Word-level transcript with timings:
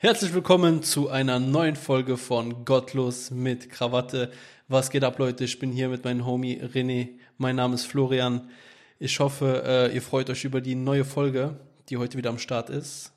Herzlich 0.00 0.32
willkommen 0.32 0.82
zu 0.82 1.08
einer 1.08 1.40
neuen 1.40 1.74
Folge 1.76 2.16
von 2.16 2.64
Gottlos 2.64 3.30
mit 3.30 3.68
Krawatte. 3.70 4.30
Was 4.68 4.90
geht 4.90 5.02
ab, 5.02 5.18
Leute? 5.18 5.44
Ich 5.44 5.58
bin 5.58 5.72
hier 5.72 5.88
mit 5.88 6.04
meinem 6.04 6.24
Homie 6.24 6.60
René. 6.62 7.08
Mein 7.36 7.56
Name 7.56 7.74
ist 7.74 7.84
Florian. 7.84 8.48
Ich 9.00 9.18
hoffe, 9.18 9.62
äh, 9.66 9.94
ihr 9.94 10.02
freut 10.02 10.30
euch 10.30 10.44
über 10.44 10.60
die 10.60 10.74
neue 10.76 11.04
Folge, 11.04 11.58
die 11.88 11.96
heute 11.96 12.16
wieder 12.16 12.30
am 12.30 12.38
Start 12.38 12.70
ist. 12.70 13.12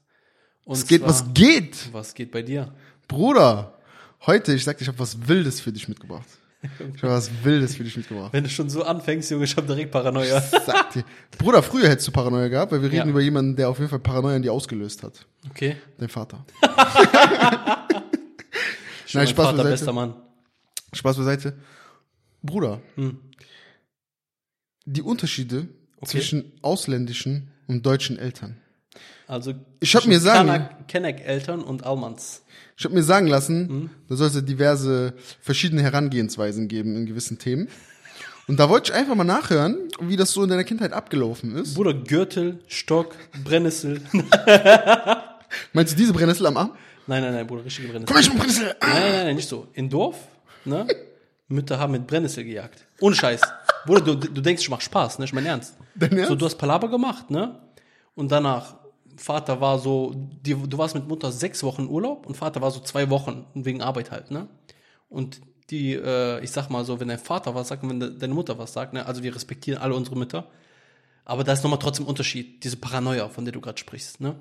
Und 0.65 0.73
Was 0.77 0.87
geht, 0.87 1.01
zwar- 1.01 1.09
was 1.09 1.33
geht? 1.33 1.89
Was 1.91 2.13
geht 2.15 2.31
bei 2.31 2.41
dir? 2.41 2.73
Bruder, 3.07 3.77
heute, 4.25 4.53
ich 4.53 4.63
sag 4.63 4.79
ich 4.81 4.87
habe 4.87 4.99
was 4.99 5.27
Wildes 5.27 5.59
für 5.61 5.71
dich 5.71 5.87
mitgebracht. 5.87 6.27
Ich 6.95 7.01
habe 7.03 7.13
was 7.13 7.31
Wildes 7.43 7.75
für 7.75 7.83
dich 7.83 7.97
mitgebracht. 7.97 8.31
Wenn 8.33 8.43
du 8.43 8.49
schon 8.49 8.69
so 8.69 8.83
anfängst, 8.83 9.31
Junge, 9.31 9.45
ich 9.45 9.55
hab 9.57 9.65
direkt 9.65 9.91
Paranoia. 9.91 10.39
Sag 10.41 10.91
dir. 10.93 11.03
Bruder, 11.39 11.63
früher 11.63 11.89
hättest 11.89 12.07
du 12.07 12.11
Paranoia 12.11 12.47
gehabt, 12.49 12.71
weil 12.71 12.81
wir 12.83 12.89
reden 12.91 13.07
Ja. 13.07 13.09
über 13.09 13.21
jemanden, 13.21 13.55
der 13.55 13.67
auf 13.69 13.79
jeden 13.79 13.89
Fall 13.89 13.97
Paranoia 13.99 14.35
in 14.35 14.43
dir 14.43 14.53
ausgelöst 14.53 15.01
hat. 15.03 15.25
Okay. 15.49 15.75
Dein 15.97 16.09
Vater. 16.09 16.45
Schon 16.61 16.71
Nein, 19.19 19.27
Spaß 19.27 19.45
Vater, 19.45 19.57
beiseite. 19.57 19.69
bester 19.71 19.93
Mann. 19.93 20.13
Spaß 20.93 21.17
beiseite. 21.17 21.57
Bruder, 22.43 22.81
Hm. 22.95 23.19
die 24.85 25.01
Unterschiede 25.01 25.67
Okay. 25.97 26.17
zwischen 26.17 26.51
ausländischen 26.63 27.51
und 27.67 27.85
deutschen 27.85 28.17
Eltern. 28.17 28.57
Also 29.27 29.53
Ich 29.79 29.95
hab 29.95 30.05
mir 30.05 30.19
sagen- 30.19 30.47
Kanak- 30.49 30.87
Kenneck-Eltern 30.87 31.61
und 31.63 31.85
Almans. 31.85 32.43
Ich 32.77 32.83
habe 32.85 32.95
mir 32.95 33.03
sagen 33.03 33.27
lassen, 33.27 33.67
Hm. 33.69 33.89
da 34.09 34.15
soll 34.15 34.27
es 34.27 34.35
ja 34.35 34.41
diverse 34.41 35.13
verschiedene 35.39 35.81
Herangehensweisen 35.83 36.67
geben 36.67 36.95
in 36.95 37.05
gewissen 37.05 37.37
Themen. 37.39 37.67
Und 38.47 38.59
da 38.59 38.67
wollte 38.69 38.91
ich 38.91 38.97
einfach 38.97 39.15
mal 39.15 39.23
nachhören, 39.23 39.77
wie 40.01 40.17
das 40.17 40.31
so 40.31 40.43
in 40.43 40.49
deiner 40.49 40.63
Kindheit 40.63 40.91
abgelaufen 40.91 41.55
ist. 41.55 41.75
Bruder, 41.75 41.93
Gürtel, 41.93 42.59
Stock, 42.67 43.15
Brennnessel. 43.43 44.01
Meinst 45.73 45.93
du 45.93 45.97
diese 45.97 46.13
Brennnessel 46.13 46.45
am 46.47 46.57
Arm? 46.57 46.71
Nein, 47.07 47.21
nein, 47.23 47.33
nein, 47.33 47.47
Bruder, 47.47 47.65
richtige 47.65 47.87
Brennnessel. 47.89 48.07
Komm 48.07 48.15
her, 48.17 48.23
schon 48.23 48.37
Brennnessel! 48.37 48.75
Nein, 48.81 48.89
nein, 48.91 49.11
nein, 49.11 49.25
nein, 49.27 49.35
nicht 49.35 49.47
so. 49.49 49.67
In 49.73 49.89
Dorf, 49.89 50.17
ne? 50.65 50.87
Mütter 51.47 51.77
haben 51.79 51.91
mit 51.91 52.07
Brennnessel 52.07 52.43
gejagt. 52.43 52.85
Ohne 52.99 53.15
Scheiß. 53.15 53.41
Bruder, 53.85 54.01
du, 54.01 54.15
du 54.15 54.41
denkst, 54.41 54.63
ich 54.63 54.69
mach 54.69 54.81
Spaß, 54.81 55.19
ne? 55.19 55.25
Ich 55.25 55.33
mein 55.33 55.45
Ernst. 55.45 55.75
Dein 55.95 56.11
Ernst? 56.13 56.29
So, 56.29 56.35
du 56.35 56.45
hast 56.45 56.55
Palaber 56.57 56.89
gemacht, 56.89 57.29
ne? 57.29 57.59
Und 58.15 58.31
danach, 58.31 58.75
Vater 59.21 59.61
war 59.61 59.79
so, 59.79 60.13
die, 60.15 60.55
du 60.55 60.77
warst 60.77 60.95
mit 60.95 61.07
Mutter 61.07 61.31
sechs 61.31 61.63
Wochen 61.63 61.87
Urlaub 61.87 62.25
und 62.25 62.35
Vater 62.35 62.61
war 62.61 62.71
so 62.71 62.79
zwei 62.79 63.09
Wochen 63.09 63.45
wegen 63.53 63.81
Arbeit 63.81 64.11
halt, 64.11 64.31
ne? 64.31 64.47
Und 65.09 65.41
die, 65.69 65.93
äh, 65.93 66.43
ich 66.43 66.51
sag 66.51 66.69
mal 66.69 66.83
so, 66.85 66.99
wenn 66.99 67.07
dein 67.07 67.19
Vater 67.19 67.53
was 67.55 67.67
sagt 67.67 67.83
und 67.83 67.89
wenn 67.89 67.99
de, 67.99 68.17
deine 68.17 68.33
Mutter 68.33 68.57
was 68.57 68.73
sagt, 68.73 68.93
ne? 68.93 69.05
Also 69.05 69.23
wir 69.23 69.35
respektieren 69.35 69.81
alle 69.81 69.95
unsere 69.95 70.17
Mütter. 70.17 70.47
Aber 71.23 71.43
da 71.43 71.53
ist 71.53 71.63
nochmal 71.63 71.79
trotzdem 71.79 72.07
Unterschied, 72.07 72.63
diese 72.63 72.77
Paranoia, 72.77 73.29
von 73.29 73.45
der 73.45 73.51
du 73.51 73.61
gerade 73.61 73.77
sprichst, 73.77 74.21
ne? 74.21 74.35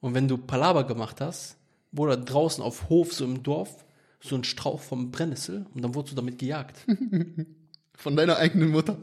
Und 0.00 0.14
wenn 0.14 0.28
du 0.28 0.38
Palaber 0.38 0.84
gemacht 0.84 1.20
hast, 1.20 1.56
wurde 1.92 2.18
draußen 2.18 2.62
auf 2.62 2.88
Hof, 2.88 3.12
so 3.12 3.24
im 3.24 3.42
Dorf, 3.42 3.84
so 4.20 4.36
ein 4.36 4.44
Strauch 4.44 4.80
vom 4.80 5.10
Brennnessel 5.10 5.66
und 5.74 5.82
dann 5.82 5.94
wurdest 5.94 6.12
du 6.12 6.16
damit 6.16 6.38
gejagt. 6.38 6.86
Von 7.96 8.16
deiner 8.16 8.36
eigenen 8.36 8.70
Mutter. 8.70 8.98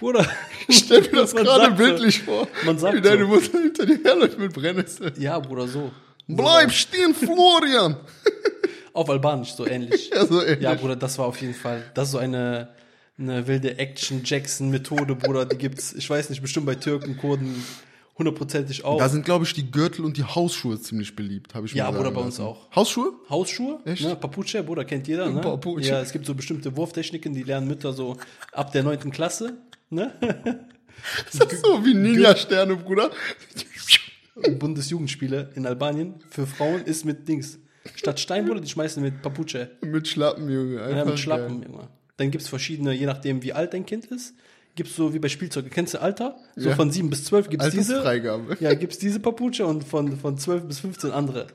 Bruder, 0.00 0.26
Ich 0.68 0.78
stell 0.78 1.00
mir 1.02 1.08
das 1.12 1.34
gerade 1.34 1.70
so. 1.70 1.76
bildlich 1.76 2.22
vor. 2.22 2.48
Man 2.64 2.78
sagt 2.78 2.96
wie 2.96 3.00
deine 3.00 3.22
so. 3.22 3.28
Mutter 3.28 3.58
hinter 3.60 3.86
dir 3.86 3.98
herläuft 4.02 4.38
mit 4.38 4.52
Brennnessel. 4.52 5.12
ja, 5.18 5.38
Bruder, 5.38 5.66
so. 5.68 5.90
Bleib 6.28 6.70
stehen, 6.72 7.14
Florian! 7.14 7.96
Auf 8.92 9.08
Albanisch, 9.10 9.54
so 9.54 9.66
ähnlich. 9.66 10.10
Ja, 10.14 10.26
so 10.26 10.40
ähnlich. 10.42 10.60
Ja, 10.60 10.74
Bruder, 10.74 10.96
das 10.96 11.18
war 11.18 11.26
auf 11.26 11.40
jeden 11.40 11.54
Fall, 11.54 11.82
das 11.94 12.08
ist 12.08 12.12
so 12.12 12.18
eine, 12.18 12.68
eine 13.18 13.46
wilde 13.46 13.78
Action-Jackson-Methode, 13.78 15.14
Bruder, 15.16 15.46
die 15.46 15.56
gibt's, 15.56 15.92
ich 15.94 16.08
weiß 16.08 16.30
nicht, 16.30 16.42
bestimmt 16.42 16.66
bei 16.66 16.74
Türken, 16.74 17.16
Kurden, 17.16 17.64
hundertprozentig 18.18 18.84
auch. 18.84 18.98
Da 18.98 19.08
sind, 19.08 19.24
glaube 19.24 19.44
ich, 19.46 19.54
die 19.54 19.70
Gürtel 19.70 20.04
und 20.04 20.16
die 20.18 20.24
Hausschuhe 20.24 20.78
ziemlich 20.80 21.16
beliebt, 21.16 21.54
habe 21.54 21.66
ich 21.66 21.72
Ja, 21.72 21.86
mir 21.86 21.92
Bruder, 21.92 22.04
sagen 22.04 22.14
bei 22.16 22.20
uns 22.22 22.38
lassen. 22.38 22.48
auch. 22.48 22.70
Hausschuhe? 22.76 23.12
Hausschuhe, 23.30 23.80
Echt? 23.86 24.04
ne, 24.04 24.14
Papuche, 24.16 24.62
Bruder, 24.62 24.84
kennt 24.84 25.08
jeder, 25.08 25.28
ne? 25.30 25.40
Papuche. 25.40 25.80
Ja, 25.80 26.00
es 26.02 26.12
gibt 26.12 26.26
so 26.26 26.34
bestimmte 26.34 26.76
Wurftechniken, 26.76 27.32
die 27.34 27.42
lernen 27.42 27.66
Mütter 27.66 27.92
so 27.94 28.16
ab 28.52 28.72
der 28.72 28.82
neunten 28.82 29.10
Klasse, 29.10 29.56
ne? 29.92 30.12
Das 31.32 31.52
ist 31.52 31.64
so 31.64 31.84
wie 31.84 31.94
Ninja-Sterne, 31.94 32.76
Bruder. 32.76 33.10
Bundesjugendspiele 34.58 35.50
in 35.54 35.66
Albanien 35.66 36.14
für 36.30 36.46
Frauen 36.46 36.82
ist 36.84 37.04
mit 37.04 37.28
Dings. 37.28 37.58
Statt 37.96 38.20
Stein, 38.20 38.46
Bruder, 38.46 38.60
die 38.60 38.68
schmeißen 38.68 39.02
mit 39.02 39.22
Papuche. 39.22 39.72
Mit 39.82 40.08
Schlappen, 40.08 40.48
Junge. 40.48 40.76
Ja, 40.76 40.84
Einfach 40.86 41.06
mit 41.06 41.18
Schlappen, 41.18 41.60
geil. 41.62 41.70
Junge. 41.70 41.88
Dann 42.16 42.30
gibt's 42.30 42.48
verschiedene, 42.48 42.92
je 42.92 43.06
nachdem, 43.06 43.42
wie 43.42 43.52
alt 43.52 43.74
dein 43.74 43.84
Kind 43.84 44.06
ist, 44.06 44.34
gibt's 44.74 44.94
so 44.96 45.12
wie 45.12 45.18
bei 45.18 45.28
Spielzeugen. 45.28 45.70
Kennst 45.70 45.94
du 45.94 46.00
Alter? 46.00 46.36
So 46.56 46.68
Ja. 46.70 46.76
von 46.76 46.90
7 46.90 47.10
bis 47.10 47.24
12 47.24 47.50
gibt's 47.50 47.70
diese. 47.70 47.96
Altersfreigabe. 47.96 48.56
Ja, 48.60 48.74
gibt's 48.74 48.98
diese 48.98 49.18
Papuche 49.20 49.66
und 49.66 49.84
von, 49.84 50.16
von 50.16 50.38
12 50.38 50.64
bis 50.64 50.80
15 50.80 51.10
andere. 51.10 51.48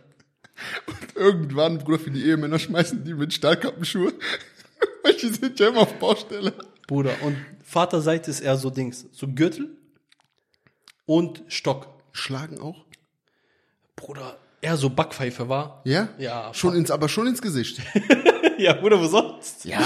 Irgendwann, 1.16 1.78
Bruder, 1.78 2.00
für 2.00 2.12
die 2.12 2.26
Ehemänner 2.26 2.60
schmeißen 2.60 3.04
die 3.04 3.14
mit 3.14 3.34
Stahlkappenschuhe. 3.34 4.14
Weil 5.04 5.14
die 5.14 5.30
sind 5.30 5.60
ja 5.60 5.70
immer 5.70 5.82
auf 5.82 5.94
Baustelle. 6.00 6.54
Bruder. 6.88 7.12
Und 7.22 7.38
Vaterseite 7.64 8.32
ist 8.32 8.40
eher 8.40 8.58
so 8.58 8.70
Dings. 8.70 9.06
So 9.12 9.28
Gürtel 9.28 9.78
und 11.06 11.44
Stock. 11.48 11.88
Schlagen 12.14 12.60
auch? 12.60 12.86
Bruder, 13.96 14.38
eher 14.62 14.78
so 14.78 14.90
Backpfeife 14.90 15.50
war. 15.50 15.82
Ja? 15.84 16.10
Ja, 16.18 16.54
Schon 16.54 16.76
ins, 16.76 16.90
aber 16.90 17.10
schon 17.10 17.28
ins 17.28 17.42
Gesicht. 17.42 17.82
Ja, 18.58 18.74
Bruder, 18.74 19.00
wo 19.00 19.06
sonst? 19.06 19.66
Ja. 19.66 19.80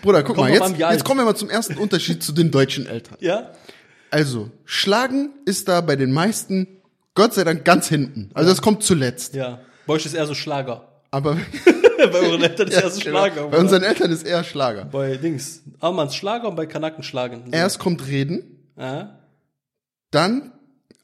Bruder, 0.00 0.22
guck 0.22 0.36
Kommt 0.36 0.50
mal, 0.50 0.54
jetzt, 0.54 0.78
jetzt 0.78 1.04
kommen 1.04 1.18
wir 1.18 1.24
mal 1.24 1.34
zum 1.34 1.50
ersten 1.50 1.76
Unterschied 1.78 2.22
zu 2.22 2.30
den 2.30 2.52
deutschen 2.52 2.86
Eltern. 2.86 3.16
Ja? 3.18 3.50
Also, 4.12 4.52
Schlagen 4.64 5.30
ist 5.46 5.66
da 5.66 5.80
bei 5.80 5.96
den 5.96 6.12
meisten, 6.12 6.68
Gott 7.16 7.34
sei 7.34 7.42
Dank, 7.42 7.64
ganz 7.64 7.88
hinten. 7.88 8.30
Also, 8.34 8.50
das 8.50 8.62
kommt 8.62 8.84
zuletzt. 8.84 9.34
Ja. 9.34 9.60
Bei 9.84 9.94
euch 9.94 10.06
ist 10.06 10.14
eher 10.14 10.28
so 10.28 10.34
Schlager. 10.34 10.86
Aber 11.10 11.38
bei 11.96 12.18
euren 12.20 12.42
Eltern 12.42 12.68
ist 12.68 12.74
eher 12.82 12.90
so 12.90 13.00
Schlager. 13.00 13.34
genau. 13.36 13.48
bei 13.48 13.58
unseren 13.58 13.82
Eltern 13.82 14.10
ist 14.10 14.24
eher 14.26 14.44
Schlager. 14.44 14.84
Bei 14.86 15.16
Dings. 15.16 15.62
Almans 15.80 16.14
Schlager 16.14 16.48
und 16.48 16.56
bei 16.56 16.66
Kanaken 16.66 17.02
Schlagen. 17.02 17.42
So. 17.46 17.52
Erst 17.52 17.78
kommt 17.78 18.06
Reden, 18.06 18.58
Ja? 18.78 19.18
dann, 20.10 20.52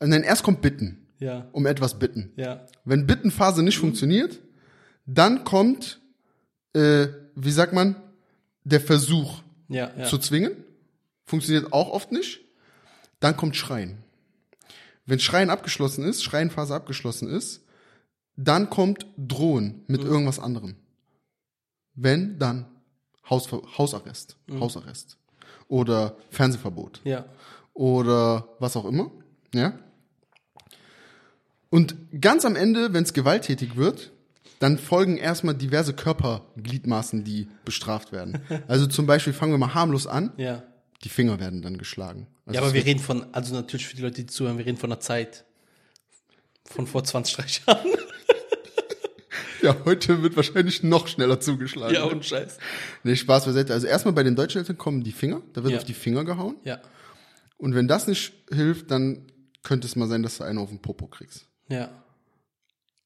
nein, 0.00 0.22
erst 0.22 0.42
kommt 0.42 0.60
Bitten. 0.62 0.98
Ja. 1.18 1.46
Um 1.52 1.66
etwas 1.66 1.98
bitten. 2.00 2.32
Ja. 2.36 2.66
Wenn 2.84 3.06
Bittenphase 3.06 3.62
nicht 3.62 3.78
funktioniert, 3.78 4.40
dann 5.06 5.44
kommt, 5.44 6.00
äh, 6.74 7.06
wie 7.36 7.50
sagt 7.52 7.72
man, 7.72 7.94
der 8.64 8.80
Versuch 8.80 9.42
Ja. 9.68 9.90
ja. 9.96 10.04
zu 10.04 10.18
zwingen. 10.18 10.52
Funktioniert 11.24 11.72
auch 11.72 11.90
oft 11.90 12.10
nicht. 12.10 12.40
Dann 13.20 13.36
kommt 13.36 13.54
Schreien. 13.56 13.98
Wenn 15.06 15.20
Schreien 15.20 15.48
abgeschlossen 15.50 16.04
ist, 16.04 16.24
Schreienphase 16.24 16.74
abgeschlossen 16.74 17.28
ist, 17.28 17.62
dann 18.36 18.68
kommt 18.70 19.06
Drohen 19.16 19.84
mit 19.86 20.02
irgendwas 20.02 20.38
anderem. 20.40 20.74
Wenn, 21.94 22.38
dann 22.38 22.66
Hausver 23.28 23.62
Hausarrest, 23.78 24.36
Hausarrest. 24.50 25.16
Oder 25.68 26.16
Fernsehverbot. 26.30 27.00
ja. 27.04 27.24
Oder 27.74 28.48
was 28.58 28.76
auch 28.76 28.84
immer. 28.84 29.10
Ja. 29.54 29.78
Und 31.70 31.96
ganz 32.20 32.44
am 32.44 32.54
Ende, 32.54 32.92
wenn 32.92 33.02
es 33.02 33.14
gewalttätig 33.14 33.76
wird, 33.76 34.12
dann 34.58 34.76
folgen 34.76 35.16
erstmal 35.16 35.54
diverse 35.54 35.94
Körpergliedmaßen, 35.94 37.24
die 37.24 37.48
bestraft 37.64 38.12
werden. 38.12 38.42
Also 38.68 38.86
zum 38.86 39.06
Beispiel 39.06 39.32
fangen 39.32 39.52
wir 39.52 39.58
mal 39.58 39.72
harmlos 39.72 40.06
an. 40.06 40.32
Ja. 40.36 40.62
Die 41.02 41.08
Finger 41.08 41.40
werden 41.40 41.62
dann 41.62 41.78
geschlagen. 41.78 42.26
Also 42.44 42.56
Ja, 42.56 42.62
aber 42.62 42.74
wir 42.74 42.84
reden 42.84 43.00
von, 43.00 43.26
also 43.32 43.54
natürlich 43.54 43.86
für 43.86 43.96
die 43.96 44.02
Leute, 44.02 44.16
die 44.16 44.26
zuhören, 44.26 44.58
wir 44.58 44.66
reden 44.66 44.76
von 44.76 44.92
einer 44.92 45.00
Zeit. 45.00 45.46
Von 46.66 46.86
vor 46.86 47.02
20, 47.02 47.36
30 47.36 47.66
Jahren. 47.66 47.88
Ja, 49.62 49.76
heute 49.84 50.22
wird 50.22 50.36
wahrscheinlich 50.36 50.82
noch 50.82 51.06
schneller 51.08 51.40
zugeschlagen. 51.40 51.94
ja, 51.94 52.04
und 52.04 52.24
Scheiß. 52.24 52.58
nee, 53.04 53.16
Spaß 53.16 53.46
beiseite. 53.46 53.72
Also 53.72 53.86
erstmal 53.86 54.12
bei 54.14 54.22
den 54.22 54.36
deutschen 54.36 54.58
Eltern 54.58 54.78
kommen 54.78 55.02
die 55.04 55.12
Finger, 55.12 55.42
da 55.52 55.62
wird 55.62 55.72
Ja. 55.72 55.78
auf 55.78 55.84
die 55.84 55.94
Finger 55.94 56.24
gehauen. 56.24 56.56
Ja. 56.64 56.80
Und 57.58 57.74
wenn 57.74 57.86
das 57.88 58.06
nicht 58.06 58.32
hilft, 58.50 58.90
dann 58.90 59.26
könnte 59.62 59.86
es 59.86 59.94
mal 59.96 60.08
sein, 60.08 60.22
dass 60.22 60.38
du 60.38 60.44
einen 60.44 60.58
auf 60.58 60.68
den 60.70 60.80
Popo 60.82 61.06
kriegst. 61.06 61.46
Ja. 61.68 61.90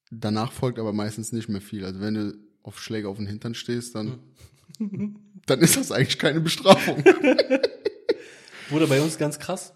Danach 0.09 0.51
folgt 0.51 0.79
aber 0.79 0.93
meistens 0.93 1.31
nicht 1.31 1.49
mehr 1.49 1.61
viel. 1.61 1.85
Also 1.85 1.99
wenn 2.01 2.13
du 2.15 2.33
auf 2.63 2.79
Schläge 2.79 3.07
auf 3.09 3.17
den 3.17 3.27
Hintern 3.27 3.53
stehst, 3.55 3.93
dann, 3.95 4.19
Hm. 4.79 5.15
dann 5.45 5.59
ist 5.59 5.77
das 5.77 5.91
eigentlich 5.91 6.17
keine 6.19 6.39
Bestrafung. 6.41 7.03
Wurde 8.69 8.87
bei 8.87 9.01
uns 9.01 9.17
ganz 9.17 9.39
krass. 9.39 9.73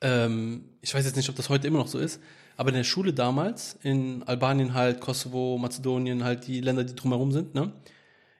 Ähm, 0.00 0.64
ich 0.82 0.94
weiß 0.94 1.04
jetzt 1.04 1.16
nicht, 1.16 1.28
ob 1.30 1.36
das 1.36 1.48
heute 1.48 1.66
immer 1.66 1.78
noch 1.78 1.88
so 1.88 1.98
ist, 1.98 2.20
aber 2.56 2.70
in 2.70 2.76
der 2.76 2.84
Schule 2.84 3.12
damals, 3.12 3.78
in 3.82 4.22
Albanien 4.24 4.74
halt, 4.74 5.00
Kosovo, 5.00 5.58
Mazedonien, 5.58 6.24
halt 6.24 6.46
die 6.46 6.60
Länder, 6.60 6.84
die 6.84 6.94
drumherum 6.94 7.32
sind, 7.32 7.54
ne, 7.54 7.72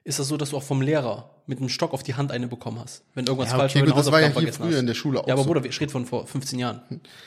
ist 0.03 0.19
das 0.19 0.27
so, 0.27 0.37
dass 0.37 0.51
du 0.51 0.57
auch 0.57 0.63
vom 0.63 0.81
Lehrer 0.81 1.29
mit 1.45 1.59
einem 1.59 1.69
Stock 1.69 1.93
auf 1.93 2.03
die 2.03 2.13
Hand 2.15 2.31
eine 2.31 2.47
bekommen 2.47 2.79
hast, 2.79 3.03
wenn 3.13 3.25
irgendwas 3.25 3.51
falsch 3.51 3.73
okay, 3.73 3.79
war, 3.81 3.87
gut, 3.87 3.97
das 3.97 4.11
war 4.11 4.21
ja 4.21 4.27
hier 4.27 4.53
früher 4.53 4.67
hast. 4.69 4.79
in 4.79 4.87
der 4.87 4.93
Schule 4.93 5.21
auch 5.21 5.27
Ja, 5.27 5.33
aber 5.33 5.43
so. 5.43 5.47
Bruder, 5.47 5.63
ich 5.65 5.79
rede 5.79 5.91
von 5.91 6.05
vor 6.05 6.27
15 6.27 6.59
Jahren. 6.59 6.81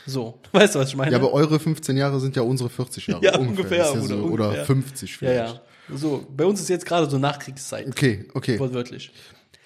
So, 0.07 0.39
weißt 0.53 0.75
du, 0.75 0.79
was 0.79 0.89
ich 0.89 0.97
meine? 0.97 1.11
Ja, 1.11 1.19
aber 1.19 1.33
eure 1.33 1.59
15 1.59 1.97
Jahre 1.97 2.21
sind 2.21 2.37
ja 2.37 2.43
unsere 2.43 2.69
40 2.69 3.07
Jahre. 3.07 3.23
Ja, 3.25 3.39
ungefähr, 3.39 3.85
Ist 3.85 3.95
ja 3.95 4.01
so, 4.01 4.15
ungefähr. 4.17 4.33
Oder 4.33 4.65
50 4.67 5.11
ja, 5.11 5.17
vielleicht. 5.17 5.55
ja. 5.55 5.97
So, 5.97 6.27
bei 6.37 6.45
uns 6.45 6.61
ist 6.61 6.69
jetzt 6.69 6.87
gerade 6.87 7.09
so 7.09 7.19
Nachkriegszeit, 7.19 7.89
Okay, 7.89 8.29
okay. 8.35 8.59
wortwörtlich. 8.59 9.11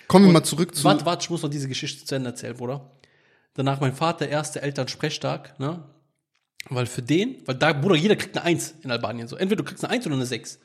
Kommen 0.07 0.27
wir 0.27 0.33
mal 0.33 0.45
zurück 0.45 0.75
zu. 0.75 0.85
Warte, 0.85 1.05
warte, 1.05 1.25
ich 1.25 1.31
muss 1.31 1.43
noch 1.43 1.51
diese 1.51 1.69
Geschichte 1.69 2.05
zu 2.05 2.15
Ende 2.15 2.31
erzählen, 2.31 2.57
Bruder. 2.57 2.91
Danach 3.55 3.81
mein 3.81 3.95
Vater, 3.95 4.29
erster 4.29 4.63
Elternsprechtag, 4.63 5.59
ne? 5.59 5.83
Weil 6.71 6.87
für 6.87 7.03
den, 7.03 7.37
weil 7.47 7.57
da, 7.57 7.73
Bruder, 7.73 7.97
jeder 7.97 8.17
kriegt 8.17 8.37
eine 8.37 8.47
Eins 8.47 8.75
in 8.83 8.91
Albanien. 8.91 9.29
So, 9.29 9.37
entweder 9.37 9.63
du 9.63 9.69
kriegst 9.69 9.85
eine 9.85 9.93
Eins 9.93 10.07
oder 10.07 10.15
eine 10.15 10.27
Sechs. 10.27 10.59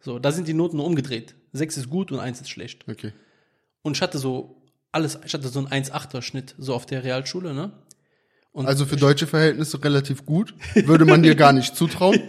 So, 0.00 0.18
da 0.18 0.32
sind 0.32 0.48
die 0.48 0.54
Noten 0.54 0.76
nur 0.76 0.86
umgedreht. 0.86 1.34
Sechs 1.52 1.76
ist 1.76 1.90
gut 1.90 2.10
und 2.10 2.20
eins 2.20 2.40
ist 2.40 2.48
schlecht. 2.48 2.88
Okay. 2.88 3.12
Und 3.82 3.96
ich 3.96 4.02
hatte 4.02 4.18
so 4.18 4.62
alles, 4.92 5.18
ich 5.24 5.34
hatte 5.34 5.48
so 5.48 5.58
einen 5.58 5.68
1,8er 5.68 6.22
Schnitt, 6.22 6.54
so 6.58 6.74
auf 6.74 6.86
der 6.86 7.04
Realschule, 7.04 7.54
ne? 7.54 7.72
Und 8.52 8.66
Also 8.66 8.84
für 8.84 8.96
deutsche 8.96 9.28
Verhältnisse 9.28 9.82
relativ 9.84 10.26
gut. 10.26 10.54
Würde 10.74 11.04
man 11.04 11.22
dir 11.22 11.34
gar 11.36 11.52
nicht 11.52 11.76
zutrauen. 11.76 12.20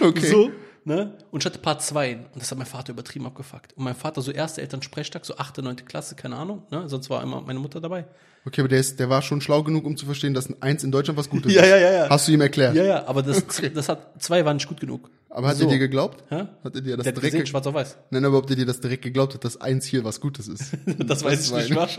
Okay. 0.00 0.26
So, 0.26 0.50
ne? 0.84 1.16
Und 1.30 1.42
ich 1.42 1.46
hatte 1.46 1.58
Part 1.58 1.82
2 1.82 2.16
und 2.16 2.40
das 2.42 2.50
hat 2.50 2.58
mein 2.58 2.66
Vater 2.66 2.92
übertrieben 2.92 3.26
abgefuckt. 3.26 3.72
Und 3.76 3.84
mein 3.84 3.94
Vater 3.94 4.20
so 4.22 4.30
erste 4.30 4.60
Elternsprechtag, 4.62 5.24
so 5.24 5.36
achte, 5.36 5.62
neunte 5.62 5.84
Klasse, 5.84 6.14
keine 6.14 6.36
Ahnung, 6.36 6.62
ne? 6.70 6.88
Sonst 6.88 7.10
war 7.10 7.22
immer 7.22 7.40
meine 7.40 7.58
Mutter 7.58 7.80
dabei. 7.80 8.04
Okay, 8.46 8.60
aber 8.60 8.68
der, 8.68 8.78
ist, 8.80 9.00
der 9.00 9.08
war 9.08 9.22
schon 9.22 9.40
schlau 9.40 9.62
genug, 9.62 9.86
um 9.86 9.96
zu 9.96 10.04
verstehen, 10.04 10.34
dass 10.34 10.50
ein 10.50 10.60
Eins 10.60 10.84
in 10.84 10.92
Deutschland 10.92 11.18
was 11.18 11.30
Gutes 11.30 11.52
Ja, 11.54 11.62
ist. 11.62 11.70
ja, 11.70 11.76
ja, 11.78 11.92
ja. 11.92 12.10
Hast 12.10 12.28
du 12.28 12.32
ihm 12.32 12.40
erklärt? 12.42 12.74
Ja, 12.74 12.84
ja, 12.84 13.06
aber 13.08 13.22
das, 13.22 13.42
das 13.74 13.88
hat, 13.88 14.22
zwei 14.22 14.44
waren 14.44 14.56
nicht 14.56 14.68
gut 14.68 14.80
genug. 14.80 15.10
Aber 15.30 15.48
hat 15.48 15.56
So. 15.56 15.64
er 15.64 15.70
dir 15.70 15.78
geglaubt? 15.78 16.22
Hä? 16.28 16.46
Hat 16.62 16.74
er 16.76 16.80
dir 16.82 16.96
das 16.96 17.04
Der 17.04 17.12
direkt 17.12 17.22
gesehen, 17.22 17.38
ge- 17.40 17.46
schwarz 17.46 17.66
auf 17.66 17.74
weiß. 17.74 17.96
Nein, 18.10 18.24
aber 18.24 18.38
ob 18.38 18.46
der 18.46 18.56
dir 18.56 18.66
das 18.66 18.80
direkt 18.80 19.02
geglaubt 19.02 19.34
hat, 19.34 19.44
dass 19.44 19.60
eins 19.60 19.86
hier 19.86 20.04
was 20.04 20.20
Gutes 20.20 20.46
ist. 20.48 20.72
Das 20.98 21.24
weiß 21.24 21.46
ich 21.46 21.52
nicht, 21.52 21.70
eine- 21.72 21.80
was? 21.80 21.96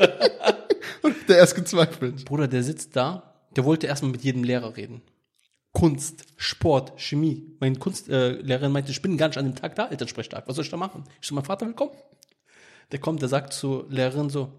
der 1.27 1.37
erst 1.37 1.55
gezweifelt. 1.55 2.25
Bruder, 2.25 2.47
der 2.47 2.63
sitzt 2.63 2.95
da, 2.95 3.33
der 3.55 3.65
wollte 3.65 3.87
erstmal 3.87 4.11
mit 4.11 4.23
jedem 4.23 4.43
Lehrer 4.43 4.77
reden. 4.77 5.01
Kunst, 5.75 6.25
Sport, 6.38 7.00
Chemie. 7.00 7.44
Mein 7.60 7.77
Kunstlehrerin 7.77 8.63
äh, 8.63 8.69
meinte, 8.69 8.92
ich 8.92 9.01
bin 9.01 9.18
gar 9.18 9.27
nicht 9.27 9.38
an 9.38 9.45
dem 9.45 9.56
Tag 9.56 9.75
da, 9.75 9.88
Elternsprechtag. 9.88 10.48
Was 10.48 10.56
soll 10.56 10.63
ich 10.63 10.72
da 10.72 10.77
machen? 10.77 11.04
Ich 11.22 11.27
so, 11.27 11.36
mein 11.36 11.44
Vater 11.44 11.68
will 11.68 11.74
kommen. 11.74 11.92
Der 12.92 13.00
kommt, 13.00 13.22
der 13.22 13.27
sagt 13.27 13.51
zur 13.51 13.86
Lehrerin 13.89 14.30
so, 14.30 14.54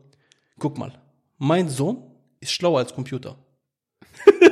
guck 0.58 0.76
mal, 0.76 0.92
mein 1.38 1.70
Sohn 1.70 2.02
ist 2.38 2.52
schlauer 2.52 2.78
als 2.78 2.94
Computer. 2.94 3.36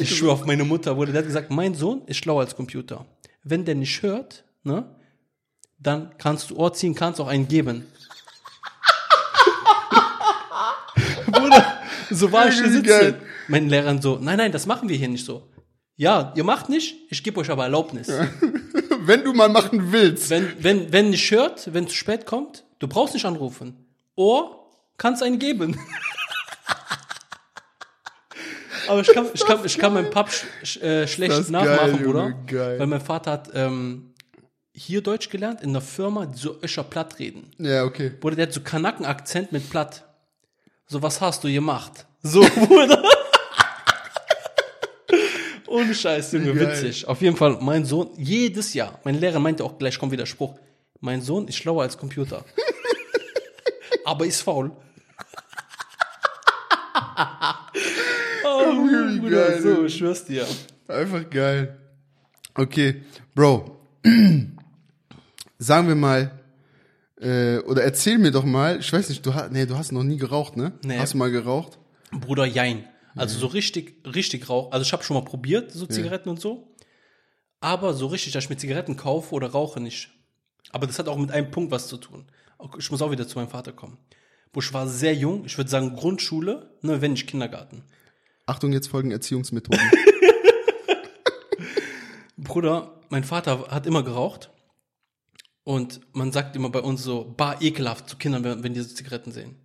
Ich 0.00 0.16
schwöre 0.16 0.32
auf 0.32 0.46
meine 0.46 0.64
Mutter, 0.64 0.96
wurde 0.96 1.12
der 1.12 1.20
hat 1.20 1.26
gesagt, 1.26 1.50
mein 1.50 1.74
Sohn 1.74 2.02
ist 2.06 2.16
schlauer 2.16 2.40
als 2.40 2.56
Computer. 2.56 3.04
Wenn 3.44 3.64
der 3.64 3.76
nicht 3.76 4.02
hört, 4.02 4.42
ne, 4.64 4.96
dann 5.78 6.16
kannst 6.18 6.50
du 6.50 6.56
Ohr 6.56 6.72
ziehen, 6.72 6.94
kannst 6.94 7.20
auch 7.20 7.28
einen 7.28 7.46
geben. 7.46 7.86
Bruder, 11.26 11.78
so 12.10 12.32
war 12.32 12.48
ich 12.48 12.56
da 12.56 12.64
Irgendwie 12.64 13.27
sitze. 13.48 13.60
geil. 13.60 13.60
Mein 13.60 13.68
Lehrer 13.68 14.02
so, 14.02 14.18
nein, 14.20 14.38
nein, 14.38 14.52
das 14.52 14.66
machen 14.66 14.88
wir 14.88 14.96
hier 14.96 15.08
nicht 15.08 15.24
so. 15.24 15.48
Ja, 15.96 16.32
ihr 16.36 16.44
macht 16.44 16.68
nicht, 16.68 16.94
ich 17.10 17.24
gebe 17.24 17.40
euch 17.40 17.50
aber 17.50 17.64
Erlaubnis. 17.64 18.08
Wenn 19.00 19.24
du 19.24 19.32
mal 19.32 19.48
machen 19.48 19.90
willst. 19.90 20.30
Wenn, 20.30 20.52
wenn, 20.62 20.92
wenn 20.92 21.10
nicht 21.10 21.30
hört, 21.30 21.72
wenn 21.72 21.88
zu 21.88 21.94
spät 21.96 22.26
kommt, 22.26 22.64
du 22.78 22.86
brauchst 22.86 23.14
nicht 23.14 23.24
anrufen. 23.24 23.86
Ohr 24.14 24.66
kannst 24.96 25.22
einen 25.22 25.38
geben. 25.38 25.78
Aber 28.88 29.00
ich 29.00 29.08
kann, 29.08 29.26
ich 29.32 29.44
kann, 29.44 29.64
ich 29.64 29.78
kann 29.78 29.92
meinen 29.92 30.10
Pap 30.10 30.30
sch, 30.62 30.76
äh, 30.78 31.06
schlecht 31.06 31.50
nachmachen, 31.50 31.92
geil, 31.92 32.04
Bruder. 32.04 32.34
Geil. 32.46 32.78
Weil 32.78 32.86
mein 32.86 33.00
Vater 33.00 33.32
hat 33.32 33.50
ähm, 33.54 34.14
hier 34.72 35.02
Deutsch 35.02 35.28
gelernt, 35.28 35.60
in 35.60 35.70
einer 35.70 35.80
Firma, 35.80 36.26
die 36.26 36.38
so 36.38 36.56
öscher 36.62 36.84
platt 36.84 37.18
reden. 37.18 37.50
Ja, 37.58 37.84
okay. 37.84 38.10
Bruder, 38.10 38.36
der 38.36 38.46
hat 38.46 38.52
so 38.52 38.60
Kanaken-Akzent 38.60 39.52
mit 39.52 39.68
platt. 39.68 40.04
So, 40.86 41.02
was 41.02 41.20
hast 41.20 41.44
du 41.44 41.52
gemacht? 41.52 42.06
So, 42.22 42.40
Bruder. 42.66 43.02
Ohne 45.68 45.94
Scheiß, 45.94 46.32
Junge, 46.32 46.54
Geil. 46.54 46.68
witzig. 46.68 47.06
Auf 47.06 47.20
jeden 47.20 47.36
Fall, 47.36 47.58
mein 47.60 47.84
Sohn, 47.84 48.08
jedes 48.16 48.74
Jahr, 48.74 48.98
mein 49.04 49.20
Lehrer 49.20 49.38
meinte 49.38 49.64
auch, 49.64 49.78
gleich 49.78 49.98
kommt 49.98 50.12
wieder 50.12 50.26
Spruch, 50.26 50.58
mein 51.00 51.20
Sohn 51.20 51.46
ist 51.48 51.56
schlauer 51.56 51.82
als 51.82 51.98
Computer. 51.98 52.44
Aber 54.04 54.24
ist 54.26 54.40
faul. 54.42 54.70
oh, 58.44 58.64
Bruder, 59.20 59.48
geil, 59.48 59.60
so, 59.60 59.84
ich 59.84 59.96
schwör's 59.96 60.24
dir. 60.24 60.46
Einfach 60.86 61.28
geil. 61.28 61.76
Okay, 62.54 63.02
Bro. 63.34 63.76
Sagen 65.58 65.88
wir 65.88 65.94
mal, 65.94 66.30
äh, 67.20 67.58
oder 67.58 67.82
erzähl 67.82 68.18
mir 68.18 68.30
doch 68.30 68.44
mal, 68.44 68.78
ich 68.78 68.92
weiß 68.92 69.08
nicht, 69.08 69.26
du 69.26 69.34
hast, 69.34 69.52
nee, 69.52 69.66
du 69.66 69.76
hast 69.76 69.92
noch 69.92 70.04
nie 70.04 70.16
geraucht, 70.16 70.56
ne? 70.56 70.72
Nee. 70.84 70.98
Hast 70.98 71.14
du 71.14 71.18
mal 71.18 71.30
geraucht? 71.30 71.78
Bruder, 72.12 72.46
jein. 72.46 72.84
Also 73.14 73.38
so 73.38 73.46
richtig, 73.46 74.06
richtig 74.06 74.48
Rauch. 74.48 74.72
Also 74.72 74.84
ich 74.84 74.92
habe 74.92 75.02
schon 75.02 75.14
mal 75.16 75.24
probiert, 75.24 75.72
so 75.72 75.86
Zigaretten 75.86 76.28
und 76.28 76.40
so. 76.40 76.74
Aber 77.60 77.94
so 77.94 78.06
richtig, 78.06 78.32
dass 78.32 78.44
ich 78.44 78.50
mir 78.50 78.56
Zigaretten 78.56 78.96
kaufe 78.96 79.34
oder 79.34 79.48
rauche 79.48 79.80
nicht. 79.80 80.10
Aber 80.70 80.86
das 80.86 80.98
hat 80.98 81.08
auch 81.08 81.16
mit 81.16 81.30
einem 81.30 81.50
Punkt 81.50 81.70
was 81.70 81.88
zu 81.88 81.96
tun. 81.96 82.26
Ich 82.78 82.90
muss 82.90 83.02
auch 83.02 83.10
wieder 83.10 83.26
zu 83.26 83.38
meinem 83.38 83.48
Vater 83.48 83.72
kommen. 83.72 83.98
Wo 84.52 84.60
ich 84.60 84.72
war 84.72 84.86
sehr 84.86 85.14
jung, 85.14 85.44
ich 85.44 85.56
würde 85.58 85.70
sagen 85.70 85.96
Grundschule, 85.96 86.70
ne, 86.82 87.00
wenn 87.00 87.12
nicht 87.12 87.26
Kindergarten. 87.26 87.84
Achtung, 88.46 88.72
jetzt 88.72 88.88
folgen 88.88 89.10
Erziehungsmethoden. 89.10 89.80
Bruder, 92.36 93.00
mein 93.10 93.24
Vater 93.24 93.68
hat 93.68 93.86
immer 93.86 94.02
geraucht. 94.02 94.50
Und 95.64 96.00
man 96.14 96.32
sagt 96.32 96.56
immer 96.56 96.70
bei 96.70 96.80
uns 96.80 97.02
so, 97.02 97.34
bar 97.36 97.60
ekelhaft 97.60 98.08
zu 98.08 98.16
Kindern, 98.16 98.42
wenn, 98.42 98.62
wenn 98.62 98.72
die 98.72 98.80
so 98.80 98.94
Zigaretten 98.94 99.32
sehen. 99.32 99.56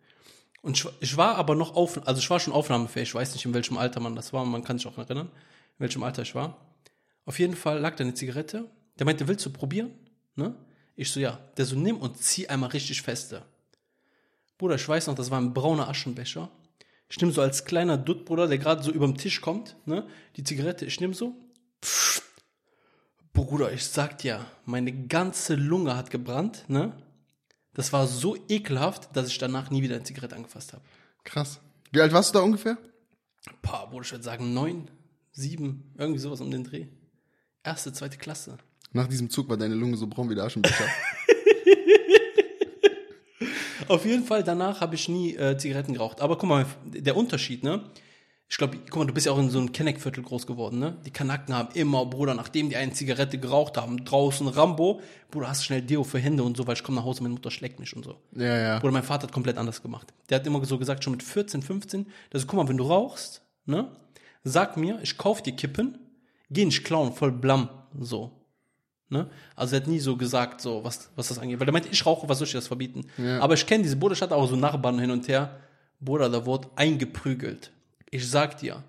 Und 0.63 0.77
ich, 0.77 0.87
ich 1.01 1.17
war 1.17 1.35
aber 1.35 1.55
noch 1.55 1.75
auf, 1.75 2.07
also 2.07 2.19
ich 2.19 2.29
war 2.29 2.39
schon 2.39 2.53
aufnahmefähig, 2.53 3.09
ich 3.09 3.15
weiß 3.15 3.33
nicht, 3.33 3.45
in 3.45 3.53
welchem 3.53 3.77
Alter 3.77 3.99
man 3.99 4.15
das 4.15 4.31
war, 4.31 4.45
man 4.45 4.63
kann 4.63 4.77
sich 4.77 4.87
auch 4.87 4.97
erinnern, 4.97 5.27
in 5.27 5.79
welchem 5.79 6.03
Alter 6.03 6.21
ich 6.21 6.33
war. 6.33 6.57
Auf 7.25 7.37
jeden 7.37 7.55
Fall 7.55 7.79
lag 7.79 7.95
da 7.97 8.03
eine 8.05 8.13
Zigarette. 8.13 8.69
Der 8.97 9.05
meinte, 9.05 9.27
willst 9.27 9.45
du 9.45 9.49
probieren? 9.49 9.91
Ne? 10.35 10.55
Ich 10.95 11.11
so, 11.11 11.19
ja. 11.19 11.37
Der 11.57 11.65
so, 11.65 11.75
nimm 11.75 11.97
und 11.97 12.17
zieh 12.17 12.47
einmal 12.47 12.69
richtig 12.69 13.01
feste. 13.01 13.43
Bruder, 14.57 14.75
ich 14.75 14.87
weiß 14.87 15.07
noch, 15.07 15.15
das 15.15 15.31
war 15.31 15.41
ein 15.41 15.53
brauner 15.53 15.89
Aschenbecher. 15.89 16.49
Ich 17.09 17.19
nehme 17.19 17.33
so 17.33 17.41
als 17.41 17.65
kleiner 17.65 17.97
Dutt, 17.97 18.23
Bruder, 18.23 18.47
der 18.47 18.57
gerade 18.57 18.83
so 18.83 18.91
überm 18.91 19.17
Tisch 19.17 19.41
kommt, 19.41 19.75
ne? 19.85 20.07
Die 20.37 20.43
Zigarette, 20.43 20.85
ich 20.85 21.01
nehme 21.01 21.13
so. 21.13 21.35
Bruder, 23.33 23.73
ich 23.73 23.85
sag 23.85 24.17
dir, 24.19 24.45
meine 24.65 24.93
ganze 24.93 25.55
Lunge 25.55 25.97
hat 25.97 26.09
gebrannt, 26.09 26.63
ne? 26.69 26.93
Das 27.73 27.91
war 27.91 28.07
so 28.07 28.37
ekelhaft, 28.49 29.15
dass 29.15 29.27
ich 29.27 29.37
danach 29.37 29.69
nie 29.71 29.81
wieder 29.81 29.95
eine 29.95 30.03
Zigarette 30.03 30.35
angefasst 30.35 30.73
habe. 30.73 30.83
Krass. 31.23 31.59
Wie 31.91 32.01
alt 32.01 32.13
warst 32.13 32.33
du 32.33 32.39
da 32.39 32.43
ungefähr? 32.43 32.77
Pah, 33.61 33.85
Bruder, 33.85 34.05
ich 34.05 34.11
würde 34.11 34.23
sagen 34.23 34.53
neun, 34.53 34.89
sieben, 35.31 35.93
irgendwie 35.97 36.19
sowas 36.19 36.41
um 36.41 36.51
den 36.51 36.63
Dreh. 36.63 36.87
Erste, 37.63 37.93
zweite 37.93 38.17
Klasse. 38.17 38.57
Nach 38.91 39.07
diesem 39.07 39.29
Zug 39.29 39.49
war 39.49 39.57
deine 39.57 39.75
Lunge 39.75 39.97
so 39.97 40.07
braun 40.07 40.29
wie 40.29 40.35
der 40.35 40.43
Aschenbecher. 40.43 40.85
Auf 43.87 44.05
jeden 44.05 44.23
Fall, 44.23 44.43
danach 44.43 44.81
habe 44.81 44.95
ich 44.95 45.09
nie 45.09 45.35
äh, 45.35 45.57
Zigaretten 45.57 45.93
geraucht. 45.93 46.21
Aber 46.21 46.37
guck 46.37 46.49
mal, 46.49 46.65
der 46.85 47.15
Unterschied, 47.15 47.63
ne? 47.63 47.83
Ich 48.53 48.59
glaube, 48.59 48.77
guck 48.77 48.97
mal, 48.97 49.07
du 49.07 49.15
bist 49.15 49.25
ja 49.25 49.31
auch 49.31 49.39
in 49.39 49.49
so 49.49 49.57
einem 49.57 49.71
Kenneckviertel 49.71 50.21
groß 50.23 50.45
geworden, 50.45 50.77
ne? 50.77 50.95
Die 51.07 51.09
Kanaken 51.09 51.55
haben 51.55 51.69
immer, 51.73 52.05
Bruder, 52.05 52.35
nachdem 52.35 52.69
die 52.69 52.75
eine 52.75 52.91
Zigarette 52.93 53.39
geraucht 53.39 53.77
haben, 53.77 54.05
draußen 54.05 54.47
Rambo, 54.47 55.01
Bruder, 55.31 55.49
hast 55.49 55.65
schnell 55.65 55.81
Deo 55.81 56.03
für 56.03 56.19
Hände 56.19 56.43
und 56.43 56.55
so, 56.55 56.67
weil 56.67 56.75
ich 56.75 56.83
komme 56.83 56.97
nach 56.97 57.03
Hause, 57.03 57.23
meine 57.23 57.33
Mutter 57.33 57.49
schlägt 57.49 57.79
mich 57.79 57.95
und 57.95 58.05
so. 58.05 58.19
ja, 58.35 58.55
ja. 58.55 58.79
Bruder, 58.79 58.93
mein 58.93 59.01
Vater 59.01 59.23
hat 59.23 59.31
komplett 59.31 59.57
anders 59.57 59.81
gemacht. 59.81 60.13
Der 60.29 60.35
hat 60.35 60.45
immer 60.45 60.63
so 60.65 60.77
gesagt, 60.77 61.03
schon 61.03 61.13
mit 61.13 61.23
14, 61.23 61.63
15, 61.63 62.05
dass, 62.29 62.45
guck 62.45 62.57
mal, 62.57 62.67
wenn 62.69 62.77
du 62.77 62.83
rauchst, 62.83 63.41
ne? 63.65 63.87
Sag 64.43 64.77
mir, 64.77 64.99
ich 65.01 65.17
kauf 65.17 65.41
dir 65.41 65.53
Kippen, 65.53 65.97
geh 66.51 66.63
nicht 66.63 66.83
klauen, 66.83 67.11
voll 67.11 67.31
blam, 67.31 67.69
so. 67.99 68.33
Ne? 69.09 69.31
Also 69.55 69.75
er 69.75 69.81
hat 69.81 69.87
nie 69.87 69.99
so 69.99 70.15
gesagt, 70.15 70.61
so 70.61 70.83
was, 70.83 71.09
was 71.15 71.29
das 71.29 71.39
angeht. 71.39 71.59
Weil 71.59 71.69
er 71.69 71.73
meinte, 71.73 71.89
ich 71.91 72.05
rauche, 72.05 72.29
was 72.29 72.37
soll 72.37 72.45
ich 72.45 72.53
das 72.53 72.67
verbieten? 72.67 73.07
Ja. 73.17 73.39
Aber 73.39 73.55
ich 73.55 73.65
kenne 73.65 73.81
diese 73.81 73.95
Bruder, 73.95 74.13
ich 74.13 74.21
hatte 74.21 74.35
auch 74.35 74.47
so 74.47 74.55
Nachbarn 74.55 74.99
hin 74.99 75.09
und 75.09 75.27
her. 75.27 75.59
Bruder, 75.99 76.29
da 76.29 76.45
wurde 76.45 76.69
eingeprügelt. 76.75 77.71
Ich 78.13 78.29
sag 78.29 78.59
dir, 78.59 78.83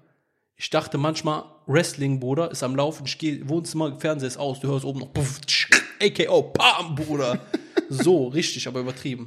ich 0.55 0.69
dachte 0.69 0.99
manchmal, 0.99 1.45
Wrestling, 1.67 2.21
Bruder, 2.21 2.51
ist 2.51 2.63
am 2.63 2.77
Laufen, 2.77 3.07
ich 3.07 3.17
gehe, 3.17 3.49
Wohnzimmer, 3.49 3.99
Fernseher 3.99 4.29
ist 4.29 4.37
aus, 4.37 4.61
du 4.61 4.69
hörst 4.69 4.85
oben 4.85 5.01
noch, 5.01 5.15
puff, 5.15 5.41
tsch, 5.47 5.71
AKO, 6.03 6.43
Pam, 6.53 6.95
Bruder. 6.95 7.41
So, 7.91 8.29
richtig, 8.29 8.67
aber 8.67 8.81
übertrieben. 8.81 9.27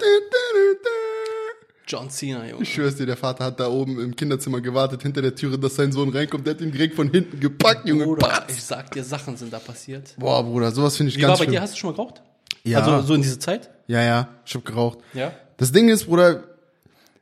John 1.88 2.10
Cena, 2.10 2.48
Junge. 2.48 2.63
Ich 2.63 2.74
schwör's 2.74 2.96
dir, 2.96 3.06
der 3.06 3.16
Vater 3.16 3.46
hat 3.46 3.60
da 3.60 3.70
oben 3.70 4.00
im 4.00 4.16
Kinderzimmer 4.16 4.62
gewartet, 4.62 5.04
hinter 5.04 5.22
der 5.22 5.36
Türe, 5.36 5.60
dass 5.60 5.75
sein 5.75 5.92
Sohn 5.92 6.10
reinkommt. 6.10 6.46
Der 6.46 6.56
hat 6.56 6.62
ihn 6.62 6.72
direkt 6.72 6.96
von 6.96 7.10
hinten 7.12 7.39
gepackt, 7.39 7.88
Junge. 7.88 8.06
Bruder, 8.06 8.27
Patz. 8.27 8.58
ich 8.58 8.63
sag 8.63 8.89
dir, 8.92 9.04
Sachen 9.04 9.38
sind 9.38 9.54
da 9.54 9.60
passiert. 9.60 10.16
Boah, 10.18 10.44
Bruder, 10.44 10.72
sowas 10.72 10.98
finde 10.98 11.12
ich 11.12 11.18
Wie 11.18 11.22
ganz 11.22 11.32
war 11.32 11.38
bei 11.38 11.44
schlimm. 11.44 11.51
dir? 11.54 11.62
Hast 11.62 11.74
du 11.75 11.77
schon 11.77 11.92
mal 11.92 11.96
geraucht? 11.96 12.22
Ja. 12.63 12.80
Also 12.82 13.08
so 13.08 13.13
in 13.13 13.22
dieser 13.22 13.39
Zeit? 13.39 13.70
Ja, 13.86 14.01
ja, 14.01 14.27
ich 14.46 14.56
hab 14.56 14.66
geraucht. 14.66 15.00
Ja. 15.13 15.32
Das 15.58 15.72
Ding 15.72 15.88
ist, 15.89 16.06
Bruder, 16.08 16.44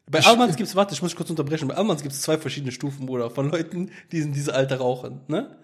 Bei 0.10 0.20
Almans 0.20 0.56
gibt's, 0.56 0.76
warte, 0.76 0.94
ich 0.94 1.02
muss 1.02 1.16
kurz 1.16 1.30
unterbrechen. 1.32 1.68
Bei 1.68 1.76
Almans 1.76 2.04
gibt's 2.04 2.22
zwei 2.22 2.38
verschiedene 2.38 2.72
Stufen, 2.72 3.08
Bruder, 3.08 3.32
von 3.32 3.50
Leuten, 3.50 3.90
die 4.12 4.20
in 4.20 4.34
diese 4.34 4.54
Alter 4.54 4.78
rauchen, 4.78 5.22
ne? 5.28 5.58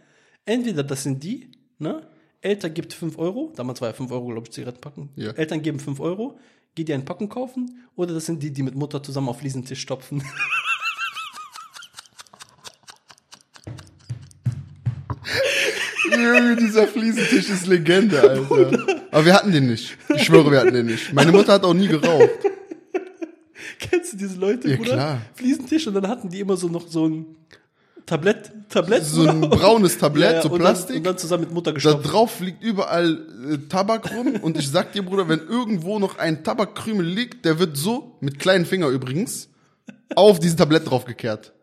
Entweder 0.45 0.83
das 0.83 1.03
sind 1.03 1.23
die, 1.23 1.51
ne? 1.77 2.07
Eltern 2.41 2.73
gibt 2.73 2.93
5 2.93 3.19
Euro, 3.19 3.53
damals 3.55 3.81
war 3.81 3.89
ja 3.89 3.93
5 3.93 4.11
Euro, 4.11 4.27
glaube 4.29 4.47
ich, 4.47 4.53
Zigarettenpacken. 4.53 5.09
Ja. 5.15 5.29
Eltern 5.31 5.61
geben 5.61 5.79
5 5.79 5.99
Euro, 5.99 6.39
geht 6.73 6.87
dir 6.87 6.95
ein 6.95 7.05
Packen 7.05 7.29
kaufen, 7.29 7.85
oder 7.95 8.15
das 8.15 8.25
sind 8.25 8.41
die, 8.41 8.51
die 8.51 8.63
mit 8.63 8.73
Mutter 8.73 9.03
zusammen 9.03 9.29
auf 9.29 9.37
Fliesentisch 9.37 9.79
stopfen. 9.79 10.23
Junge, 16.11 16.55
dieser 16.55 16.87
Fliesentisch 16.87 17.47
ist 17.49 17.67
Legende, 17.67 18.19
Alter. 18.19 18.87
Aber 19.11 19.25
wir 19.25 19.35
hatten 19.35 19.51
den 19.51 19.67
nicht. 19.67 19.97
Ich 20.15 20.23
schwöre, 20.23 20.51
wir 20.51 20.61
hatten 20.61 20.73
den 20.73 20.87
nicht. 20.87 21.13
Meine 21.13 21.31
Mutter 21.31 21.53
hat 21.53 21.63
auch 21.63 21.75
nie 21.75 21.87
geraucht. 21.87 22.29
Kennst 23.81 24.13
du 24.13 24.17
diese 24.17 24.39
Leute, 24.39 24.69
Ja, 24.69 24.77
Bruder? 24.77 24.93
klar. 24.93 25.21
Fliesentisch 25.33 25.87
und 25.87 25.95
dann 25.95 26.07
hatten 26.07 26.29
die 26.29 26.39
immer 26.39 26.55
so 26.55 26.67
noch 26.69 26.87
so 26.87 27.07
ein, 27.07 27.25
Tablett, 28.05 28.51
Tablett. 28.69 29.03
so 29.05 29.27
ein 29.27 29.41
braunes 29.41 29.97
Tablett, 29.97 30.33
Ja, 30.35 30.41
so 30.43 30.49
und 30.49 30.59
Plastik. 30.59 30.87
Dann, 30.89 30.97
und 30.97 31.05
dann 31.05 31.17
zusammen 31.17 31.43
mit 31.45 31.53
Mutter 31.53 31.71
Da 31.71 31.75
gestopft. 31.75 32.11
drauf 32.11 32.39
liegt 32.39 32.63
überall 32.63 33.27
äh, 33.51 33.57
Tabak 33.69 34.11
rum 34.15 34.35
und 34.41 34.57
ich 34.57 34.69
sag 34.69 34.93
dir, 34.93 35.03
Bruder, 35.03 35.27
wenn 35.29 35.39
irgendwo 35.39 35.99
noch 35.99 36.17
ein 36.17 36.43
Tabakkrümel 36.43 37.05
liegt, 37.05 37.43
der 37.45 37.59
wird 37.59 37.75
so, 37.77 38.17
mit 38.21 38.39
kleinen 38.39 38.65
Finger 38.65 38.87
übrigens, 38.87 39.49
auf 40.15 40.39
dieses 40.39 40.55
Tablett 40.57 40.89
draufgekehrt. 40.89 41.53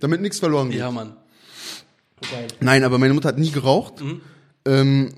Damit 0.00 0.20
nichts 0.20 0.38
verloren 0.38 0.70
geht. 0.70 0.80
Ja, 0.80 0.90
Mann. 0.90 1.16
Geil. 2.30 2.46
Nein, 2.60 2.84
aber 2.84 2.98
meine 2.98 3.14
Mutter 3.14 3.28
hat 3.28 3.38
nie 3.38 3.50
geraucht. 3.50 4.00
Mhm. 4.00 4.20
Ähm, 4.66 5.14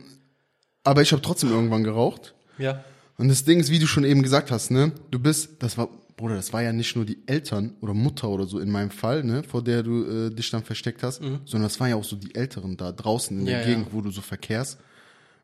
aber 0.84 1.02
ich 1.02 1.12
habe 1.12 1.20
trotzdem 1.22 1.50
irgendwann 1.50 1.84
geraucht. 1.84 2.34
Ja. 2.58 2.84
Und 3.18 3.28
das 3.28 3.44
Ding 3.44 3.58
ist, 3.60 3.70
wie 3.70 3.78
du 3.78 3.86
schon 3.86 4.04
eben 4.04 4.22
gesagt 4.22 4.50
hast, 4.50 4.70
ne, 4.70 4.92
du 5.10 5.18
bist, 5.18 5.60
das 5.62 5.76
war, 5.76 5.88
Bruder, 6.16 6.36
das 6.36 6.52
war 6.52 6.62
ja 6.62 6.72
nicht 6.72 6.94
nur 6.96 7.04
die 7.04 7.18
Eltern 7.26 7.74
oder 7.80 7.92
Mutter 7.94 8.28
oder 8.28 8.46
so 8.46 8.58
in 8.60 8.70
meinem 8.70 8.90
Fall, 8.90 9.24
ne, 9.24 9.42
vor 9.42 9.62
der 9.62 9.82
du 9.82 10.04
äh, 10.04 10.30
dich 10.30 10.50
dann 10.50 10.62
versteckt 10.64 11.02
hast, 11.02 11.16
sondern 11.20 11.62
das 11.62 11.78
waren 11.80 11.90
ja 11.90 11.96
auch 11.96 12.04
so 12.04 12.16
die 12.16 12.34
Älteren 12.34 12.76
da 12.76 12.92
draußen 12.92 13.38
in 13.38 13.44
der 13.46 13.56
Mhm. 13.56 13.60
Ja, 13.62 13.66
Gegend, 13.68 13.86
ja. 13.88 13.92
wo 13.92 14.00
du 14.00 14.10
so 14.10 14.20
verkehrst, 14.20 14.78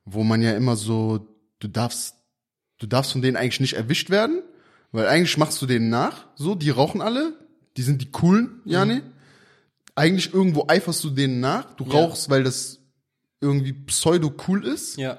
wo 0.05 0.23
man 0.25 0.41
ja 0.41 0.57
immer 0.57 0.77
so, 0.77 1.27
du 1.59 1.69
darfst, 1.69 2.15
du 2.79 2.87
darfst 2.87 3.13
von 3.13 3.23
denen 3.23 3.37
eigentlich 3.37 3.61
nicht 3.61 3.75
erwischt 3.75 4.09
werden, 4.11 4.43
weil 4.93 5.07
eigentlich 5.09 5.37
machst 5.37 5.61
du 5.61 5.67
denen 5.67 5.89
nach, 5.91 6.27
so, 6.37 6.55
die 6.55 6.71
rauchen 6.71 7.01
alle, 7.03 7.33
die 7.77 7.83
sind 7.83 8.01
die 8.03 8.11
coolen, 8.13 8.61
Jani. 8.65 9.01
Eigentlich 9.97 10.33
irgendwo 10.35 10.67
eiferst 10.69 11.03
du 11.05 11.11
denen 11.11 11.41
nach, 11.41 11.75
du 11.75 11.85
Ja. 11.85 11.93
rauchst, 11.93 12.29
weil 12.31 12.43
das 12.45 12.81
irgendwie 13.41 13.73
pseudo 13.73 14.33
cool 14.49 14.65
ist. 14.67 14.97
Ja. 14.97 15.19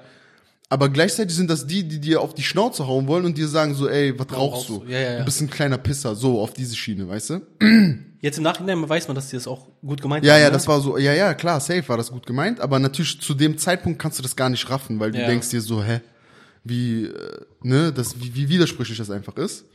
Aber 0.68 0.88
gleichzeitig 0.88 1.36
sind 1.36 1.48
das 1.48 1.66
die, 1.66 1.86
die 1.86 2.00
dir 2.00 2.20
auf 2.20 2.34
die 2.34 2.42
Schnauze 2.42 2.86
hauen 2.88 3.06
wollen 3.06 3.24
und 3.24 3.38
dir 3.38 3.46
sagen 3.46 3.74
so, 3.74 3.88
ey, 3.88 4.18
was 4.18 4.26
rauchst 4.36 4.68
du? 4.68 4.78
du? 4.80 4.86
Ja, 4.90 4.98
ja, 4.98 5.10
ja. 5.12 5.18
Du 5.20 5.24
bist 5.24 5.40
ein 5.40 5.48
kleiner 5.48 5.78
Pisser, 5.78 6.16
so 6.16 6.40
auf 6.40 6.52
diese 6.54 6.74
Schiene, 6.74 7.06
weißt 7.08 7.30
du? 7.30 7.40
Jetzt 8.20 8.38
im 8.38 8.42
Nachhinein 8.44 8.88
weiß 8.88 9.06
man, 9.06 9.14
dass 9.14 9.28
die 9.28 9.36
das 9.36 9.46
auch 9.46 9.68
gut 9.80 10.02
gemeint 10.02 10.24
Ja, 10.24 10.32
haben. 10.34 10.40
ja, 10.40 10.46
ne? 10.48 10.52
das 10.52 10.66
war 10.66 10.80
so, 10.80 10.98
ja, 10.98 11.12
ja, 11.12 11.34
klar, 11.34 11.60
safe 11.60 11.88
war 11.88 11.96
das 11.96 12.10
gut 12.10 12.26
gemeint, 12.26 12.58
aber 12.60 12.80
natürlich 12.80 13.20
zu 13.20 13.34
dem 13.34 13.58
Zeitpunkt 13.58 14.00
kannst 14.00 14.18
du 14.18 14.22
das 14.24 14.34
gar 14.34 14.48
nicht 14.50 14.68
raffen, 14.68 14.98
weil 14.98 15.12
du 15.12 15.18
Ja. 15.20 15.26
denkst 15.26 15.50
dir 15.50 15.60
so, 15.60 15.84
hä, 15.84 16.00
wie, 16.64 17.04
äh, 17.04 17.40
ne, 17.62 17.92
das, 17.92 18.18
wie, 18.20 18.34
wie 18.34 18.48
widersprüchlich 18.48 18.98
das 18.98 19.10
einfach 19.10 19.36
ist. 19.36 19.66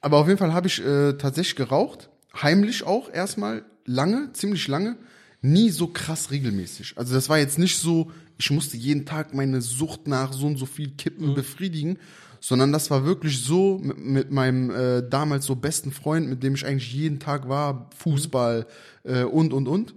Aber 0.00 0.16
auf 0.18 0.26
jeden 0.26 0.38
Fall 0.38 0.54
habe 0.54 0.68
ich 0.68 0.82
äh, 0.82 1.14
tatsächlich 1.14 1.56
geraucht, 1.56 2.08
heimlich 2.40 2.84
auch 2.84 3.12
erstmal, 3.12 3.64
lange, 3.84 4.32
ziemlich 4.32 4.66
lange, 4.68 4.96
nie 5.44 5.70
so 5.70 5.88
krass 5.88 6.30
regelmäßig. 6.30 6.94
Also 6.96 7.14
das 7.14 7.28
war 7.28 7.38
jetzt 7.38 7.58
nicht 7.58 7.76
so, 7.78 8.10
ich 8.38 8.50
musste 8.50 8.76
jeden 8.76 9.04
Tag 9.04 9.34
meine 9.34 9.60
Sucht 9.60 10.08
nach 10.08 10.32
so 10.32 10.46
und 10.46 10.56
so 10.56 10.66
viel 10.66 10.90
Kippen 10.92 11.30
Mhm. 11.30 11.34
befriedigen, 11.34 11.98
sondern 12.40 12.72
das 12.72 12.90
war 12.90 13.04
wirklich 13.04 13.42
so 13.42 13.78
mit, 13.82 13.98
mit 13.98 14.30
meinem 14.30 14.70
äh, 14.70 15.02
damals 15.08 15.44
so 15.46 15.54
besten 15.54 15.92
Freund, 15.92 16.28
mit 16.28 16.42
dem 16.42 16.54
ich 16.54 16.64
eigentlich 16.66 16.92
jeden 16.92 17.18
Tag 17.20 17.48
war, 17.48 17.90
Fußball 17.98 18.66
äh, 19.04 19.24
und 19.24 19.52
und 19.52 19.68
und. 19.68 19.94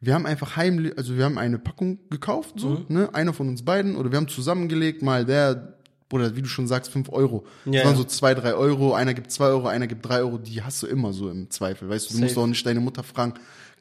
Wir 0.00 0.14
haben 0.14 0.26
einfach 0.26 0.56
heimlich, 0.56 0.98
also 0.98 1.16
wir 1.16 1.24
haben 1.24 1.38
eine 1.38 1.58
Packung 1.58 1.98
gekauft, 2.10 2.54
so, 2.58 2.70
Mhm. 2.70 2.84
ne, 2.88 3.14
einer 3.14 3.32
von 3.32 3.48
uns 3.48 3.64
beiden, 3.64 3.96
oder 3.96 4.10
wir 4.10 4.18
haben 4.18 4.28
zusammengelegt, 4.28 5.02
mal 5.02 5.24
der, 5.24 5.78
oder 6.12 6.36
wie 6.36 6.42
du 6.42 6.48
schon 6.48 6.66
sagst, 6.66 6.92
fünf 6.92 7.08
Euro. 7.08 7.44
Ja, 7.64 7.72
das 7.72 7.84
waren 7.84 7.92
ja. 7.92 7.96
so 7.98 8.04
zwei, 8.04 8.34
drei 8.34 8.54
Euro, 8.54 8.92
einer 8.94 9.14
gibt 9.14 9.30
zwei 9.32 9.46
Euro, 9.46 9.66
einer 9.66 9.86
gibt 9.86 10.04
drei 10.06 10.18
Euro, 10.18 10.36
die 10.38 10.62
hast 10.62 10.82
du 10.82 10.86
immer 10.88 11.12
so 11.12 11.30
im 11.30 11.48
Zweifel, 11.50 11.88
weißt 11.88 12.10
du, 12.10 12.14
du 12.14 12.20
musst 12.20 12.34
Safe. 12.34 12.42
auch 12.44 12.46
nicht 12.48 12.66
deine 12.66 12.80
Mutter 12.80 13.02
fragen, 13.02 13.34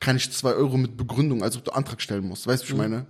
kann 0.03 0.17
ich 0.17 0.31
zwei 0.31 0.51
Euro 0.53 0.77
mit 0.77 0.97
Begründung, 0.97 1.41
als 1.43 1.57
ob 1.57 1.63
du 1.65 1.71
Antrag 1.71 2.01
stellen 2.01 2.27
musst, 2.27 2.45
weißt 2.45 2.67
du, 2.69 2.73
Mhm. 2.75 2.77
was 2.79 2.85
ich 2.85 2.91
meine? 2.91 3.05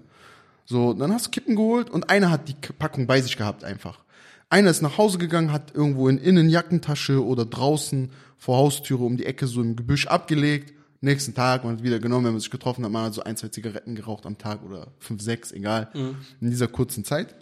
So, 0.65 0.93
dann 0.93 1.11
hast 1.11 1.25
du 1.27 1.31
Kippen 1.31 1.55
geholt 1.55 1.89
und 1.89 2.09
einer 2.09 2.29
hat 2.31 2.47
die 2.47 2.53
Packung 2.79 3.05
bei 3.07 3.21
sich 3.21 3.35
gehabt 3.35 3.63
einfach. 3.63 3.99
Einer 4.49 4.69
ist 4.69 4.81
nach 4.81 4.97
Hause 4.97 5.17
gegangen, 5.17 5.51
hat 5.51 5.73
irgendwo 5.75 6.07
in 6.07 6.17
Innenjackentasche 6.19 7.25
oder 7.25 7.45
draußen 7.45 8.11
vor 8.37 8.57
Haustüre 8.57 9.03
um 9.03 9.17
die 9.17 9.25
Ecke 9.25 9.47
so 9.47 9.61
im 9.61 9.75
Gebüsch 9.75 10.07
abgelegt. 10.07 10.73
Nächsten 11.01 11.33
Tag, 11.33 11.65
man 11.65 11.77
hat 11.77 11.83
wieder 11.83 11.99
genommen, 11.99 12.25
wenn 12.25 12.33
man 12.33 12.39
sich 12.39 12.51
getroffen 12.51 12.85
hat, 12.85 12.91
man 12.91 13.05
hat 13.05 13.13
so 13.13 13.23
ein, 13.23 13.35
zwei 13.35 13.49
Zigaretten 13.49 13.95
geraucht 13.95 14.25
am 14.25 14.37
Tag 14.37 14.63
oder 14.63 14.87
fünf, 14.99 15.21
sechs, 15.21 15.51
egal. 15.51 15.89
In 16.39 16.49
dieser 16.49 16.67
kurzen 16.69 17.03
Zeit. 17.03 17.35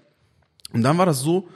Und 0.74 0.82
dann 0.82 0.98
war 0.98 1.06
das 1.06 1.20
so, 1.20 1.48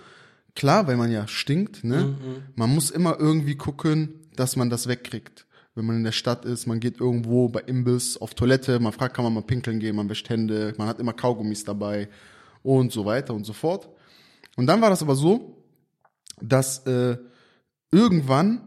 klar, 0.55 0.85
weil 0.87 0.97
man 0.97 1.11
ja 1.11 1.27
stinkt, 1.27 1.83
ne? 1.83 2.15
Man 2.55 2.69
muss 2.75 2.91
immer 2.91 3.17
irgendwie 3.17 3.55
gucken, 3.55 4.09
dass 4.35 4.55
man 4.55 4.69
das 4.69 4.87
wegkriegt. 4.87 5.44
Wenn 5.75 5.85
man 5.85 5.97
in 5.97 6.03
der 6.05 6.13
Stadt 6.13 6.45
ist, 6.45 6.67
man 6.67 6.79
geht 6.79 6.99
irgendwo 7.01 7.49
bei 7.49 7.59
Imbiss 7.59 8.17
auf 8.17 8.33
Toilette, 8.33 8.79
man 8.79 8.93
fragt, 8.93 9.13
kann 9.13 9.25
man 9.25 9.33
mal 9.33 9.41
pinkeln 9.43 9.79
gehen, 9.79 9.95
man 9.95 10.09
wäscht 10.09 10.29
Hände, 10.29 10.73
man 10.77 10.87
hat 10.87 10.99
immer 10.99 11.11
Kaugummis 11.13 11.65
dabei 11.65 12.07
und 12.63 12.93
so 12.93 13.05
weiter 13.05 13.33
und 13.33 13.45
so 13.45 13.51
fort. 13.53 13.89
Und 14.55 14.67
dann 14.67 14.81
war 14.81 14.89
das 14.89 15.01
aber 15.01 15.15
so, 15.15 15.57
dass 16.41 16.85
äh, 16.87 17.17
irgendwann, 17.91 18.61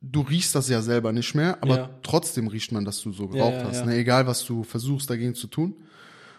du 0.00 0.22
riechst 0.22 0.54
das 0.54 0.68
ja 0.70 0.80
selber 0.80 1.12
nicht 1.12 1.34
mehr, 1.34 1.62
aber 1.62 1.76
Ja. 1.76 1.90
trotzdem 2.02 2.48
riecht 2.48 2.72
man, 2.72 2.84
dass 2.86 3.00
du 3.02 3.12
so 3.12 3.28
geraucht 3.28 3.56
ja, 3.56 3.64
hast, 3.64 3.80
ja. 3.80 3.86
Ne? 3.86 3.96
egal 3.96 4.26
was 4.26 4.44
du 4.44 4.64
versuchst 4.64 5.08
dagegen 5.10 5.34
zu 5.34 5.46
tun. 5.46 5.74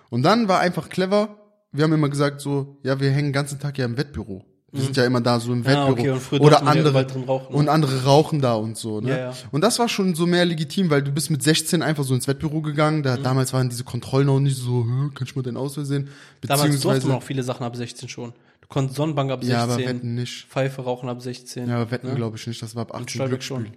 Und 0.09 0.23
dann 0.23 0.47
war 0.47 0.59
einfach 0.59 0.89
clever, 0.89 1.37
wir 1.71 1.83
haben 1.83 1.93
immer 1.93 2.09
gesagt 2.09 2.41
so, 2.41 2.77
ja, 2.83 2.99
wir 2.99 3.11
hängen 3.11 3.27
den 3.27 3.33
ganzen 3.33 3.59
Tag 3.59 3.77
ja 3.77 3.85
im 3.85 3.97
Wettbüro. 3.97 4.43
Wir 4.71 4.81
sind 4.83 4.97
ja 4.97 5.05
immer 5.05 5.21
da 5.21 5.39
so 5.39 5.53
im 5.53 5.59
Mhm. 5.59 5.67
Ah, 5.67 5.87
Wettbüro. 5.87 5.91
okay, 6.17 6.35
und 6.35 6.41
Oder 6.41 6.57
ja 6.61 6.63
andere, 6.63 7.05
drin 7.05 7.23
rauchen, 7.23 7.53
ne? 7.53 7.57
und 7.59 7.69
andere 7.69 8.03
rauchen 8.03 8.41
da 8.41 8.55
und 8.55 8.77
so, 8.77 8.99
ne? 8.99 9.09
Ja, 9.11 9.17
ja. 9.17 9.33
Und 9.51 9.61
das 9.61 9.79
war 9.79 9.87
schon 9.87 10.15
so 10.15 10.25
mehr 10.25 10.43
legitim, 10.43 10.89
weil 10.89 11.01
du 11.01 11.11
bist 11.11 11.29
mit 11.31 11.41
16 11.43 11.81
einfach 11.81 12.03
so 12.03 12.13
ins 12.13 12.27
Wettbüro 12.27 12.61
gegangen. 12.61 12.97
Mhm. 12.99 13.03
Da, 13.03 13.17
Damals 13.17 13.53
waren 13.53 13.69
diese 13.69 13.83
Kontrollen 13.85 14.27
auch 14.27 14.39
nicht 14.39 14.57
so, 14.57 14.83
"Hä, 14.85 15.09
kann 15.13 15.27
ich 15.27 15.35
mal 15.35 15.43
deinen 15.43 15.57
Ausweis 15.57 15.87
sehen? 15.87 16.09
Damals 16.41 16.81
durfte 16.81 17.07
man 17.07 17.17
auch 17.17 17.23
viele 17.23 17.43
Sachen 17.43 17.63
ab 17.65 17.75
16 17.75 18.09
schon. 18.09 18.33
Du 18.61 18.67
konntest 18.67 18.97
Sonnenbank 18.97 19.31
ab 19.31 19.43
16. 19.43 19.55
ja, 19.57 19.63
aber 19.63 19.77
Wetten 19.77 20.15
nicht. 20.15 20.47
Pfeife 20.49 20.81
rauchen 20.81 21.07
ab 21.07 21.21
16. 21.21 21.69
Ja, 21.69 21.75
aber 21.77 21.91
Wetten 21.91 22.09
ne? 22.09 22.15
glaube 22.15 22.35
ich 22.37 22.45
nicht, 22.47 22.61
das 22.61 22.75
war 22.75 22.81
ab 22.81 22.93
18 22.95 23.07
Steuerung 23.09 23.29
Glücksspiel. 23.29 23.57
schon. 23.57 23.67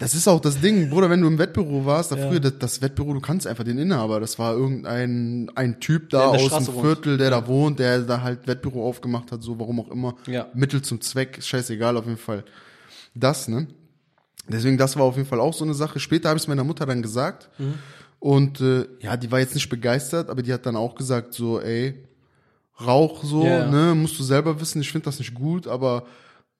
Das 0.00 0.14
ist 0.14 0.26
auch 0.26 0.40
das 0.40 0.58
Ding, 0.60 0.88
Bruder, 0.90 1.10
wenn 1.10 1.20
du 1.20 1.28
im 1.28 1.38
Wettbüro 1.38 1.84
warst, 1.84 2.10
da 2.10 2.16
Ja. 2.16 2.28
früher, 2.28 2.40
das, 2.40 2.58
das 2.58 2.82
Wettbüro, 2.82 3.12
du 3.12 3.20
kannst 3.20 3.46
einfach 3.46 3.64
den 3.64 3.78
Inhaber, 3.78 4.18
das 4.18 4.38
war 4.38 4.54
irgendein 4.54 5.50
ein 5.54 5.78
Typ 5.78 6.08
da 6.10 6.28
aus 6.28 6.48
dem. 6.48 6.74
Viertel, 6.80 7.18
der 7.18 7.30
da 7.30 7.46
wohnt, 7.46 7.78
der 7.78 8.00
da 8.00 8.22
halt 8.22 8.46
Wettbüro 8.48 8.88
aufgemacht 8.88 9.30
hat, 9.30 9.42
so 9.42 9.60
warum 9.60 9.78
auch 9.78 9.90
immer. 9.90 10.14
Ja. 10.26 10.48
Mittel 10.54 10.80
zum 10.82 11.00
Zweck, 11.02 11.38
scheißegal, 11.42 11.96
auf 11.98 12.06
jeden 12.06 12.16
Fall. 12.16 12.44
Das, 13.14 13.46
ne? 13.46 13.66
Deswegen, 14.48 14.78
das 14.78 14.96
war 14.96 15.04
auf 15.04 15.16
jeden 15.16 15.28
Fall 15.28 15.38
auch 15.38 15.52
so 15.54 15.64
eine 15.64 15.74
Sache. 15.74 16.00
Später 16.00 16.30
habe 16.30 16.38
ich 16.38 16.44
es 16.44 16.48
meiner 16.48 16.64
Mutter 16.64 16.86
dann 16.86 17.02
gesagt. 17.02 17.50
Mhm. 17.58 17.74
Und 18.20 18.60
äh, 18.62 18.86
ja, 19.00 19.16
die 19.16 19.30
war 19.30 19.38
jetzt 19.38 19.54
nicht 19.54 19.68
begeistert, 19.68 20.30
aber 20.30 20.42
die 20.42 20.52
hat 20.52 20.64
dann 20.66 20.76
auch 20.76 20.94
gesagt, 20.94 21.34
so, 21.34 21.60
ey, 21.60 21.94
Rauch 22.84 23.22
so, 23.22 23.44
Ja, 23.44 23.58
ja. 23.60 23.70
ne, 23.70 23.94
musst 23.94 24.18
du 24.18 24.22
selber 24.22 24.58
wissen, 24.60 24.80
ich 24.80 24.90
finde 24.90 25.04
das 25.04 25.18
nicht 25.18 25.34
gut, 25.34 25.66
aber 25.66 26.04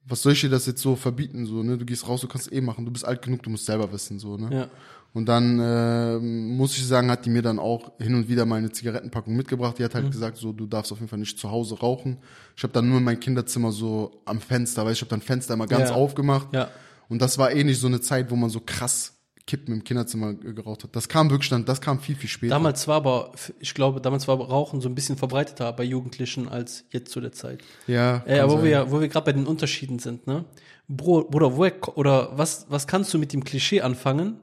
was 0.07 0.23
soll 0.23 0.33
ich 0.33 0.41
dir 0.41 0.49
das 0.51 0.67
jetzt 0.67 0.83
so 0.83 0.97
verbieten, 0.97 1.47
so, 1.47 1.63
ne? 1.63 1.77
Du 1.79 1.85
gehst 1.85 2.09
raus, 2.09 2.21
du 2.21 2.29
kannst 2.29 2.53
eh 2.53 2.61
machen, 2.61 2.85
du 2.85 2.91
bist 2.91 3.05
alt 3.05 3.23
genug, 3.23 3.43
du 3.43 3.51
musst 3.51 3.67
selber 3.67 3.93
wissen, 3.93 4.19
so, 4.19 4.37
ne? 4.37 4.49
Ja. 4.55 4.69
Und 5.13 5.27
dann 5.27 5.59
äh, 5.59 6.19
muss 6.21 6.77
ich 6.77 6.87
sagen, 6.87 7.11
hat 7.11 7.27
die 7.27 7.31
mir 7.31 7.43
dann 7.43 7.59
auch 7.59 7.93
hin 7.99 8.15
und 8.15 8.29
wieder 8.29 8.47
mal 8.47 8.57
eine 8.57 8.71
Zigarettenpackung 8.71 9.35
mitgebracht. 9.35 9.77
Die 9.79 9.85
hat 9.85 9.93
Mhm. 9.95 9.99
halt 9.99 10.11
gesagt, 10.13 10.37
so 10.37 10.53
du 10.53 10.67
darfst 10.67 10.93
auf 10.93 10.99
jeden 10.99 11.09
Fall 11.09 11.19
nicht 11.19 11.37
zu 11.37 11.51
Hause 11.51 11.77
rauchen. 11.81 12.19
Ich 12.57 12.63
habe 12.63 12.73
dann 12.73 12.89
nur 12.89 12.99
in 12.99 13.05
mein 13.05 13.19
Kinderzimmer 13.19 13.73
so 13.73 14.23
am 14.25 14.41
Fenster, 14.41 14.85
weil 14.85 14.93
ich 14.93 15.01
habe 15.01 15.11
dann 15.11 15.21
Fenster 15.21 15.55
immer 15.55 15.67
ganz 15.67 15.91
Ja. 15.91 15.97
aufgemacht. 15.97 16.55
Ja. 16.55 16.71
Und 17.09 17.21
das 17.23 17.39
war 17.39 17.51
eh 17.51 17.65
nicht 17.65 17.81
so 17.81 17.89
eine 17.89 18.01
Zeit, 18.01 18.31
wo 18.31 18.37
man 18.37 18.51
so 18.51 18.61
krass 18.65 19.20
Kippen 19.51 19.75
im 19.75 19.83
Kinderzimmer 19.83 20.33
geraucht 20.35 20.85
hat. 20.85 20.95
Das 20.95 21.09
kam 21.09 21.29
wirklich 21.29 21.51
dann, 21.51 21.65
das 21.65 21.81
kam 21.81 21.99
viel 21.99 22.15
viel 22.15 22.29
später. 22.29 22.55
Damals 22.55 22.87
war 22.87 22.95
aber, 22.95 23.33
ich 23.59 23.75
glaube, 23.75 24.01
damals 24.01 24.29
war 24.29 24.39
Rauchen 24.39 24.81
so 24.81 24.89
ein 24.89 24.95
bisschen 24.95 25.17
verbreiteter 25.17 25.73
bei 25.73 25.83
Jugendlichen 25.83 26.49
als 26.49 26.85
jetzt 26.91 27.11
zu 27.11 27.21
der 27.21 27.33
Zeit. 27.33 27.61
ja. 27.89 28.23
Äh, 28.27 28.39
aber 28.39 28.61
wo 28.61 28.63
wir, 28.63 28.93
wo 28.93 29.01
wir 29.01 29.09
gerade 29.09 29.25
bei 29.25 29.33
den 29.33 29.49
Unterschieden 29.49 29.99
sind, 29.99 30.29
ne? 30.29 30.45
Bro, 30.87 31.25
Bruder, 31.31 31.57
woher, 31.57 31.73
oder 31.97 32.39
was, 32.39 32.67
was 32.69 32.87
kannst 32.87 33.13
du 33.13 33.19
mit 33.19 33.33
dem 33.33 33.43
Klischee 33.43 33.81
anfangen? 33.81 34.39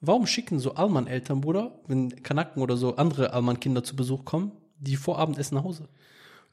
Warum 0.00 0.26
schicken 0.26 0.58
so 0.58 0.74
Allmann-Eltern, 0.74 1.40
Bruder, 1.40 1.78
wenn 1.86 2.24
Kanaken 2.24 2.60
oder 2.60 2.76
so 2.76 2.96
andere 2.96 3.32
Allmann-Kinder 3.32 3.84
zu 3.84 3.94
Besuch 3.94 4.24
kommen, 4.24 4.50
die 4.80 4.96
vor 4.96 5.20
Abendessen 5.20 5.54
nach 5.54 5.64
Hause? 5.64 5.88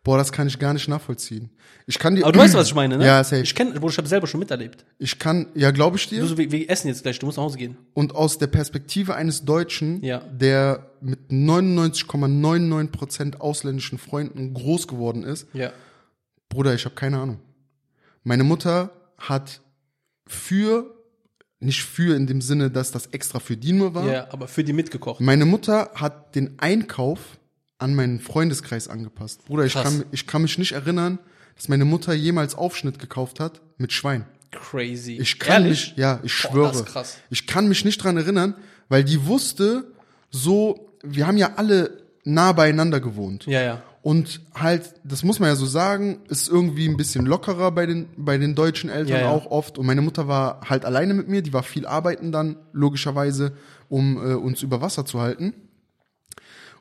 Boah, 0.03 0.17
das 0.17 0.31
kann 0.31 0.47
ich 0.47 0.57
gar 0.57 0.73
nicht 0.73 0.87
nachvollziehen. 0.87 1.49
Ich 1.85 1.99
kann 1.99 2.15
dir. 2.15 2.23
Aber 2.23 2.31
du 2.31 2.39
weißt, 2.39 2.53
was 2.55 2.67
ich 2.67 2.75
meine, 2.75 2.97
ne? 2.97 3.05
Ja, 3.05 3.21
safe. 3.23 3.41
Ich 3.41 3.53
kenne, 3.53 3.71
Bruder, 3.73 3.89
ich 3.91 3.97
habe 3.97 4.07
selber 4.07 4.25
schon 4.27 4.39
miterlebt. 4.39 4.85
Ich 4.99 5.19
kann, 5.19 5.47
ja, 5.53 5.71
glaube 5.71 5.97
ich 5.97 6.07
dir. 6.07 6.21
Du 6.25 6.37
wir, 6.37 6.49
wir 6.51 6.69
essen 6.69 6.87
jetzt 6.87 7.03
gleich, 7.03 7.19
du 7.19 7.25
musst 7.25 7.37
nach 7.37 7.43
Hause 7.43 7.57
gehen. 7.57 7.77
Und 7.93 8.15
aus 8.15 8.37
der 8.37 8.47
Perspektive 8.47 9.15
eines 9.15 9.43
Deutschen, 9.43 10.01
Ja. 10.03 10.19
der 10.19 10.91
mit 11.01 11.19
99,99% 11.29 13.37
ausländischen 13.39 13.97
Freunden 13.97 14.53
groß 14.53 14.87
geworden 14.87 15.23
ist, 15.23 15.47
Ja. 15.53 15.71
Bruder, 16.49 16.73
ich 16.73 16.85
habe 16.85 16.95
keine 16.95 17.19
Ahnung. 17.19 17.39
Meine 18.23 18.43
Mutter 18.45 18.91
hat 19.17 19.61
für, 20.25 20.85
nicht 21.59 21.83
für 21.83 22.15
in 22.15 22.27
dem 22.27 22.39
Sinne, 22.41 22.71
dass 22.71 22.91
das 22.91 23.07
extra 23.07 23.39
für 23.39 23.57
die 23.57 23.73
nur 23.73 23.93
war. 23.93 24.09
Ja, 24.11 24.27
aber 24.31 24.47
für 24.47 24.63
die 24.63 24.73
mitgekocht. 24.73 25.19
Meine 25.21 25.45
Mutter 25.45 25.91
hat 25.95 26.35
den 26.35 26.57
Einkauf 26.59 27.37
an 27.79 27.95
meinen 27.95 28.19
Freundeskreis 28.19 28.87
angepasst. 28.87 29.45
Bruder, 29.45 29.65
ich 29.65 29.73
Krass. 29.73 29.83
kann, 29.83 30.05
ich 30.11 30.27
kann 30.27 30.41
mich 30.41 30.57
nicht 30.57 30.71
erinnern, 30.71 31.19
dass 31.55 31.69
meine 31.69 31.85
Mutter 31.85 32.13
jemals 32.13 32.55
Aufschnitt 32.55 32.99
gekauft 32.99 33.39
hat 33.39 33.61
mit 33.77 33.93
Schwein. 33.93 34.25
Crazy. 34.51 35.17
Ich 35.17 35.39
kann 35.39 35.63
Ehrlich? 35.63 35.89
mich, 35.89 35.97
ja, 35.97 36.19
ich 36.23 36.41
Boah, 36.41 36.51
schwöre. 36.51 36.71
ist 36.71 36.85
krass. 36.85 37.17
Ich 37.29 37.47
kann 37.47 37.67
mich 37.67 37.85
nicht 37.85 37.97
dran 38.03 38.17
erinnern, 38.17 38.55
weil 38.89 39.03
die 39.03 39.25
wusste, 39.25 39.91
so, 40.31 40.91
wir 41.03 41.27
haben 41.27 41.37
ja 41.37 41.53
alle 41.57 41.91
nah 42.23 42.51
beieinander 42.53 42.99
gewohnt. 42.99 43.45
Ja, 43.45 43.61
ja. 43.61 43.81
Und 44.01 44.39
halt, 44.55 44.93
das 45.03 45.23
muss 45.23 45.39
man 45.39 45.49
ja 45.49 45.55
so 45.55 45.65
sagen, 45.65 46.19
ist 46.29 46.47
irgendwie 46.47 46.87
ein 46.87 46.95
bisschen 46.95 47.25
lockerer 47.25 47.71
bei 47.71 47.85
den, 47.85 48.07
bei 48.15 48.37
den 48.37 48.55
deutschen 48.55 48.89
Eltern 48.89 49.15
Ja, 49.17 49.21
ja. 49.23 49.29
auch 49.29 49.47
oft. 49.47 49.77
Und 49.77 49.85
meine 49.85 50.01
Mutter 50.01 50.27
war 50.29 50.61
halt 50.69 50.85
alleine 50.85 51.13
mit 51.13 51.27
mir, 51.27 51.41
die 51.41 51.51
war 51.51 51.63
viel 51.63 51.85
arbeiten 51.85 52.31
dann, 52.31 52.55
logischerweise, 52.71 53.51
um 53.89 54.15
äh, 54.17 54.33
uns 54.35 54.61
über 54.61 54.79
Wasser 54.79 55.05
zu 55.05 55.19
halten. 55.19 55.53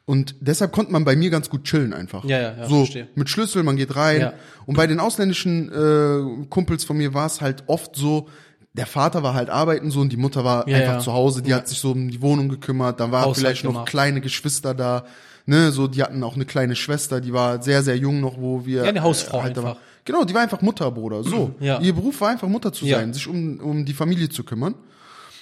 Und 0.06 0.36
deshalb 0.40 0.70
konnte 0.72 0.92
man 0.92 1.04
bei 1.04 1.16
mir 1.16 1.30
ganz 1.30 1.50
gut 1.50 1.64
chillen 1.64 1.92
einfach. 1.92 2.24
Ja, 2.24 2.38
ja, 2.40 2.56
ja, 2.58 2.68
so 2.68 2.76
verstehe. 2.84 3.08
mit 3.16 3.28
Schlüssel, 3.28 3.64
man 3.64 3.76
geht 3.76 3.96
rein. 3.96 4.20
Ja. 4.20 4.32
Und 4.64 4.76
bei 4.76 4.86
den 4.86 5.00
ausländischen 5.00 5.68
äh, 5.72 6.46
Kumpels 6.48 6.84
von 6.84 6.96
mir 6.96 7.12
war 7.12 7.26
es 7.26 7.40
halt 7.40 7.64
oft 7.66 7.96
so, 7.96 8.28
der 8.72 8.86
Vater 8.86 9.22
war 9.24 9.34
halt 9.34 9.50
arbeiten 9.50 9.90
so 9.90 10.00
und 10.00 10.10
die 10.12 10.16
Mutter 10.16 10.44
war 10.44 10.68
Ja, 10.68 10.76
einfach 10.76 10.92
ja. 10.94 10.98
zu 11.00 11.12
Hause, 11.12 11.42
die 11.42 11.52
hat 11.54 11.66
sich 11.66 11.78
so 11.78 11.90
um 11.90 12.08
die 12.08 12.22
Wohnung 12.22 12.48
gekümmert, 12.48 13.00
da 13.00 13.10
war 13.10 13.22
Haushalt 13.22 13.36
vielleicht 13.38 13.64
noch 13.64 13.72
gemacht. 13.72 13.88
kleine 13.88 14.20
Geschwister 14.20 14.74
da, 14.74 15.06
ne, 15.46 15.72
so 15.72 15.88
die 15.88 16.02
hatten 16.02 16.22
auch 16.22 16.34
eine 16.36 16.44
kleine 16.44 16.76
Schwester, 16.76 17.20
die 17.20 17.32
war 17.32 17.60
sehr 17.62 17.82
sehr 17.82 17.96
jung 17.96 18.20
noch, 18.20 18.38
wo 18.40 18.64
wir 18.64 18.82
Ja, 18.84 18.88
eine 18.90 19.02
Hausfrau 19.02 19.42
halt 19.42 19.56
da 19.56 19.62
einfach. 19.62 19.74
war. 19.76 19.82
Genau, 20.04 20.22
die 20.24 20.34
war 20.34 20.42
einfach 20.42 20.60
Mutter, 20.62 20.88
Bruder, 20.92 21.24
so. 21.24 21.52
Ja. 21.60 21.80
Ihr 21.80 21.94
Beruf 21.94 22.20
war 22.20 22.28
einfach 22.28 22.46
Mutter 22.48 22.72
zu 22.72 22.86
sein, 22.86 23.12
sich 23.12 23.26
um 23.26 23.58
um 23.58 23.84
die 23.84 23.94
Familie 23.94 24.28
zu 24.28 24.44
kümmern. 24.44 24.74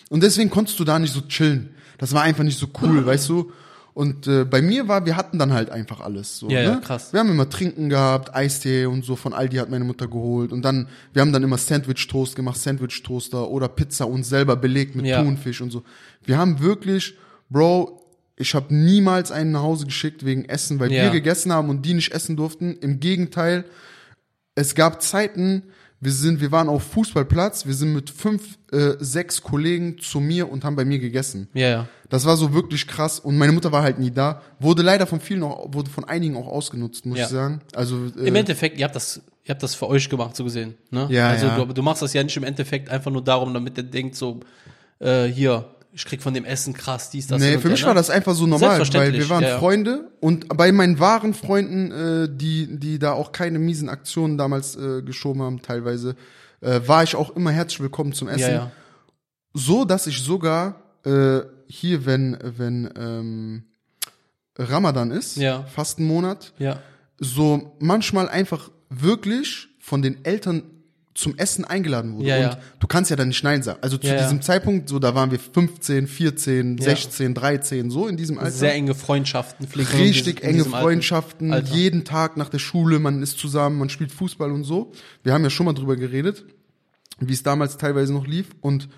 Und 0.08 0.22
deswegen 0.22 0.48
konntest 0.48 0.78
du 0.80 0.84
da 0.84 0.98
nicht 0.98 1.12
so 1.12 1.20
chillen. 1.22 1.74
Das 1.98 2.14
war 2.14 2.22
einfach 2.22 2.44
nicht 2.44 2.58
so 2.58 2.68
cool, 2.80 3.04
weißt 3.06 3.28
du? 3.28 3.52
Und 3.94 4.26
äh, 4.26 4.44
bei 4.44 4.60
mir 4.60 4.88
war, 4.88 5.06
wir 5.06 5.16
hatten 5.16 5.38
dann 5.38 5.52
halt 5.52 5.70
einfach 5.70 6.00
alles. 6.00 6.38
So, 6.40 6.48
Ja, 6.50 6.58
ne? 6.60 6.64
ja, 6.64 6.76
krass. 6.80 7.12
Wir 7.12 7.20
haben 7.20 7.30
immer 7.30 7.48
Trinken 7.48 7.88
gehabt, 7.88 8.34
Eistee 8.34 8.86
und 8.86 9.04
so 9.04 9.14
von 9.14 9.32
Aldi 9.32 9.56
hat 9.58 9.70
meine 9.70 9.84
Mutter 9.84 10.08
geholt. 10.08 10.50
Und 10.52 10.62
dann, 10.62 10.88
wir 11.12 11.22
haben 11.22 11.32
dann 11.32 11.44
immer 11.44 11.58
Sandwich-Toast 11.58 12.34
gemacht, 12.34 12.56
Sandwich-Toaster 12.56 13.48
oder 13.48 13.68
Pizza 13.68 14.08
uns 14.08 14.28
selber 14.28 14.56
belegt 14.56 14.96
mit 14.96 15.06
Ja. 15.06 15.22
Thunfisch 15.22 15.60
und 15.60 15.70
so. 15.70 15.84
Wir 16.24 16.38
haben 16.38 16.58
wirklich, 16.60 17.14
Bro, 17.50 18.00
ich 18.36 18.56
habe 18.56 18.74
niemals 18.74 19.30
einen 19.30 19.52
nach 19.52 19.62
Hause 19.62 19.86
geschickt 19.86 20.24
wegen 20.24 20.44
Essen, 20.46 20.80
weil 20.80 20.90
Ja. 20.92 21.04
wir 21.04 21.10
gegessen 21.10 21.52
haben 21.52 21.68
und 21.70 21.86
die 21.86 21.94
nicht 21.94 22.10
essen 22.12 22.34
durften. 22.36 22.76
Im 22.80 22.98
Gegenteil, 22.98 23.64
es 24.56 24.74
gab 24.74 25.02
Zeiten, 25.02 25.62
wir 26.04 26.12
sind, 26.12 26.40
wir 26.40 26.52
waren 26.52 26.68
auf 26.68 26.82
Fußballplatz, 26.82 27.66
wir 27.66 27.74
sind 27.74 27.94
mit 27.94 28.10
fünf, 28.10 28.58
äh, 28.72 28.92
sechs 29.00 29.42
Kollegen 29.42 29.98
zu 29.98 30.20
mir 30.20 30.50
und 30.50 30.64
haben 30.64 30.76
bei 30.76 30.84
mir 30.84 30.98
gegessen. 30.98 31.48
Ja, 31.54 31.68
ja. 31.68 31.88
Das 32.10 32.26
war 32.26 32.36
so 32.36 32.52
wirklich 32.52 32.86
krass 32.86 33.18
und 33.18 33.36
meine 33.38 33.52
Mutter 33.52 33.72
war 33.72 33.82
halt 33.82 33.98
nie 33.98 34.10
da. 34.10 34.42
Wurde 34.60 34.82
leider 34.82 35.06
von 35.06 35.20
vielen 35.20 35.42
auch, 35.42 35.72
wurde 35.72 35.90
von 35.90 36.04
einigen 36.04 36.36
auch 36.36 36.46
ausgenutzt, 36.46 37.06
muss 37.06 37.18
Ja. 37.18 37.24
ich 37.24 37.30
sagen. 37.30 37.60
Also 37.74 37.96
äh, 38.18 38.28
Im 38.28 38.34
Endeffekt, 38.36 38.78
ihr 38.78 38.84
habt 38.84 38.94
das, 38.94 39.22
ihr 39.44 39.50
habt 39.50 39.62
das 39.62 39.74
für 39.74 39.88
euch 39.88 40.08
gemacht, 40.08 40.36
so 40.36 40.44
gesehen. 40.44 40.74
Ne? 40.90 41.06
Ja, 41.10 41.28
also 41.30 41.46
ja. 41.46 41.64
Du, 41.64 41.72
du 41.72 41.82
machst 41.82 42.02
das 42.02 42.12
ja 42.12 42.22
nicht 42.22 42.36
im 42.36 42.44
Endeffekt 42.44 42.88
einfach 42.90 43.10
nur 43.10 43.24
darum, 43.24 43.52
damit 43.54 43.76
der 43.76 43.84
denkt 43.84 44.14
so, 44.14 44.40
äh, 45.00 45.24
hier, 45.24 45.64
ich 45.94 46.04
krieg 46.04 46.22
von 46.22 46.34
dem 46.34 46.44
Essen 46.44 46.74
krass, 46.74 47.10
dies, 47.10 47.28
das. 47.28 47.40
Nee, 47.40 47.58
für 47.58 47.68
mich 47.68 47.80
her, 47.80 47.86
war 47.88 47.94
ne? 47.94 48.00
das 48.00 48.10
einfach 48.10 48.34
so 48.34 48.46
normal, 48.46 48.80
weil 48.92 49.12
wir 49.12 49.28
waren 49.28 49.42
ja, 49.44 49.50
ja. 49.50 49.58
Freunde 49.58 50.10
und 50.20 50.48
bei 50.48 50.72
meinen 50.72 50.98
wahren 50.98 51.34
Freunden, 51.34 51.92
äh, 51.92 52.28
die, 52.30 52.78
die 52.78 52.98
da 52.98 53.12
auch 53.12 53.30
keine 53.30 53.60
miesen 53.60 53.88
Aktionen 53.88 54.36
damals 54.36 54.74
äh, 54.76 55.02
geschoben 55.02 55.42
haben, 55.42 55.62
teilweise, 55.62 56.16
äh, 56.60 56.80
war 56.86 57.04
ich 57.04 57.14
auch 57.14 57.36
immer 57.36 57.52
herzlich 57.52 57.80
willkommen 57.80 58.12
zum 58.12 58.28
Essen. 58.28 58.52
Ja. 58.52 58.72
So, 59.52 59.84
dass 59.84 60.08
ich 60.08 60.20
sogar 60.20 60.82
äh, 61.04 61.40
hier, 61.68 62.06
wenn, 62.06 62.38
wenn 62.42 62.90
ähm, 62.98 63.64
Ramadan 64.58 65.12
ist, 65.12 65.36
Ja. 65.36 65.62
Fastenmonat, 65.62 66.54
Ja. 66.58 66.80
so 67.18 67.76
manchmal 67.78 68.28
einfach 68.28 68.70
wirklich 68.90 69.68
von 69.78 70.02
den 70.02 70.24
Eltern 70.24 70.64
zum 71.14 71.38
Essen 71.38 71.64
eingeladen 71.64 72.16
wurde. 72.16 72.26
Ja, 72.26 72.36
und 72.36 72.42
ja. 72.42 72.58
du 72.80 72.86
kannst 72.88 73.08
ja 73.08 73.16
dann 73.16 73.28
nicht 73.28 73.44
Nein 73.44 73.62
sagen. 73.62 73.78
Also 73.82 73.98
zu 73.98 74.08
Ja, 74.08 74.20
diesem 74.20 74.42
Zeitpunkt, 74.42 74.88
so 74.88 74.98
da 74.98 75.14
waren 75.14 75.30
wir 75.30 75.38
15, 75.38 76.08
14, 76.08 76.76
Ja. 76.78 76.84
16, 76.84 77.34
13, 77.34 77.90
so 77.90 78.08
in 78.08 78.16
diesem 78.16 78.38
Alter. 78.38 78.50
Sehr 78.50 78.74
enge 78.74 78.94
Freundschaften 78.94 79.68
pflegen. 79.68 79.90
in 79.92 79.98
Richtig 79.98 80.36
diesem- 80.36 80.48
in 80.50 80.54
enge. 80.56 80.64
Freundschaften, 80.64 81.52
Alter. 81.52 81.72
jeden 81.74 82.04
Tag 82.04 82.36
nach 82.36 82.48
der 82.48 82.58
Schule, 82.58 82.98
man 82.98 83.22
ist 83.22 83.38
zusammen, 83.38 83.78
man 83.78 83.90
spielt 83.90 84.10
Fußball 84.10 84.50
und 84.50 84.64
so. 84.64 84.90
Wir 85.22 85.32
haben 85.32 85.44
ja 85.44 85.50
schon 85.50 85.66
mal 85.66 85.72
drüber 85.72 85.94
geredet, 85.96 86.44
wie 87.20 87.32
es 87.32 87.44
damals 87.44 87.76
teilweise 87.76 88.12
noch 88.12 88.26
lief. 88.26 88.48
Und 88.60 88.88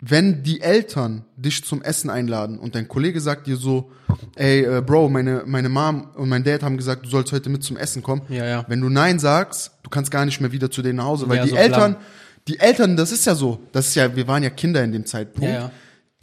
wenn 0.00 0.42
die 0.44 0.60
Eltern 0.60 1.24
dich 1.36 1.64
zum 1.64 1.82
Essen 1.82 2.08
einladen 2.08 2.58
und 2.58 2.74
dein 2.76 2.86
Kollege 2.86 3.20
sagt 3.20 3.46
dir 3.48 3.56
so, 3.56 3.90
ey, 4.36 4.64
äh, 4.64 4.80
Bro, 4.80 5.08
meine, 5.08 5.42
meine 5.44 5.68
Mom 5.68 6.08
und 6.14 6.28
mein 6.28 6.44
Dad 6.44 6.62
haben 6.62 6.76
gesagt, 6.76 7.04
du 7.04 7.08
sollst 7.10 7.32
heute 7.32 7.50
mit 7.50 7.64
zum 7.64 7.76
Essen 7.76 8.02
kommen. 8.02 8.22
Ja, 8.28 8.44
ja. 8.44 8.64
Wenn 8.68 8.80
du 8.80 8.88
Nein 8.88 9.18
sagst, 9.18 9.72
du 9.82 9.90
kannst 9.90 10.10
gar 10.12 10.24
nicht 10.24 10.40
mehr 10.40 10.52
wieder 10.52 10.70
zu 10.70 10.82
denen 10.82 10.96
nach 10.98 11.04
Hause, 11.06 11.28
weil 11.28 11.38
Ja, 11.38 11.44
die 11.44 11.50
so 11.50 11.56
Eltern, 11.56 11.92
blank. 11.94 11.98
die 12.46 12.60
Eltern, 12.60 12.96
das 12.96 13.10
ist 13.10 13.24
ja 13.26 13.34
so, 13.34 13.58
das 13.72 13.88
ist 13.88 13.94
ja, 13.96 14.14
wir 14.14 14.28
waren 14.28 14.42
ja 14.44 14.50
Kinder 14.50 14.84
in 14.84 14.92
dem 14.92 15.04
Zeitpunkt. 15.04 15.48
Ja, 15.48 15.54
ja. 15.54 15.70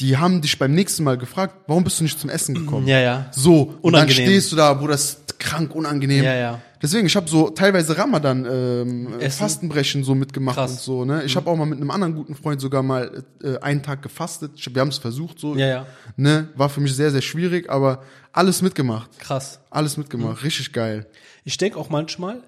Die 0.02 0.18
haben 0.18 0.42
dich 0.42 0.60
beim 0.60 0.74
nächsten 0.74 1.04
Mal 1.04 1.18
gefragt, 1.18 1.56
warum 1.68 1.84
bist 1.86 2.00
du 2.00 2.04
nicht 2.04 2.20
zum 2.20 2.30
Essen 2.30 2.54
gekommen? 2.54 2.86
Ja, 2.88 3.00
ja. 3.00 3.32
So, 3.32 3.76
und 3.82 3.94
dann 3.94 4.10
stehst 4.10 4.52
du 4.52 4.56
da, 4.58 4.74
Bruder, 4.74 4.92
das 4.92 5.06
ist 5.06 5.40
krank 5.40 5.74
unangenehm. 5.74 6.24
Ja, 6.24 6.36
ja. 6.36 6.62
Deswegen, 6.82 7.08
ich 7.08 7.16
habe 7.16 7.28
so 7.30 7.50
teilweise 7.50 7.98
Ramadan 7.98 8.46
ähm, 8.46 9.20
Essen? 9.20 9.40
Fastenbrechen 9.40 10.04
so 10.04 10.14
mitgemacht 10.14 10.58
Krass. 10.58 10.72
Mhm. 10.72 10.76
und 10.76 10.82
so. 10.82 11.06
Ne? 11.06 11.24
Ich 11.24 11.36
habe 11.36 11.50
auch 11.50 11.56
mal 11.56 11.66
mit 11.66 11.80
einem 11.80 11.90
anderen 11.92 12.14
guten 12.14 12.36
Freund 12.36 12.60
sogar 12.60 12.84
mal 12.84 13.24
äh, 13.42 13.58
einen 13.60 13.82
Tag 13.82 14.02
gefastet. 14.02 14.52
Ich, 14.56 14.74
wir 14.74 14.82
haben 14.82 14.90
es 14.90 14.98
versucht 14.98 15.40
so. 15.40 15.56
Ja, 15.56 15.68
ja. 15.68 15.86
Ne? 16.18 16.50
War 16.56 16.70
für 16.70 16.82
mich 16.82 16.94
sehr, 16.96 17.10
sehr 17.12 17.22
schwierig, 17.22 17.70
aber 17.70 18.04
alles 18.34 18.62
mitgemacht. 18.62 19.18
Krass. 19.20 19.62
Alles 19.70 19.96
Mhm. 19.98 20.04
mitgemacht. 20.04 20.44
Richtig 20.44 20.74
geil. 20.74 21.08
Ich 21.46 21.58
denke 21.58 21.80
auch 21.80 21.90
manchmal, 21.90 22.44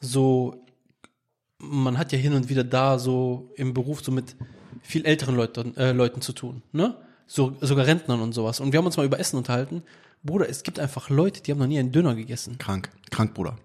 so, 0.00 0.64
man 1.58 1.98
hat 1.98 2.12
ja 2.12 2.18
hin 2.18 2.32
und 2.34 2.48
wieder 2.48 2.64
da 2.64 2.98
so 2.98 3.50
im 3.56 3.74
Beruf 3.74 4.02
so 4.04 4.12
mit 4.12 4.36
viel 4.82 5.04
älteren 5.06 5.34
Leuten, 5.36 5.76
äh, 5.76 5.92
Leuten 5.92 6.20
zu 6.20 6.32
tun, 6.32 6.62
ne? 6.72 6.96
So, 7.26 7.56
sogar 7.60 7.86
Rentnern 7.86 8.20
und 8.20 8.32
sowas. 8.34 8.60
Und 8.60 8.72
wir 8.72 8.78
haben 8.78 8.86
uns 8.86 8.96
mal 8.96 9.06
über 9.06 9.18
Essen 9.18 9.36
unterhalten. 9.36 9.82
Bruder, 10.22 10.48
es 10.48 10.62
gibt 10.64 10.78
einfach 10.78 11.08
Leute, 11.08 11.40
die 11.42 11.50
haben 11.50 11.58
noch 11.58 11.66
nie 11.66 11.78
einen 11.78 11.92
Döner 11.92 12.14
gegessen. 12.14 12.58
Krank. 12.58 12.90
Krank, 13.10 13.32
Bruder. 13.34 13.56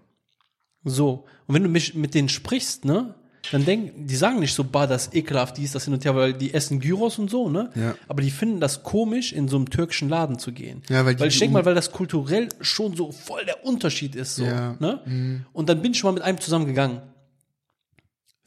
So. 0.84 1.24
Und 1.46 1.54
wenn 1.54 1.62
du 1.62 1.68
mich 1.68 1.94
mit 1.94 2.14
denen 2.14 2.28
sprichst, 2.28 2.84
ne? 2.84 3.14
Dann 3.52 3.64
denken, 3.64 4.06
die 4.06 4.16
sagen 4.16 4.40
nicht 4.40 4.52
so, 4.54 4.64
bah, 4.64 4.86
das 4.86 5.06
ist 5.06 5.14
ekelhaft, 5.14 5.56
dies, 5.56 5.72
das 5.72 5.84
hin 5.84 5.94
und 5.94 6.04
her, 6.04 6.14
weil 6.14 6.32
die 6.34 6.52
essen 6.52 6.80
Gyros 6.80 7.18
und 7.18 7.30
so, 7.30 7.48
ne? 7.48 7.70
Ja. 7.74 7.94
Aber 8.08 8.20
die 8.20 8.30
finden 8.30 8.60
das 8.60 8.82
komisch, 8.82 9.32
in 9.32 9.48
so 9.48 9.56
einem 9.56 9.70
türkischen 9.70 10.08
Laden 10.08 10.38
zu 10.38 10.52
gehen. 10.52 10.82
Ja, 10.88 11.06
weil 11.06 11.14
die- 11.14 11.20
weil 11.20 11.28
ich 11.28 11.38
denke 11.38 11.54
mal, 11.54 11.64
weil 11.64 11.74
das 11.74 11.92
kulturell 11.92 12.48
schon 12.60 12.96
so 12.96 13.12
voll 13.12 13.44
der 13.46 13.64
Unterschied 13.64 14.16
ist, 14.16 14.36
so, 14.36 14.44
Ja. 14.44 14.76
ne? 14.80 15.44
Und 15.52 15.68
dann 15.68 15.80
bin 15.82 15.92
ich 15.92 15.98
schon 15.98 16.08
mal 16.08 16.14
mit 16.14 16.22
einem 16.24 16.40
zusammengegangen. 16.40 17.00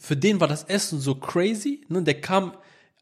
Für 0.03 0.17
den 0.17 0.39
war 0.39 0.47
das 0.47 0.63
Essen 0.63 0.99
so 0.99 1.13
crazy, 1.13 1.85
ne? 1.87 2.01
Der 2.01 2.19
kam, 2.19 2.53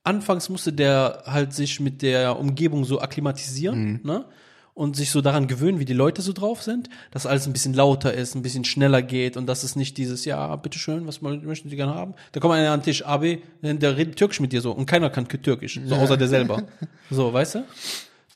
anfangs 0.04 0.50
musste 0.50 0.74
der 0.74 1.24
halt 1.26 1.54
sich 1.54 1.80
mit 1.80 2.02
der 2.02 2.38
Umgebung 2.38 2.84
so 2.84 3.00
akklimatisieren, 3.00 4.02
ne? 4.04 4.26
Und 4.74 4.98
sich 4.98 5.10
so 5.10 5.22
daran 5.22 5.48
gewöhnen, 5.48 5.80
wie 5.80 5.86
die 5.86 5.94
Leute 5.94 6.22
so 6.22 6.34
drauf 6.34 6.62
sind, 6.62 6.90
dass 7.12 7.26
alles 7.26 7.48
ein 7.48 7.54
bisschen 7.54 7.74
lauter 7.74 8.14
ist, 8.14 8.36
ein 8.36 8.42
bisschen 8.42 8.66
schneller 8.66 9.02
geht 9.02 9.38
und 9.38 9.46
dass 9.46 9.64
es 9.64 9.78
nicht 9.78 9.98
dieses, 9.98 10.26
ja, 10.26 10.54
bitteschön, 10.58 11.08
was 11.08 11.22
möchten 11.22 11.70
Sie 11.70 11.76
gerne 11.78 11.96
haben? 11.96 12.16
Da 12.34 12.42
kommt 12.42 12.54
einer 12.54 12.72
an 12.72 12.82
den 12.82 12.84
Tisch, 12.84 13.06
AB, 13.06 13.40
der 13.62 13.96
redet 13.96 14.18
Türkisch 14.18 14.42
mit 14.42 14.52
dir 14.52 14.60
so 14.60 14.74
und 14.74 14.86
keiner 14.86 15.10
kann 15.10 15.28
Türkisch, 15.28 15.80
so 15.86 15.96
außer 15.96 16.18
der 16.18 16.28
selber. 16.28 16.64
So, 17.10 17.32
weißt 17.32 17.56
du? 17.56 17.66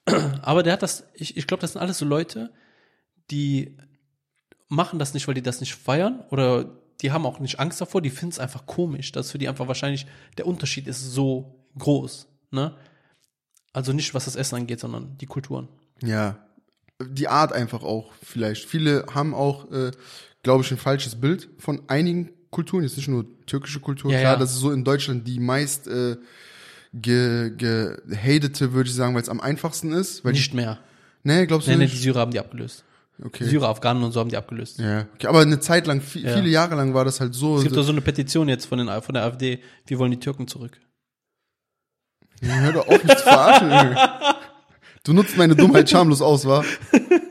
Aber 0.42 0.64
der 0.64 0.74
hat 0.74 0.84
das, 0.84 1.06
ich, 1.14 1.36
ich 1.36 1.48
glaube, 1.48 1.62
das 1.62 1.74
sind 1.74 1.82
alles 1.82 1.98
so 1.98 2.06
Leute, 2.06 2.52
die 3.30 3.78
machen 4.70 5.00
das 5.00 5.14
nicht, 5.14 5.28
weil 5.28 5.36
die 5.36 5.42
das 5.42 5.60
nicht 5.60 5.76
feiern 5.76 6.24
oder 6.30 6.83
die 7.04 7.12
haben 7.12 7.26
auch 7.26 7.40
nicht 7.40 7.60
Angst 7.60 7.80
davor, 7.82 8.02
die 8.02 8.10
finden 8.10 8.32
es 8.32 8.40
einfach 8.40 8.66
komisch, 8.66 9.12
dass 9.12 9.32
für 9.32 9.38
die 9.38 9.48
einfach 9.48 9.68
wahrscheinlich 9.68 10.08
der 10.38 10.48
Unterschied 10.48 10.88
ist 10.88 11.02
so 11.12 11.54
groß, 11.78 12.28
ne? 12.52 12.74
Also 13.74 13.92
nicht, 13.92 14.14
was 14.14 14.26
das 14.26 14.36
Essen 14.36 14.56
angeht, 14.56 14.80
sondern 14.80 15.18
die 15.18 15.26
Kulturen. 15.26 15.68
Ja. 16.02 16.38
Die 17.04 17.28
Art 17.28 17.54
einfach 17.54 17.82
auch 17.84 18.14
vielleicht. 18.24 18.66
Viele 18.66 19.06
haben 19.14 19.34
auch, 19.34 19.72
äh, 19.72 19.92
glaube 20.44 20.64
ich, 20.64 20.72
ein 20.72 20.78
falsches 20.78 21.20
Bild 21.20 21.50
von 21.58 21.82
einigen 21.88 22.30
Kulturen. 22.52 22.84
Jetzt 22.84 22.98
nicht 22.98 23.08
nur 23.08 23.26
türkische 23.48 23.80
Kultur. 23.80 24.12
Ja, 24.12 24.20
Klar, 24.20 24.34
ja. 24.34 24.40
das 24.40 24.52
ist 24.52 24.60
so 24.60 24.72
in 24.72 24.84
Deutschland 24.84 25.28
die 25.28 25.40
meist 25.40 25.88
äh, 25.88 26.18
ge, 26.94 27.52
gehatete, 27.58 28.74
würde 28.74 28.90
ich 28.90 28.96
sagen, 28.96 29.16
weil 29.16 29.24
es 29.24 29.30
am 29.30 29.42
einfachsten 29.42 29.92
ist. 29.92 30.24
Nicht 30.24 30.54
mehr. 30.54 30.78
Nee, 31.24 31.48
glaubst 31.48 31.68
du 31.68 31.72
Nee, 31.72 31.78
nee, 31.78 31.86
die 31.88 31.94
nicht? 31.94 32.04
Syrer 32.04 32.20
haben 32.20 32.32
die 32.32 32.40
abgelöst. 32.40 32.84
Okay. 33.22 33.44
Syrer, 33.46 33.70
Afghanen 33.70 34.04
und 34.04 34.12
so 34.12 34.20
haben 34.20 34.30
die 34.30 34.38
abgelöst. 34.38 34.80
Ja, 34.80 35.06
okay. 35.16 35.28
aber 35.28 35.42
eine 35.42 35.60
Zeit 35.60 35.86
lang, 35.88 36.02
vi- 36.02 36.22
Ja. 36.22 36.34
viele 36.36 36.50
Jahre 36.50 36.76
lang 36.76 36.94
war 36.94 37.06
das 37.06 37.20
halt 37.20 37.34
so. 37.36 37.58
Es 37.58 37.64
gibt 37.64 37.76
doch 37.76 37.84
so 37.84 37.92
eine 37.92 38.02
Petition 38.02 38.50
jetzt 38.50 38.66
von, 38.66 38.78
den, 38.80 38.88
von 39.02 39.14
der 39.14 39.24
AfD, 39.24 39.60
wir 39.86 40.00
wollen 40.00 40.12
die 40.12 40.20
Türken 40.20 40.48
zurück. 40.48 40.80
Ja, 42.42 42.56
hör 42.56 42.74
doch 42.74 42.88
auf, 42.88 43.04
mich 43.04 43.16
zu 43.18 43.24
verarschen. 43.24 43.98
Du 45.06 45.12
nutzt 45.12 45.36
meine 45.36 45.54
Dummheit 45.54 45.90
schamlos 45.90 46.22
aus, 46.22 46.46
wa? 46.48 46.64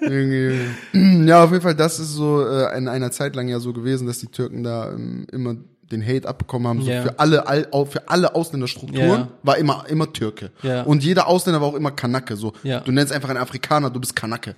Ja, 0.03 1.43
auf 1.45 1.53
jeden 1.53 1.63
Fall, 1.63 1.75
das 1.75 1.99
ist 1.99 2.13
so 2.13 2.47
äh, 2.47 2.77
in 2.77 2.87
einer 2.87 3.11
Zeit 3.11 3.35
lang 3.35 3.49
ja 3.49 3.61
so 3.61 3.73
gewesen, 3.73 4.07
dass 4.07 4.19
die 4.19 4.27
Türken 4.27 4.63
da 4.63 4.91
ähm, 4.93 5.27
immer 5.33 5.57
den 5.91 6.07
Hate 6.07 6.29
abbekommen 6.29 6.69
haben. 6.69 6.83
So 6.83 6.91
Ja. 6.91 7.01
für 7.01 7.19
alle, 7.19 7.47
all, 7.47 7.67
für 7.87 8.09
alle 8.11 8.35
Ausländerstrukturen 8.35 9.09
ja. 9.09 9.29
war 9.43 9.57
immer, 9.57 9.87
immer 9.89 10.13
Türke. 10.13 10.51
Ja. 10.63 10.83
Und 10.83 11.03
jeder 11.03 11.27
Ausländer 11.29 11.63
war 11.63 11.69
auch 11.69 11.75
immer 11.75 11.93
Kanake. 11.93 12.37
So, 12.37 12.53
du 12.63 12.93
nennst 12.93 13.11
einfach 13.11 13.31
einen 13.31 13.39
Afrikaner, 13.39 13.89
du 13.89 14.01
bist 14.01 14.15
Kanake. 14.15 14.55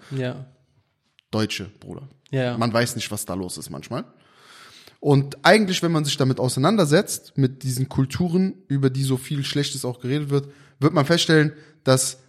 Deutsche, 1.35 1.71
Bruder. 1.81 2.09
Ja. 2.31 2.57
Man 2.57 2.73
weiß 2.73 2.97
nicht, 2.97 3.11
was 3.11 3.25
da 3.25 3.35
los 3.35 3.59
ist 3.59 3.71
manchmal. 3.71 4.05
Und 5.01 5.45
eigentlich, 5.45 5.83
wenn 5.83 5.93
man 5.93 6.05
sich 6.05 6.17
damit 6.17 6.41
auseinandersetzt, 6.41 7.37
mit 7.37 7.63
diesen 7.63 7.89
Kulturen, 7.89 8.55
über 8.69 8.89
die 8.89 9.03
so 9.03 9.17
viel 9.17 9.45
Schlechtes 9.45 9.85
auch 9.85 10.01
geredet 10.01 10.31
wird, 10.31 10.49
wird 10.79 10.95
man 10.95 11.05
feststellen, 11.05 11.53
dass 11.83 12.21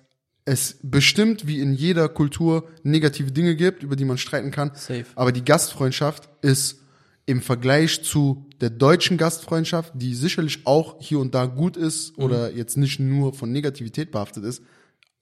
es 0.43 0.77
bestimmt 0.83 1.47
wie 1.47 1.59
in 1.59 1.73
jeder 1.73 2.09
Kultur 2.09 2.67
negative 2.83 3.31
Dinge 3.31 3.55
gibt, 3.55 3.81
über 3.81 3.95
die 3.95 4.05
man 4.05 4.17
streiten 4.17 4.51
kann. 4.51 4.71
Safe. 4.75 5.05
Aber 5.15 5.31
die 5.31 5.45
Gastfreundschaft 5.45 6.29
ist 6.41 6.81
im 7.25 7.41
Vergleich 7.41 8.03
zu 8.03 8.45
der 8.61 8.69
deutschen 8.69 9.17
Gastfreundschaft, 9.17 9.93
die 9.95 10.13
sicherlich 10.13 10.65
auch 10.65 10.97
hier 10.99 11.19
und 11.19 11.33
da 11.33 11.45
gut 11.45 11.77
ist 11.77 12.17
oder 12.17 12.51
jetzt 12.51 12.77
nicht 12.77 12.99
nur 12.99 13.33
von 13.33 13.51
Negativität 13.51 14.11
behaftet 14.11 14.43
ist, 14.43 14.61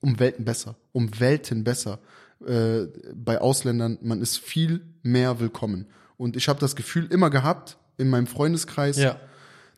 um 0.00 0.18
Welten 0.18 0.44
besser. 0.44 0.76
Um 0.92 1.18
Welten 1.18 1.64
besser. 1.64 2.00
Äh, 2.46 2.88
bei 3.14 3.40
Ausländern, 3.40 3.98
man 4.02 4.20
ist 4.20 4.38
viel 4.38 4.82
mehr 5.02 5.40
willkommen. 5.40 5.86
Und 6.16 6.36
ich 6.36 6.48
habe 6.48 6.60
das 6.60 6.76
Gefühl 6.76 7.06
immer 7.10 7.30
gehabt 7.30 7.76
in 7.98 8.08
meinem 8.10 8.26
Freundeskreis, 8.26 8.96
Ja. 8.98 9.16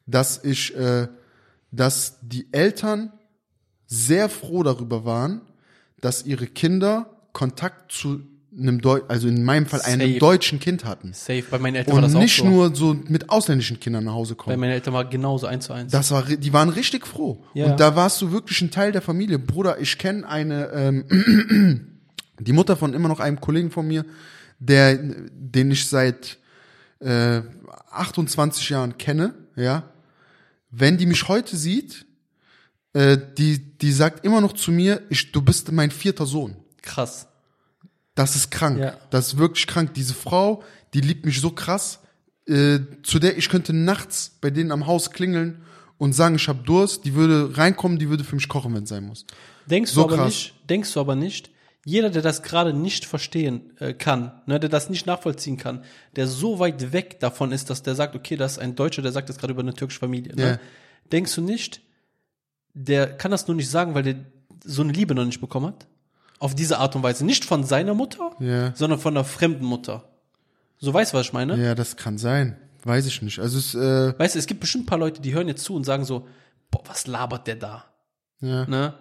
dass 0.07 0.43
ich, 0.45 0.77
äh, 0.77 1.09
dass 1.71 2.19
die 2.23 2.49
Eltern 2.53 3.13
sehr 3.87 4.29
froh 4.29 4.63
darüber 4.63 5.05
waren, 5.05 5.41
dass 6.01 6.25
ihre 6.27 6.47
Kinder 6.47 7.11
Kontakt 7.33 7.93
zu 7.93 8.21
einem 8.59 8.81
Deu 8.81 9.01
also 9.09 9.29
in 9.29 9.45
meinem 9.45 9.67
Fall 9.67 9.83
einem 9.83 10.09
Safe. 10.09 10.19
deutschen 10.19 10.59
Kind 10.61 10.87
hatten. 10.87 11.13
Safe. 11.13 11.43
Bei 11.51 11.59
meinen 11.59 11.75
Eltern 11.75 11.93
war 11.93 11.97
Und 11.99 12.03
das 12.05 12.15
auch 12.15 12.21
nicht 12.21 12.37
so. 12.39 12.47
nur 12.47 12.75
so 12.75 12.95
mit 12.95 13.29
ausländischen 13.29 13.79
Kindern 13.81 14.05
nach 14.05 14.15
Hause 14.15 14.35
Bei 14.35 14.45
kommen. 14.45 14.61
meinen 14.61 14.71
Eltern 14.73 14.95
war 14.95 15.05
genauso 15.05 15.47
eins 15.47 15.67
zu 15.67 15.75
eins. 15.75 15.93
Das 15.93 16.11
war, 16.11 16.23
die 16.25 16.53
waren 16.55 16.71
richtig 16.71 17.07
froh. 17.07 17.45
Ja. 17.53 17.67
Und 17.73 17.81
da 17.81 17.95
warst 17.97 18.23
du 18.23 18.33
wirklich 18.33 18.61
ein 18.63 18.71
Teil 18.71 18.93
der 18.93 19.03
Familie. 19.03 19.39
Bruder, 19.39 19.79
ich 19.79 19.99
kenne 19.99 20.27
eine, 20.27 20.71
ähm, 20.73 21.96
die 22.39 22.53
Mutter 22.53 22.77
von 22.77 22.95
immer 22.95 23.09
noch 23.09 23.21
einem 23.21 23.41
Kollegen 23.41 23.71
von 23.71 23.87
mir, 23.87 24.05
der, 24.59 24.97
den 24.97 25.71
ich 25.71 25.87
seit 25.87 26.39
äh, 27.01 27.43
28 27.91 28.69
Jahren 28.71 28.99
kenne, 28.99 29.35
ja. 29.55 29.91
Wenn 30.71 30.99
die 30.99 31.07
mich 31.07 31.29
heute 31.29 31.57
sieht, 31.57 32.05
äh, 32.93 33.19
die, 33.39 33.59
die 33.79 33.93
sagt 33.93 34.25
immer 34.25 34.41
noch 34.41 34.53
zu 34.53 34.73
mir, 34.73 35.03
ich, 35.11 35.33
du 35.33 35.41
bist 35.41 35.71
mein 35.73 35.91
vierter 35.91 36.27
Sohn. 36.27 36.57
Krass. 36.83 37.27
Das 38.15 38.37
ist 38.37 38.51
krank. 38.51 38.79
Ja. 38.79 38.97
Das 39.11 39.29
ist 39.29 39.39
wirklich 39.39 39.67
krank. 39.67 39.95
Diese 39.95 40.15
Frau, 40.15 40.63
die 40.95 41.01
liebt 41.01 41.25
mich 41.25 41.41
so 41.41 41.51
krass, 41.51 42.01
äh, 42.47 42.81
zu 43.03 43.19
der 43.19 43.37
ich 43.39 43.49
könnte 43.49 43.73
nachts 43.73 44.33
bei 44.41 44.51
denen 44.51 44.73
am 44.73 44.87
Haus 44.87 45.11
klingeln 45.11 45.63
und 45.99 46.15
sagen, 46.15 46.37
ich 46.37 46.49
habe 46.49 46.63
Durst. 46.63 47.05
Die 47.05 47.15
würde 47.15 47.57
reinkommen, 47.57 47.99
die 47.99 48.09
würde 48.09 48.25
für 48.25 48.37
mich 48.37 48.49
kochen, 48.49 48.75
wenn 48.75 48.85
es 48.85 48.89
sein 48.89 49.05
muss. 49.05 49.27
Denkst 49.67 49.93
So 49.93 50.03
du 50.03 50.07
aber 50.09 50.17
krass. 50.17 50.27
nicht, 50.29 50.55
denkst 50.69 50.93
du 50.93 51.01
aber 51.01 51.15
nicht, 51.17 51.51
jeder, 51.89 52.11
der 52.11 52.21
das 52.21 52.43
gerade 52.43 52.73
nicht 52.73 53.05
verstehen 53.05 53.73
äh, 53.79 53.95
kann, 53.95 54.33
ne, 54.47 54.59
der 54.59 54.69
das 54.69 54.91
nicht 54.91 55.07
nachvollziehen 55.07 55.57
kann, 55.57 55.85
der 56.17 56.27
so 56.27 56.59
weit 56.59 56.93
weg 56.93 57.21
davon 57.21 57.53
ist, 57.53 57.71
dass 57.71 57.85
der 57.85 57.95
sagt, 57.95 58.17
okay, 58.17 58.35
das 58.37 58.53
ist 58.53 58.59
ein 58.59 58.75
Deutscher, 58.75 59.03
der 59.03 59.13
sagt 59.13 59.29
das 59.29 59.39
gerade 59.39 59.53
über 59.53 59.63
eine 59.63 59.73
türkische 59.73 60.01
Familie. 60.01 60.35
Ne? 60.35 60.43
Ja. 60.43 60.59
Denkst 61.13 61.33
du 61.37 61.43
nicht, 61.43 61.81
der 62.75 63.07
kann 63.17 63.31
das 63.31 63.47
nur 63.47 63.55
nicht 63.55 63.71
sagen, 63.71 63.95
weil 63.95 64.03
der 64.03 64.17
so 64.65 64.83
eine 64.83 64.93
Liebe 64.93 65.15
noch 65.15 65.25
nicht 65.25 65.41
bekommen 65.41 65.67
hat? 65.69 65.87
Auf 66.41 66.57
diese 66.57 66.79
Art 66.79 66.97
und 66.97 67.05
Weise. 67.05 67.25
Nicht 67.25 67.45
von 67.45 67.63
seiner 67.63 67.95
Mutter, 67.95 68.33
Ja. 68.41 68.75
sondern 68.75 68.99
von 68.99 69.17
einer 69.17 69.25
fremden 69.25 69.65
Mutter. 69.65 70.09
So 70.79 70.93
weißt 70.93 71.13
du, 71.13 71.19
was 71.19 71.27
ich 71.27 71.33
meine? 71.33 71.57
Ja, 71.57 71.77
das 71.77 71.97
kann 71.97 72.19
sein. 72.19 72.57
Weiß 72.83 73.07
ich 73.07 73.23
nicht. 73.23 73.39
Also 73.39 73.59
es, 73.59 73.75
äh, 73.77 74.19
Weißt 74.19 74.35
du, 74.35 74.39
es 74.41 74.47
gibt 74.47 74.59
bestimmt 74.61 74.85
ein 74.85 74.87
paar 74.89 74.99
Leute, 74.99 75.21
die 75.23 75.33
hören 75.35 75.47
jetzt 75.47 75.63
zu 75.65 75.75
und 75.77 75.85
sagen 75.85 76.05
so, 76.05 76.27
boah, 76.73 76.83
was 76.87 77.07
labert 77.07 77.47
der 77.47 77.57
da? 77.57 77.85
ja. 78.41 78.67
Ne? 78.67 78.95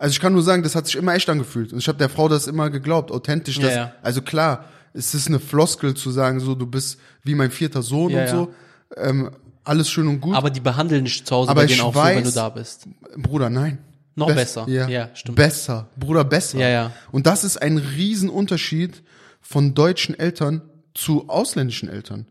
Also 0.00 0.12
ich 0.14 0.20
kann 0.20 0.32
nur 0.32 0.42
sagen, 0.42 0.62
das 0.62 0.74
hat 0.74 0.86
sich 0.86 0.96
immer 0.96 1.14
echt 1.14 1.28
angefühlt. 1.28 1.72
Und 1.74 1.78
ich 1.78 1.86
habe 1.88 1.98
der 1.98 2.08
Frau 2.08 2.26
das 2.28 2.46
immer 2.46 2.70
geglaubt, 2.70 3.10
authentisch. 3.12 3.58
Ja, 3.58 3.62
Dass, 3.66 3.74
ja. 3.74 3.92
Also 4.02 4.22
klar, 4.22 4.64
es 4.94 5.14
ist 5.14 5.28
eine 5.28 5.38
Floskel 5.40 5.94
zu 5.94 6.10
sagen, 6.10 6.40
so 6.40 6.54
du 6.54 6.66
bist 6.66 6.98
wie 7.22 7.34
mein 7.34 7.50
vierter 7.50 7.82
Sohn 7.82 8.10
Ja, 8.10 8.22
und 8.22 8.28
so. 8.28 8.54
Ähm, 8.96 9.30
alles 9.62 9.90
schön 9.90 10.08
und 10.08 10.20
gut. 10.20 10.34
Aber 10.34 10.48
die 10.48 10.60
behandeln 10.60 11.04
dich 11.04 11.24
zu 11.24 11.36
Hause 11.36 11.50
Aber 11.50 11.60
bei 11.60 11.66
denen 11.66 11.82
auch 11.82 11.94
so, 11.94 12.02
wenn 12.02 12.24
du 12.24 12.30
weiß- 12.30 12.34
da 12.34 12.48
bist. 12.48 12.88
Bruder, 13.18 13.50
nein. 13.50 13.78
Noch 14.16 14.26
Bess- 14.28 14.36
besser. 14.36 14.64
Ja, 14.68 14.88
Ja, 14.88 15.10
stimmt. 15.14 15.36
Besser. 15.36 15.88
Bruder, 15.96 16.24
besser. 16.24 16.58
Ja, 16.58 16.68
ja. 16.68 16.92
Und 17.12 17.26
das 17.26 17.44
ist 17.44 17.60
ein 17.60 17.76
Riesenunterschied 17.78 19.02
von 19.42 19.74
deutschen 19.74 20.18
Eltern 20.18 20.62
zu 20.94 21.28
ausländischen 21.28 21.88
Eltern. 21.90 22.26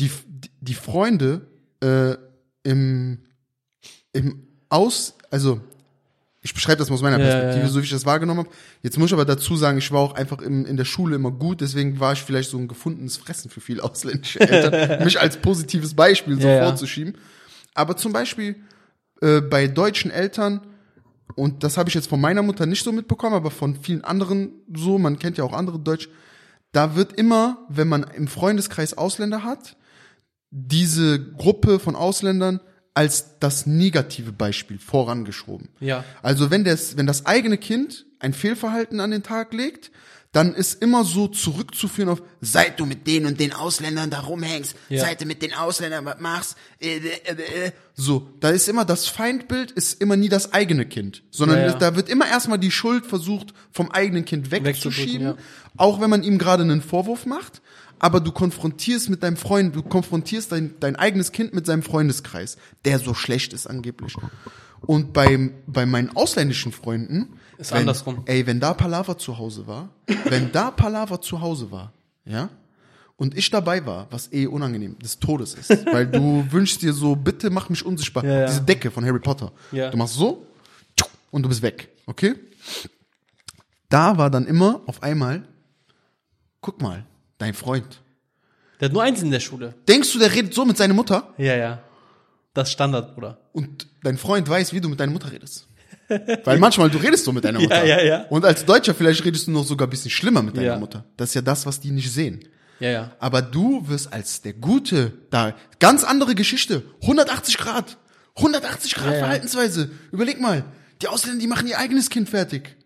Die, 0.00 0.10
die 0.60 0.74
Freunde 0.74 1.42
äh, 1.80 2.16
im, 2.64 3.20
im 4.12 4.46
Aus, 4.68 5.14
also 5.30 5.60
ich 6.44 6.52
beschreibe 6.52 6.76
das 6.76 6.90
mal 6.90 6.94
aus 6.96 7.02
meiner 7.02 7.18
Ja, 7.18 7.24
Perspektive, 7.24 7.64
ja, 7.64 7.68
so 7.70 7.80
wie 7.80 7.84
ich 7.84 7.90
das 7.90 8.04
wahrgenommen 8.04 8.40
habe. 8.40 8.50
Jetzt 8.82 8.98
muss 8.98 9.08
ich 9.08 9.14
aber 9.14 9.24
dazu 9.24 9.56
sagen, 9.56 9.78
ich 9.78 9.90
war 9.90 10.00
auch 10.00 10.14
einfach 10.14 10.42
im, 10.42 10.66
in 10.66 10.76
der 10.76 10.84
Schule 10.84 11.16
immer 11.16 11.30
gut, 11.30 11.62
deswegen 11.62 11.98
war 12.00 12.12
ich 12.12 12.22
vielleicht 12.22 12.50
so 12.50 12.58
ein 12.58 12.68
gefundenes 12.68 13.16
Fressen 13.16 13.50
für 13.50 13.62
viele 13.62 13.82
ausländische 13.82 14.40
Eltern, 14.40 15.02
mich 15.04 15.18
als 15.18 15.38
positives 15.38 15.94
Beispiel 15.94 16.38
so 16.38 16.46
vorzuschieben. 16.46 17.16
Aber 17.72 17.96
zum 17.96 18.12
Beispiel 18.12 18.56
äh, 19.22 19.40
bei 19.40 19.68
deutschen 19.68 20.10
Eltern, 20.10 20.60
und 21.34 21.64
das 21.64 21.78
habe 21.78 21.88
ich 21.88 21.94
jetzt 21.94 22.08
von 22.08 22.20
meiner 22.20 22.42
Mutter 22.42 22.66
nicht 22.66 22.84
so 22.84 22.92
mitbekommen, 22.92 23.34
aber 23.34 23.50
von 23.50 23.76
vielen 23.76 24.04
anderen 24.04 24.52
so, 24.72 24.98
man 24.98 25.18
kennt 25.18 25.38
ja 25.38 25.44
auch 25.44 25.54
andere 25.54 25.78
Deutsch, 25.78 26.10
da 26.72 26.94
wird 26.94 27.14
immer, 27.14 27.64
wenn 27.70 27.88
man 27.88 28.02
im 28.02 28.28
Freundeskreis 28.28 28.98
Ausländer 28.98 29.44
hat, 29.44 29.78
diese 30.50 31.24
Gruppe 31.32 31.78
von 31.78 31.96
Ausländern 31.96 32.60
als 32.94 33.38
das 33.40 33.66
negative 33.66 34.32
Beispiel 34.32 34.78
vorangeschoben. 34.78 35.68
Ja. 35.80 36.04
Also 36.22 36.50
wenn 36.50 36.64
das, 36.64 36.96
wenn 36.96 37.06
das 37.06 37.26
eigene 37.26 37.58
Kind 37.58 38.06
ein 38.20 38.32
Fehlverhalten 38.32 39.00
an 39.00 39.10
den 39.10 39.22
Tag 39.22 39.52
legt, 39.52 39.90
dann 40.34 40.52
ist 40.52 40.82
immer 40.82 41.04
so 41.04 41.28
zurückzuführen 41.28 42.08
auf, 42.08 42.20
Seit 42.40 42.80
du 42.80 42.86
mit 42.86 43.06
den 43.06 43.24
und 43.26 43.38
den 43.38 43.52
Ausländern 43.52 44.10
da 44.10 44.20
rumhängst, 44.20 44.74
Ja. 44.88 45.02
seit 45.02 45.20
du 45.20 45.26
mit 45.26 45.42
den 45.42 45.54
Ausländern 45.54 46.04
was 46.04 46.18
machst, 46.18 46.56
äh, 46.80 46.96
äh, 46.96 47.00
äh, 47.24 47.66
äh. 47.66 47.72
so, 47.94 48.28
da 48.40 48.50
ist 48.50 48.68
immer 48.68 48.84
das 48.84 49.06
Feindbild, 49.06 49.70
ist 49.70 50.00
immer 50.00 50.16
nie 50.16 50.28
das 50.28 50.52
eigene 50.52 50.86
Kind, 50.86 51.22
sondern 51.30 51.58
Ja, 51.58 51.66
ja. 51.68 51.74
da 51.74 51.94
wird 51.94 52.08
immer 52.08 52.26
erstmal 52.26 52.58
die 52.58 52.72
Schuld 52.72 53.06
versucht, 53.06 53.54
vom 53.70 53.92
eigenen 53.92 54.24
Kind 54.24 54.50
wegzuschieben, 54.50 55.34
auch 55.76 56.00
wenn 56.00 56.10
man 56.10 56.24
ihm 56.24 56.38
gerade 56.38 56.64
einen 56.64 56.82
Vorwurf 56.82 57.26
macht, 57.26 57.62
aber 58.04 58.20
du 58.20 58.32
konfrontierst 58.32 59.08
mit 59.08 59.22
deinem 59.22 59.38
Freund, 59.38 59.74
du 59.74 59.82
konfrontierst 59.82 60.52
dein, 60.52 60.74
dein 60.78 60.94
eigenes 60.94 61.32
Kind 61.32 61.54
mit 61.54 61.64
seinem 61.64 61.82
Freundeskreis, 61.82 62.58
der 62.84 62.98
so 62.98 63.14
schlecht 63.14 63.54
ist 63.54 63.66
angeblich. 63.66 64.14
Und 64.82 65.14
beim, 65.14 65.54
bei 65.66 65.86
meinen 65.86 66.14
ausländischen 66.14 66.70
Freunden, 66.70 67.38
Ist 67.56 67.72
wenn, 67.72 67.78
andersrum. 67.78 68.22
Ey, 68.26 68.46
wenn 68.46 68.60
da 68.60 68.74
Palaver 68.74 69.16
zu 69.16 69.38
Hause 69.38 69.66
war, 69.66 69.88
wenn 70.26 70.52
da 70.52 70.70
Palaver 70.70 71.22
zu 71.22 71.40
Hause 71.40 71.70
war, 71.70 71.94
ja, 72.26 72.50
und 73.16 73.38
ich 73.38 73.48
dabei 73.48 73.86
war, 73.86 74.06
was 74.10 74.30
eh 74.34 74.48
unangenehm 74.48 74.98
des 74.98 75.18
Todes 75.18 75.54
ist, 75.54 75.70
weil 75.90 76.06
du 76.06 76.46
wünschst 76.50 76.82
dir 76.82 76.92
so, 76.92 77.16
bitte 77.16 77.48
mach 77.48 77.70
mich 77.70 77.86
unsichtbar, 77.86 78.22
Ja, 78.22 78.40
ja. 78.40 78.46
diese 78.48 78.60
Decke 78.60 78.90
von 78.90 79.02
Harry 79.06 79.20
Potter. 79.20 79.50
Ja. 79.72 79.90
Du 79.90 79.96
machst 79.96 80.12
so 80.16 80.46
und 81.30 81.42
du 81.42 81.48
bist 81.48 81.62
weg, 81.62 81.88
okay? 82.04 82.34
Da 83.88 84.18
war 84.18 84.28
dann 84.28 84.46
immer 84.46 84.82
auf 84.84 85.02
einmal, 85.02 85.48
guck 86.60 86.82
mal, 86.82 87.06
dein 87.38 87.54
Freund. 87.54 88.00
Der 88.80 88.86
hat 88.88 88.92
nur 88.92 89.02
eins 89.02 89.22
in 89.22 89.30
der 89.30 89.40
Schule. 89.40 89.74
Denkst 89.88 90.12
du, 90.12 90.18
der 90.18 90.32
redet 90.34 90.52
so 90.54 90.64
mit 90.64 90.76
seiner 90.76 90.94
Mutter? 90.94 91.32
Ja, 91.38 91.56
ja. 91.56 91.82
Das 92.54 92.70
Standard, 92.70 93.14
Bruder. 93.14 93.38
Und 93.52 93.86
dein 94.02 94.16
Freund 94.18 94.48
weiß, 94.48 94.72
wie 94.72 94.80
du 94.80 94.88
mit 94.88 95.00
deiner 95.00 95.12
Mutter 95.12 95.30
redest. 95.32 95.66
Weil 96.44 96.58
manchmal 96.58 96.90
du 96.90 96.98
redest 96.98 97.24
so 97.24 97.32
mit 97.32 97.44
deiner 97.44 97.58
Ja, 97.60 97.64
Mutter. 97.68 97.84
ja, 97.86 98.02
ja. 98.02 98.24
Und 98.28 98.44
als 98.44 98.64
Deutscher 98.64 98.94
vielleicht 98.94 99.24
redest 99.24 99.46
du 99.46 99.50
noch 99.52 99.64
sogar 99.64 99.86
ein 99.88 99.90
bisschen 99.90 100.10
schlimmer 100.10 100.42
mit 100.42 100.56
deiner 100.56 100.66
Ja. 100.66 100.78
Mutter. 100.78 101.04
Das 101.16 101.30
ist 101.30 101.34
ja 101.34 101.42
das, 101.42 101.66
was 101.66 101.80
die 101.80 101.90
nicht 101.90 102.12
sehen. 102.12 102.40
Ja, 102.80 102.90
ja. 102.90 103.12
Aber 103.20 103.40
du 103.42 103.88
wirst 103.88 104.12
als 104.12 104.42
der 104.42 104.52
Gute 104.52 105.12
da, 105.30 105.54
ganz 105.78 106.04
andere 106.04 106.34
Geschichte. 106.34 106.82
180 107.02 107.56
Grad. 107.58 107.96
180 108.36 108.94
Grad 108.94 109.06
Ja, 109.06 109.12
ja. 109.12 109.18
Verhaltensweise. 109.20 109.90
Überleg 110.12 110.40
mal. 110.40 110.64
Die 111.00 111.08
Ausländer, 111.08 111.40
die 111.40 111.46
machen 111.46 111.66
ihr 111.68 111.78
eigenes 111.78 112.10
Kind 112.10 112.28
fertig. 112.28 112.76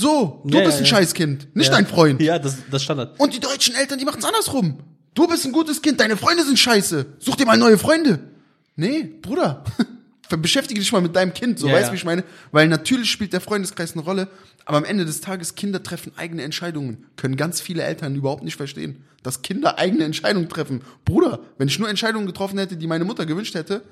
So, 0.00 0.42
du 0.44 0.58
Ja, 0.58 0.64
bist 0.64 0.78
ein 0.78 0.84
ja. 0.84 0.90
Scheißkind, 0.90 1.56
nicht 1.56 1.70
ja. 1.70 1.74
dein 1.74 1.84
Freund. 1.86 2.22
Ja, 2.22 2.38
das, 2.38 2.58
das 2.70 2.84
Standard. 2.84 3.18
Und 3.18 3.34
die 3.34 3.40
deutschen 3.40 3.74
Eltern, 3.74 3.98
die 3.98 4.04
machen 4.04 4.20
es 4.20 4.24
andersrum. 4.24 4.78
Du 5.14 5.26
bist 5.26 5.44
ein 5.44 5.50
gutes 5.50 5.82
Kind, 5.82 5.98
deine 5.98 6.16
Freunde 6.16 6.44
sind 6.44 6.56
scheiße. 6.56 7.04
Such 7.18 7.34
dir 7.34 7.46
mal 7.46 7.56
neue 7.56 7.78
Freunde. 7.78 8.20
Nee, 8.76 9.02
Bruder. 9.20 9.64
Beschäftige 10.28 10.78
dich 10.78 10.92
mal 10.92 11.00
mit 11.00 11.16
deinem 11.16 11.34
Kind, 11.34 11.58
so 11.58 11.66
Ja, 11.66 11.72
weißt 11.72 11.88
du, 11.88 11.92
wie 11.94 11.96
ich 11.96 12.04
meine? 12.04 12.22
Weil 12.52 12.68
natürlich 12.68 13.10
spielt 13.10 13.32
der 13.32 13.40
Freundeskreis 13.40 13.94
eine 13.94 14.02
Rolle, 14.02 14.28
aber 14.66 14.76
am 14.76 14.84
Ende 14.84 15.04
des 15.04 15.20
Tages, 15.20 15.56
Kinder 15.56 15.82
treffen 15.82 16.12
eigene 16.16 16.42
Entscheidungen. 16.44 17.06
Können 17.16 17.34
ganz 17.36 17.60
viele 17.60 17.82
Eltern 17.82 18.14
überhaupt 18.14 18.44
nicht 18.44 18.54
verstehen, 18.56 19.02
dass 19.24 19.42
Kinder 19.42 19.78
eigene 19.78 20.04
Entscheidungen 20.04 20.48
treffen. 20.48 20.82
Bruder, 21.04 21.40
wenn 21.56 21.66
ich 21.66 21.78
nur 21.80 21.88
Entscheidungen 21.88 22.26
getroffen 22.26 22.58
hätte, 22.58 22.76
die 22.76 22.86
meine 22.86 23.04
Mutter 23.04 23.26
gewünscht 23.26 23.56
hätte, 23.56 23.82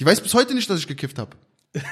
die 0.00 0.06
weiß 0.06 0.20
bis 0.20 0.34
heute 0.34 0.54
nicht, 0.54 0.68
dass 0.68 0.80
ich 0.80 0.88
gekifft 0.88 1.18
habe. 1.18 1.36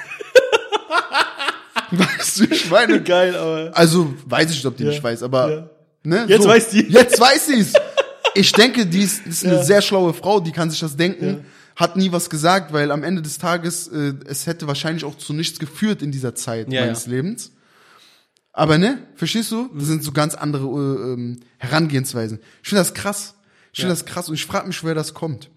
weißt 1.91 2.39
du, 2.39 2.43
ich 2.45 2.69
meine? 2.69 3.01
Geil, 3.03 3.35
aber. 3.35 3.71
Also, 3.73 4.13
weiß 4.25 4.49
ich 4.51 4.57
nicht, 4.57 4.65
ob 4.65 4.77
die 4.77 4.85
nicht 4.85 5.03
weiß, 5.03 5.23
aber. 5.23 5.51
Ja. 5.51 5.69
Ne, 6.03 6.25
Jetzt 6.27 6.45
weiß 6.47 6.69
die. 6.69 6.81
Jetzt 6.89 7.19
weiß 7.19 7.47
sie's. 7.47 7.73
Ich 8.35 8.51
denke, 8.51 8.87
die 8.87 9.03
ist, 9.03 9.27
ist 9.27 9.45
eine 9.45 9.63
sehr 9.63 9.79
schlaue 9.83 10.11
Frau, 10.11 10.39
die 10.39 10.51
kann 10.51 10.71
sich 10.71 10.79
das 10.79 10.95
denken. 10.97 11.45
Hat 11.75 11.95
nie 11.97 12.11
was 12.11 12.31
gesagt, 12.31 12.73
weil 12.73 12.89
am 12.89 13.03
Ende 13.03 13.21
des 13.21 13.37
Tages, 13.37 13.87
äh, 13.89 14.13
es 14.25 14.47
hätte 14.47 14.65
wahrscheinlich 14.65 15.05
auch 15.05 15.15
zu 15.15 15.33
nichts 15.33 15.59
geführt 15.59 16.01
in 16.01 16.11
dieser 16.11 16.33
Zeit 16.33 16.73
Ja, 16.73 16.81
meines 16.81 17.05
ja. 17.05 17.11
Lebens. 17.11 17.51
Aber 18.51 18.79
ne, 18.79 19.05
verstehst 19.13 19.51
du? 19.51 19.69
Das 19.75 19.85
sind 19.85 20.03
so 20.03 20.11
ganz 20.13 20.33
andere 20.33 20.65
äh, 20.65 21.13
ähm, 21.13 21.41
Herangehensweisen. 21.59 22.39
Ich 22.63 22.69
finde 22.69 22.81
das 22.81 22.95
krass. 22.95 23.35
Ich 23.71 23.81
finde 23.81 23.93
Ja. 23.93 23.99
das 23.99 24.05
krass 24.05 24.29
und 24.29 24.33
ich 24.33 24.45
frage 24.47 24.65
mich, 24.67 24.81
woher 24.81 24.95
das 24.95 25.13
kommt. 25.13 25.51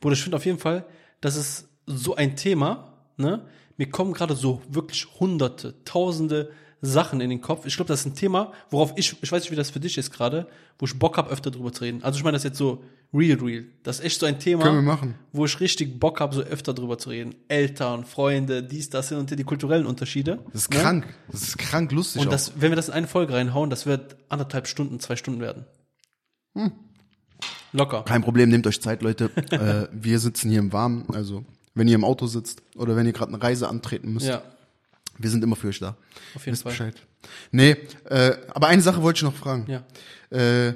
Bruder, 0.00 0.12
ich 0.14 0.22
finde 0.22 0.36
auf 0.36 0.44
jeden 0.44 0.58
Fall, 0.58 0.84
das 1.22 1.36
ist 1.36 1.68
so 1.86 2.16
ein 2.16 2.36
Thema, 2.36 2.98
ne, 3.16 3.46
mir 3.80 3.88
kommen 3.90 4.12
gerade 4.12 4.36
so 4.36 4.60
wirklich 4.68 5.08
hunderte, 5.18 5.74
tausende 5.86 6.50
Sachen 6.82 7.22
in 7.22 7.30
den 7.30 7.40
Kopf. 7.40 7.64
Ich 7.64 7.76
glaube, 7.76 7.88
das 7.88 8.00
ist 8.00 8.06
ein 8.06 8.14
Thema, 8.14 8.52
worauf 8.68 8.92
ich, 8.96 9.16
ich 9.22 9.32
weiß 9.32 9.42
nicht, 9.42 9.50
wie 9.50 9.56
das 9.56 9.70
für 9.70 9.80
dich 9.80 9.96
ist 9.96 10.10
gerade, 10.10 10.46
wo 10.78 10.84
ich 10.84 10.98
Bock 10.98 11.16
habe, 11.16 11.30
öfter 11.30 11.50
drüber 11.50 11.72
zu 11.72 11.84
reden. 11.84 12.02
Also 12.04 12.18
ich 12.18 12.22
meine 12.24 12.34
das 12.36 12.44
jetzt 12.44 12.58
so 12.58 12.84
real, 13.14 13.38
real. 13.38 13.64
Das 13.82 13.98
ist 14.00 14.04
echt 14.04 14.20
so 14.20 14.26
ein 14.26 14.38
Thema, 14.38 14.64
Können 14.64 14.76
wir 14.76 14.82
machen. 14.82 15.14
wo 15.32 15.46
ich 15.46 15.58
richtig 15.60 15.98
Bock 15.98 16.20
habe, 16.20 16.34
so 16.34 16.42
öfter 16.42 16.74
drüber 16.74 16.98
zu 16.98 17.08
reden. 17.08 17.34
Eltern, 17.48 18.04
Freunde, 18.04 18.62
dies, 18.62 18.90
das 18.90 19.08
hin 19.08 19.16
und 19.16 19.30
die 19.30 19.44
kulturellen 19.44 19.86
Unterschiede. 19.86 20.40
Das 20.52 20.62
ist 20.62 20.70
Ne? 20.74 20.78
krank. 20.80 21.06
Das 21.32 21.42
ist 21.42 21.56
krank 21.58 21.90
lustig. 21.92 22.20
Und 22.20 22.30
das, 22.32 22.52
wenn 22.60 22.70
wir 22.70 22.76
das 22.76 22.88
in 22.88 22.94
eine 22.94 23.06
Folge 23.06 23.32
reinhauen, 23.32 23.70
das 23.70 23.86
wird 23.86 24.16
anderthalb 24.28 24.66
Stunden, 24.66 25.00
zwei 25.00 25.16
Stunden 25.16 25.40
werden. 25.40 25.64
Locker. 27.72 28.02
Kein 28.02 28.20
Problem, 28.22 28.50
nehmt 28.50 28.66
euch 28.66 28.80
Zeit, 28.82 29.00
Leute. 29.02 29.30
äh, 29.50 29.88
wir 29.92 30.18
sitzen 30.18 30.50
hier 30.50 30.58
im 30.58 30.72
Warmen. 30.72 31.06
Also, 31.14 31.44
wenn 31.74 31.88
ihr 31.88 31.94
im 31.94 32.04
Auto 32.04 32.26
sitzt 32.26 32.62
oder 32.76 32.96
wenn 32.96 33.06
ihr 33.06 33.12
gerade 33.12 33.32
eine 33.32 33.42
Reise 33.42 33.68
antreten 33.68 34.12
müsst, 34.12 34.26
Ja, 34.26 34.42
wir 35.18 35.30
sind 35.30 35.44
immer 35.44 35.56
für 35.56 35.68
euch 35.68 35.78
da. 35.78 35.96
auf 36.34 36.44
jeden 36.46 36.52
Wisst 36.54 36.62
Fall. 36.62 36.72
Bescheid. 36.72 36.94
Nee, 37.52 37.76
äh, 38.08 38.32
aber 38.54 38.68
eine 38.68 38.82
Sache 38.82 39.02
wollte 39.02 39.18
ich 39.18 39.22
noch 39.22 39.34
fragen. 39.34 39.66
Ja. 39.68 39.84
äh, 40.36 40.74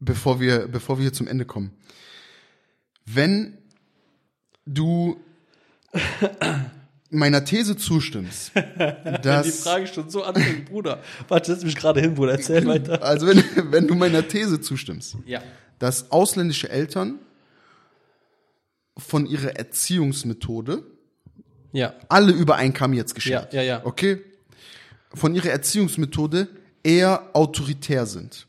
bevor 0.00 0.40
wir, 0.40 0.66
bevor 0.68 0.98
wir 0.98 1.02
hier 1.02 1.12
zum 1.12 1.26
Ende 1.28 1.44
kommen. 1.44 1.72
Wenn 3.04 3.58
du 4.66 5.16
meiner 7.10 7.44
These 7.44 7.76
zustimmst, 7.76 8.52
Die 8.54 9.22
dass, 9.22 9.60
Frage 9.62 9.86
schon 9.86 10.10
so 10.10 10.24
anfängt, 10.24 10.66
Bruder. 10.66 11.02
Warte, 11.28 11.52
setz 11.54 11.64
mich 11.64 11.76
gerade 11.76 12.00
hin, 12.00 12.14
Bruder. 12.14 12.32
Erzähl 12.32 12.66
weiter. 12.66 13.02
also 13.02 13.26
wenn, 13.26 13.42
wenn 13.70 13.86
du 13.86 13.94
meiner 13.94 14.26
These 14.26 14.60
zustimmst, 14.60 15.16
Ja. 15.26 15.40
dass 15.78 16.10
ausländische 16.10 16.68
Eltern 16.68 17.18
von 18.96 19.26
ihrer 19.26 19.56
Erziehungsmethode 19.56 20.82
Ja. 21.72 21.94
alle 22.08 22.32
über 22.32 22.56
einen 22.56 22.72
Kamm 22.72 22.92
jetzt 22.92 23.14
geschert, 23.14 23.52
Ja, 23.52 23.60
ja, 23.62 23.78
ja. 23.78 23.86
okay, 23.86 24.22
von 25.14 25.34
ihrer 25.34 25.50
Erziehungsmethode 25.50 26.48
eher 26.82 27.30
autoritär 27.34 28.06
sind, 28.06 28.46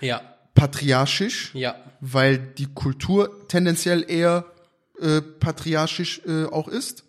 Ja. 0.00 0.20
patriarchisch, 0.54 1.54
Ja. 1.54 1.76
weil 2.00 2.38
die 2.38 2.66
Kultur 2.66 3.46
tendenziell 3.48 4.04
eher 4.08 4.44
äh, 5.00 5.20
patriarchisch 5.20 6.22
äh, 6.26 6.44
auch 6.46 6.68
ist. 6.68 7.04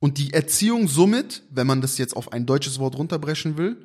Und 0.00 0.18
die 0.18 0.32
Erziehung 0.32 0.88
somit, 0.88 1.42
wenn 1.50 1.66
man 1.66 1.80
das 1.80 1.96
jetzt 1.98 2.16
auf 2.16 2.32
ein 2.32 2.44
deutsches 2.46 2.78
Wort 2.80 2.96
runterbrechen 2.96 3.56
will, 3.56 3.76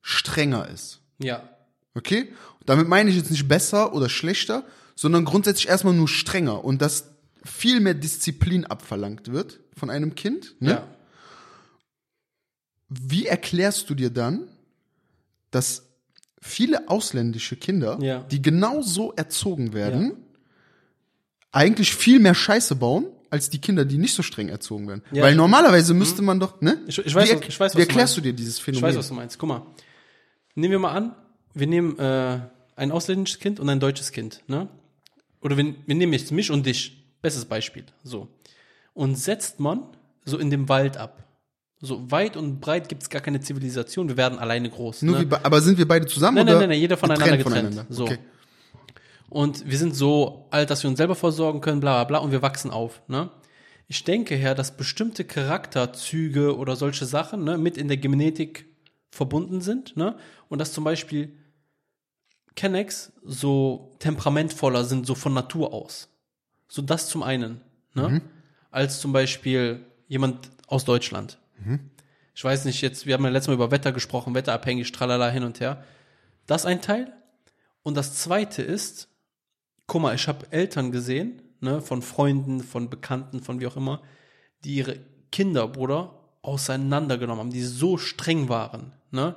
strenger 0.00 0.68
ist. 0.68 1.00
Ja. 1.18 1.48
Okay? 1.94 2.32
Damit 2.64 2.88
meine 2.88 3.10
ich 3.10 3.16
jetzt 3.16 3.30
nicht 3.30 3.48
besser 3.48 3.92
oder 3.92 4.08
schlechter, 4.08 4.64
sondern 5.02 5.24
grundsätzlich 5.24 5.68
erstmal 5.68 5.94
nur 5.94 6.08
strenger 6.08 6.62
und 6.62 6.82
dass 6.82 7.06
viel 7.42 7.80
mehr 7.80 7.94
Disziplin 7.94 8.66
abverlangt 8.66 9.32
wird 9.32 9.60
von 9.74 9.88
einem 9.88 10.14
Kind. 10.14 10.56
Ne? 10.60 10.70
Ja. 10.72 10.86
Wie 12.90 13.24
erklärst 13.24 13.88
du 13.88 13.94
dir 13.94 14.10
dann, 14.10 14.48
dass 15.50 15.84
viele 16.42 16.90
ausländische 16.90 17.56
Kinder, 17.56 17.98
Ja. 18.02 18.18
die 18.30 18.42
genau 18.42 18.82
so 18.82 19.12
erzogen 19.14 19.72
werden, 19.72 20.16
eigentlich 21.50 21.94
viel 21.94 22.18
mehr 22.20 22.34
Scheiße 22.34 22.76
bauen, 22.76 23.06
als 23.30 23.48
die 23.48 23.58
Kinder, 23.58 23.86
die 23.86 23.96
nicht 23.96 24.12
so 24.14 24.22
streng 24.22 24.50
erzogen 24.50 24.86
werden? 24.86 25.02
Ja, 25.12 25.22
Weil 25.22 25.30
ich- 25.32 25.36
normalerweise 25.38 25.94
müsste 25.94 26.20
man 26.20 26.40
doch, 26.40 26.60
ne? 26.60 26.78
Ich- 26.88 26.98
ich 26.98 27.14
weiß, 27.14 27.30
wie, 27.30 27.36
was- 27.36 27.48
ich 27.48 27.58
weiß, 27.58 27.58
was 27.60 27.72
wie 27.74 27.76
du 27.76 27.82
erklärst 27.88 27.96
meinst. 27.96 28.16
du 28.18 28.20
dir 28.20 28.32
dieses 28.34 28.58
Ich 28.58 28.62
Phänomen? 28.64 28.82
weiß, 28.88 28.96
was 28.96 29.08
du 29.08 29.14
meinst. 29.14 29.38
Guck 29.38 29.48
mal. 29.48 29.66
Nehmen 30.56 30.72
wir 30.72 30.78
mal 30.78 30.92
an, 30.92 31.14
wir 31.54 31.66
nehmen 31.68 31.98
äh, 31.98 32.40
ein 32.76 32.92
ausländisches 32.92 33.38
Kind 33.40 33.60
und 33.60 33.68
ein 33.70 33.80
deutsches 33.80 34.12
Kind, 34.12 34.42
ne? 34.46 34.68
Oder 35.40 35.56
wir, 35.56 35.74
wir 35.86 35.94
nehmen 35.94 36.12
jetzt 36.12 36.32
mich 36.32 36.50
und 36.50 36.66
dich. 36.66 36.96
Bestes 37.22 37.44
Beispiel. 37.44 37.84
So. 38.02 38.28
Und 38.94 39.16
setzt 39.16 39.60
man 39.60 39.84
so 40.24 40.38
in 40.38 40.50
dem 40.50 40.68
Wald 40.68 40.96
ab. 40.96 41.24
So 41.82 42.10
weit 42.10 42.36
und 42.36 42.60
breit 42.60 42.88
gibt 42.88 43.02
es 43.02 43.08
gar 43.08 43.22
keine 43.22 43.40
Zivilisation. 43.40 44.08
Wir 44.08 44.16
werden 44.16 44.38
alleine 44.38 44.68
groß. 44.68 45.02
Nur 45.02 45.18
ne? 45.18 45.30
wie, 45.30 45.34
aber 45.34 45.60
sind 45.60 45.78
wir 45.78 45.88
beide 45.88 46.06
zusammen 46.06 46.36
Nein, 46.36 46.44
oder 46.44 46.52
nein, 46.52 46.60
nein, 46.60 46.68
nein, 46.70 46.80
jeder 46.80 46.96
voneinander 46.98 47.38
getrennt. 47.38 47.86
So. 47.88 48.04
Okay. 48.04 48.18
Und 49.30 49.70
wir 49.70 49.78
sind 49.78 49.94
so 49.94 50.46
alt, 50.50 50.70
dass 50.70 50.82
wir 50.82 50.90
uns 50.90 50.98
selber 50.98 51.14
versorgen 51.14 51.60
können, 51.60 51.80
bla 51.80 52.04
bla 52.04 52.04
bla, 52.04 52.18
und 52.18 52.32
wir 52.32 52.42
wachsen 52.42 52.70
auf. 52.70 53.00
Ne? 53.08 53.30
Ich 53.86 54.04
denke 54.04 54.34
her, 54.34 54.54
dass 54.54 54.76
bestimmte 54.76 55.24
Charakterzüge 55.24 56.56
oder 56.56 56.76
solche 56.76 57.06
Sachen 57.06 57.44
ne, 57.44 57.56
mit 57.56 57.78
in 57.78 57.88
der 57.88 57.96
Genetik 57.96 58.66
verbunden 59.10 59.60
sind. 59.60 59.96
Ne? 59.96 60.16
Und 60.48 60.58
dass 60.58 60.72
zum 60.72 60.84
Beispiel 60.84 61.32
Kennex 62.56 63.12
so 63.24 63.96
temperamentvoller 63.98 64.84
sind, 64.84 65.06
so 65.06 65.14
von 65.14 65.34
Natur 65.34 65.72
aus. 65.72 66.08
So 66.68 66.82
das 66.82 67.08
zum 67.08 67.22
einen. 67.22 67.60
Ne? 67.94 68.22
Als 68.70 69.00
zum 69.00 69.12
Beispiel 69.12 69.84
jemand 70.08 70.50
aus 70.66 70.84
Deutschland. 70.84 71.38
Ich 72.34 72.44
weiß 72.44 72.64
nicht, 72.64 72.80
jetzt, 72.80 73.06
wir 73.06 73.14
haben 73.14 73.24
ja 73.24 73.30
letztes 73.30 73.48
Mal 73.48 73.54
über 73.54 73.70
Wetter 73.70 73.92
gesprochen, 73.92 74.34
wetterabhängig, 74.34 74.92
tralala, 74.92 75.28
hin 75.30 75.44
und 75.44 75.60
her. 75.60 75.84
Das 76.46 76.66
ein 76.66 76.80
Teil. 76.80 77.12
Und 77.82 77.96
das 77.96 78.14
zweite 78.14 78.62
ist, 78.62 79.08
guck 79.86 80.02
mal, 80.02 80.14
ich 80.14 80.28
habe 80.28 80.50
Eltern 80.50 80.92
gesehen, 80.92 81.42
ne, 81.60 81.80
von 81.80 82.02
Freunden, 82.02 82.60
von 82.60 82.90
Bekannten, 82.90 83.40
von 83.40 83.60
wie 83.60 83.66
auch 83.66 83.76
immer, 83.76 84.02
die 84.64 84.76
ihre 84.76 85.00
Kinder, 85.32 85.68
Bruder, 85.68 86.14
auseinandergenommen 86.42 87.40
haben, 87.40 87.52
die 87.52 87.62
so 87.62 87.98
streng 87.98 88.48
waren, 88.48 88.92
ne? 89.10 89.36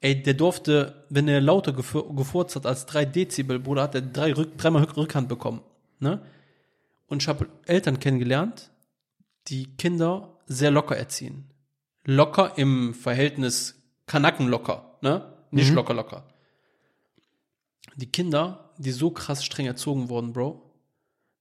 Ey, 0.00 0.22
der 0.22 0.34
durfte, 0.34 1.06
wenn 1.08 1.26
er 1.26 1.40
lauter 1.40 1.72
gefur 1.72 2.14
gefurzt 2.14 2.54
hat 2.56 2.66
als 2.66 2.86
drei 2.86 3.04
Dezibel, 3.04 3.58
Bruder, 3.58 3.82
hat 3.82 3.94
er 3.94 4.02
drei 4.02 4.32
Rück 4.32 4.56
dreimal 4.56 4.84
Rück 4.84 4.96
Rückhand 4.96 5.28
bekommen, 5.28 5.62
ne? 5.98 6.22
Und 7.06 7.22
ich 7.22 7.28
habe 7.28 7.48
Eltern 7.66 7.98
kennengelernt, 7.98 8.70
die 9.48 9.66
Kinder 9.76 10.38
sehr 10.46 10.70
locker 10.70 10.96
erziehen. 10.96 11.50
Locker 12.04 12.56
im 12.58 12.94
Verhältnis 12.94 13.74
Kanaken 14.06 14.48
locker, 14.48 14.98
ne? 15.00 15.32
Nicht 15.50 15.72
locker 15.72 15.94
locker. 15.94 16.24
Die 17.96 18.10
Kinder, 18.10 18.70
die 18.78 18.92
so 18.92 19.10
krass 19.10 19.44
streng 19.44 19.66
erzogen 19.66 20.08
wurden, 20.08 20.32
Bro, 20.32 20.62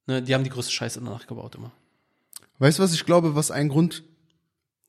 ne, 0.07 0.23
die 0.23 0.33
haben 0.33 0.43
die 0.43 0.49
größte 0.49 0.71
Scheiße 0.71 1.01
danach 1.01 1.27
gebaut 1.27 1.55
immer. 1.55 1.71
Weißt 2.59 2.79
du, 2.79 2.83
was 2.83 2.93
ich 2.93 3.05
glaube, 3.05 3.35
was 3.35 3.51
ein 3.51 3.69
Grund, 3.69 4.03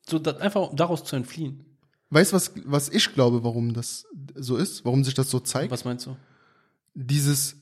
So 0.06 0.18
das, 0.18 0.38
einfach 0.38 0.70
daraus 0.74 1.04
zu 1.04 1.16
entfliehen. 1.16 1.66
Weißt 2.10 2.32
du, 2.32 2.36
was, 2.36 2.52
was 2.64 2.88
ich 2.88 3.12
glaube, 3.14 3.44
warum 3.44 3.74
das 3.74 4.06
so 4.34 4.56
ist, 4.56 4.84
warum 4.84 5.04
sich 5.04 5.14
das 5.14 5.30
so 5.30 5.40
zeigt? 5.40 5.70
Was 5.70 5.84
meinst 5.84 6.06
du? 6.06 6.16
Dieses, 6.94 7.56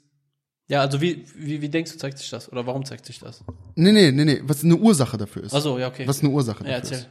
Ja, 0.69 0.81
also 0.81 1.01
wie, 1.01 1.25
wie, 1.37 1.61
wie 1.61 1.69
denkst 1.69 1.93
du, 1.93 1.99
zeigt 1.99 2.19
sich 2.19 2.31
das? 2.31 2.51
Oder 2.51 2.67
warum 2.67 2.85
zeigt 2.85 3.07
sich 3.07 3.19
das? 3.19 3.45
nee, 3.75 3.93
nee, 3.93 4.11
nee, 4.13 4.25
nee, 4.25 4.43
was 4.45 4.65
eine 4.65 4.77
Ursache 4.77 5.17
dafür 5.17 5.45
ist. 5.45 5.55
Achso, 5.55 5.79
ja, 5.79 5.89
okay. 5.89 6.07
Was 6.09 6.21
eine 6.21 6.31
Ursache 6.31 6.65
ja, 6.65 6.81
dafür 6.81 6.97
erzähl. 6.97 6.99
ist. 6.99 7.09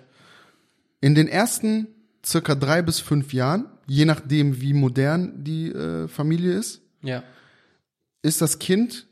In 1.02 1.16
den 1.16 1.28
ersten 1.28 1.88
circa 2.26 2.56
drei 2.56 2.82
bis 2.82 3.00
fünf 3.00 3.34
Jahren, 3.34 3.68
je 3.86 4.06
nachdem, 4.06 4.60
wie 4.62 4.74
modern 4.74 5.44
die 5.44 5.72
äh, 5.72 6.08
Familie 6.08 6.54
ist, 6.54 6.82
Ja, 7.04 7.24
ist 8.24 8.42
das 8.42 8.58
Kind 8.58 9.06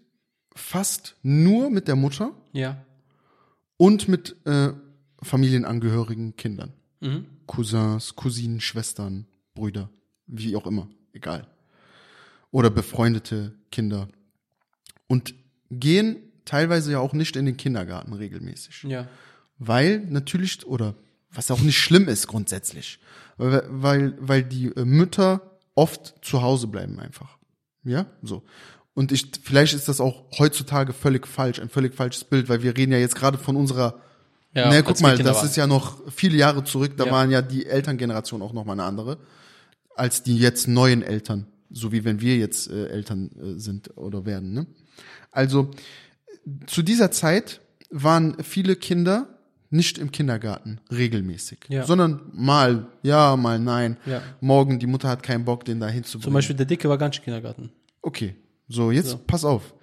fast 0.56 1.16
nur 1.22 1.70
mit 1.70 1.88
der 1.88 1.96
Mutter 1.96 2.32
ja. 2.52 2.84
und 3.78 4.08
mit 4.08 4.36
äh, 4.46 4.70
familienangehörigen 5.22 6.36
Kindern. 6.36 6.74
Mhm. 7.02 7.26
Cousins, 7.48 8.16
Cousinen, 8.16 8.62
Schwestern, 8.62 9.28
Brüder, 9.54 9.90
wie 10.28 10.56
auch 10.56 10.66
immer, 10.66 10.88
egal. 11.14 11.48
Oder 12.52 12.70
befreundete 12.70 13.54
Kinder. 13.72 14.08
Und 15.08 15.34
gehen 15.70 16.18
teilweise 16.46 16.92
ja 16.92 17.00
auch 17.00 17.14
nicht 17.14 17.36
in 17.36 17.46
den 17.46 17.58
Kindergarten 17.58 18.14
regelmäßig. 18.14 18.84
Ja. 18.84 19.08
Weil 19.58 20.00
natürlich, 20.00 20.66
oder 20.66 20.96
was 21.32 21.52
auch 21.52 21.62
nicht 21.62 21.78
schlimm 21.78 22.08
ist 22.08 22.28
grundsätzlich, 22.28 23.00
weil, 23.38 23.64
weil, 23.70 24.18
weil 24.20 24.44
die 24.44 24.68
äh, 24.68 24.86
Mütter 24.86 25.58
oft 25.76 26.14
zu 26.22 26.42
Hause 26.42 26.68
bleiben 26.68 27.00
einfach. 27.00 27.38
Ja, 27.84 28.06
so. 28.22 28.44
Und 28.94 29.12
ich, 29.12 29.32
vielleicht 29.44 29.74
ist 29.74 29.88
das 29.88 30.00
auch 30.00 30.26
heutzutage 30.38 30.94
völlig 30.94 31.28
falsch, 31.28 31.60
ein 31.60 31.70
völlig 31.70 31.96
falsches 31.96 32.24
Bild, 32.24 32.48
weil 32.48 32.62
wir 32.62 32.78
reden 32.78 32.92
ja 32.92 33.00
jetzt 33.00 33.16
gerade 33.16 33.38
von 33.38 33.56
unserer 33.56 34.00
ja 34.54 34.70
ne, 34.70 34.78
als 34.78 34.86
guck 34.86 35.02
mal, 35.02 35.18
das 35.18 35.38
waren. 35.38 35.46
ist 35.46 35.56
ja 35.56 35.68
noch 35.68 36.02
viele 36.12 36.38
Jahre 36.38 36.63
zurück, 36.63 36.94
da 36.98 37.06
Ja. 37.06 37.12
waren 37.12 37.32
ja 37.32 37.42
die 37.42 37.66
Elterngeneration 37.66 38.42
auch 38.42 38.54
noch 38.54 38.66
mal 38.66 38.74
eine 38.74 38.84
andere, 38.84 39.18
als 39.96 40.24
die 40.24 40.38
jetzt 40.38 40.68
neuen 40.68 41.02
Eltern, 41.04 41.48
so 41.72 41.92
wie 41.92 42.04
wenn 42.04 42.22
wir 42.22 42.38
jetzt 42.38 42.70
äh, 42.70 42.88
Eltern 42.88 43.30
äh, 43.39 43.60
sind 43.60 43.96
oder 43.98 44.26
werden. 44.26 44.54
Ne? 44.54 44.66
Also 45.32 45.72
zu 46.68 46.82
dieser 46.84 47.12
Zeit 47.12 47.62
waren 47.89 48.36
viele 48.44 48.76
Kinder 48.76 49.28
nicht 49.70 49.98
im 49.98 50.12
Kindergarten 50.12 50.80
regelmäßig, 50.92 51.60
Ja. 51.70 51.86
sondern 51.86 52.22
mal 52.32 52.88
ja, 53.02 53.36
mal 53.36 53.58
nein. 53.60 53.98
Ja. 54.06 54.22
Morgen 54.39 54.78
die 54.78 54.86
Mutter 54.88 55.10
hat 55.10 55.24
keinen 55.24 55.46
Bock, 55.46 55.66
den 55.66 55.80
da 55.80 55.88
hinzubringen. 55.88 56.24
Zum 56.26 56.34
Beispiel 56.34 56.56
der 56.56 56.68
Dicke 56.68 56.89
war 56.89 56.98
gar 57.00 57.08
nicht 57.08 57.20
im 57.20 57.24
Kindergarten. 57.24 57.72
Okay, 58.04 58.36
so 58.68 58.92
jetzt 58.92 59.10
So. 59.10 59.18
pass 59.26 59.44
auf. 59.46 59.74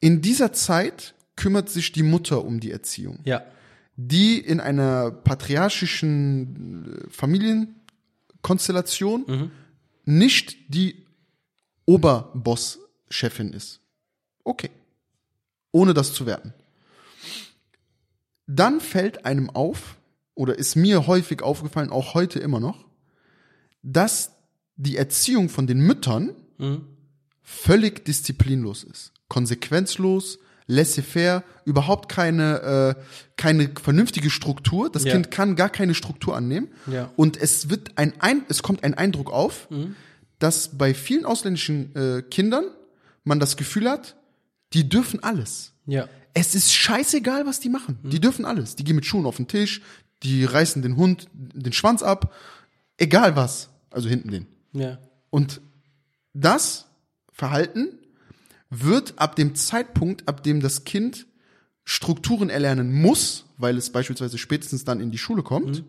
In 0.00 0.20
dieser 0.20 0.52
Zeit 0.52 1.14
kümmert 1.36 1.70
sich 1.70 1.92
die 1.92 2.02
Mutter 2.02 2.44
um 2.44 2.60
die 2.60 2.70
Erziehung 2.70 3.20
Ja. 3.24 3.42
Die 3.96 4.38
in 4.38 4.60
einer 4.60 5.10
patriarchischen 5.10 7.06
äh, 7.06 7.10
Familienkonstellation 7.10 9.24
Mhm. 9.26 9.50
nicht 10.04 10.72
die 10.74 11.04
Oberboss-Chefin 11.86 13.52
ist. 13.52 13.80
Okay. 14.44 14.70
Ohne 15.72 15.92
das 15.94 16.12
zu 16.14 16.26
werten. 16.26 16.52
dann 18.46 18.80
fällt 18.80 19.24
einem 19.24 19.48
auf, 19.50 19.96
oder 20.34 20.58
ist 20.58 20.76
mir 20.76 21.06
häufig 21.06 21.40
aufgefallen, 21.42 21.88
auch 21.90 22.12
heute 22.14 22.38
immer 22.40 22.60
noch, 22.60 22.84
dass 23.82 24.32
die 24.76 24.96
Erziehung 24.98 25.48
von 25.48 25.66
den 25.66 25.80
Müttern 25.80 26.34
völlig 27.42 28.04
disziplinlos 28.04 28.84
ist. 28.84 29.12
Konsequenzlos, 29.28 30.38
laissez-faire, 30.66 31.42
überhaupt 31.64 32.08
keine, 32.08 32.96
äh, 32.96 33.02
keine 33.36 33.70
vernünftige 33.80 34.30
Struktur. 34.30 34.90
Das 34.90 35.04
Ja. 35.04 35.12
Kind 35.12 35.30
kann 35.30 35.56
gar 35.56 35.70
keine 35.70 35.94
Struktur 35.94 36.36
annehmen. 36.36 36.68
Ja. 36.86 37.10
Und 37.16 37.36
es 37.36 37.68
wird 37.70 37.96
ein, 37.96 38.14
ein 38.20 38.44
es 38.48 38.62
kommt 38.62 38.82
ein 38.84 38.94
Eindruck 38.94 39.30
auf, 39.32 39.68
dass 40.38 40.76
bei 40.76 40.94
vielen 40.94 41.24
ausländischen 41.24 41.94
äh, 41.94 42.22
Kindern 42.22 42.64
man 43.24 43.40
das 43.40 43.56
Gefühl 43.56 43.88
hat, 43.88 44.16
die 44.72 44.88
dürfen 44.88 45.22
alles. 45.22 45.72
Ja. 45.86 46.08
Es 46.34 46.54
ist 46.54 46.72
scheißegal, 46.72 47.46
was 47.46 47.60
die 47.60 47.68
machen. 47.68 47.98
Die 48.02 48.20
dürfen 48.20 48.44
alles. 48.44 48.74
Die 48.74 48.84
gehen 48.84 48.96
mit 48.96 49.06
Schuhen 49.06 49.26
auf 49.26 49.36
den 49.36 49.46
Tisch, 49.46 49.82
die 50.22 50.44
reißen 50.44 50.82
den 50.82 50.96
Hund 50.96 51.28
den 51.32 51.72
Schwanz 51.72 52.02
ab, 52.02 52.34
egal 52.98 53.36
was. 53.36 53.68
Also 53.90 54.08
hinten 54.08 54.30
den. 54.30 54.46
Ja. 54.72 54.98
Und 55.30 55.60
das 56.32 56.86
Verhalten 57.32 57.98
wird 58.82 59.14
ab 59.18 59.36
dem 59.36 59.54
Zeitpunkt, 59.54 60.28
ab 60.28 60.42
dem 60.42 60.60
das 60.60 60.84
Kind 60.84 61.26
Strukturen 61.84 62.48
erlernen 62.50 62.92
muss, 62.92 63.46
weil 63.58 63.76
es 63.76 63.90
beispielsweise 63.90 64.38
spätestens 64.38 64.84
dann 64.84 65.00
in 65.00 65.10
die 65.10 65.18
Schule 65.18 65.42
kommt, 65.42 65.84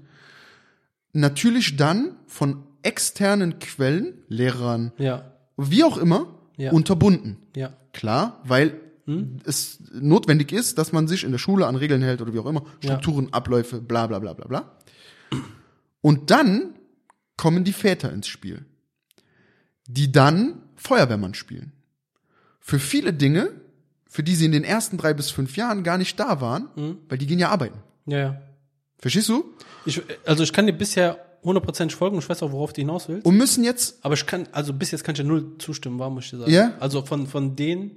natürlich 1.14 1.78
dann 1.78 2.16
von 2.28 2.64
externen 2.84 3.60
Quellen, 3.60 4.14
Lehrern, 4.28 4.92
Ja. 4.98 5.32
wie 5.58 5.84
auch 5.84 5.98
immer, 5.98 6.38
Ja. 6.58 6.72
unterbunden. 6.72 7.38
Ja. 7.56 7.74
Klar, 7.94 8.42
weil 8.44 8.80
Hm? 9.06 9.38
es 9.46 9.80
notwendig 9.94 10.52
ist, 10.52 10.78
dass 10.78 10.92
man 10.92 11.08
sich 11.08 11.24
in 11.24 11.32
der 11.32 11.38
Schule 11.38 11.68
an 11.68 11.76
Regeln 11.76 12.02
hält 12.02 12.22
oder 12.22 12.34
wie 12.34 12.40
auch 12.40 12.46
immer, 12.46 12.64
Ja. 12.82 12.92
Strukturen, 13.00 13.32
Abläufe, 13.34 13.80
bla 13.82 14.08
bla 14.08 14.20
bla 14.20 14.34
bla 14.34 14.48
bla. 14.48 14.78
Und 16.02 16.30
dann 16.32 16.76
kommen 17.38 17.64
die 17.64 17.74
Väter 17.74 18.12
ins 18.12 18.28
Spiel, 18.28 18.66
die 19.88 20.12
dann 20.12 20.62
Feuerwehrmann 20.76 21.34
spielen. 21.34 21.72
Für 22.68 22.80
viele 22.80 23.14
Dinge, 23.14 23.52
für 24.10 24.24
die 24.24 24.34
sie 24.34 24.46
in 24.46 24.52
den 24.52 24.64
ersten 24.64 24.98
drei 24.98 25.14
bis 25.14 25.30
fünf 25.30 25.56
Jahren 25.56 25.84
gar 25.84 26.00
nicht 26.00 26.20
da 26.20 26.42
waren, 26.42 26.68
Hm? 26.76 26.98
weil 27.08 27.20
die 27.20 27.28
gehen 27.28 27.38
ja 27.38 27.50
arbeiten. 27.50 27.78
Ja, 28.08 28.18
ja. 28.18 28.42
Verstehst 28.98 29.30
du? 29.30 29.46
Ich, 29.86 30.02
also 30.26 30.42
ich 30.42 30.52
kann 30.52 30.66
dir 30.66 30.74
bisher 30.74 31.20
hundertprozentig 31.44 31.96
folgen, 31.96 32.18
ich 32.18 32.28
weiß 32.28 32.42
auch, 32.42 32.52
worauf 32.52 32.74
du 32.74 32.82
hinaus 32.82 33.08
willst. 33.08 33.24
Und 33.24 33.38
müssen 33.38 33.64
jetzt, 33.64 34.04
Aber 34.04 34.16
ich 34.16 34.26
kann, 34.26 34.48
also 34.52 34.74
bis 34.74 34.90
jetzt 34.90 35.04
kann 35.04 35.14
ich 35.14 35.22
dir 35.22 35.28
null 35.28 35.60
zustimmen, 35.60 36.00
warum 36.00 36.16
muss 36.16 36.26
ich 36.26 36.32
dir 36.32 36.38
sagen. 36.40 36.52
Ja? 36.52 36.74
Also 36.80 37.04
von, 37.06 37.28
von 37.28 37.56
den 37.56 37.92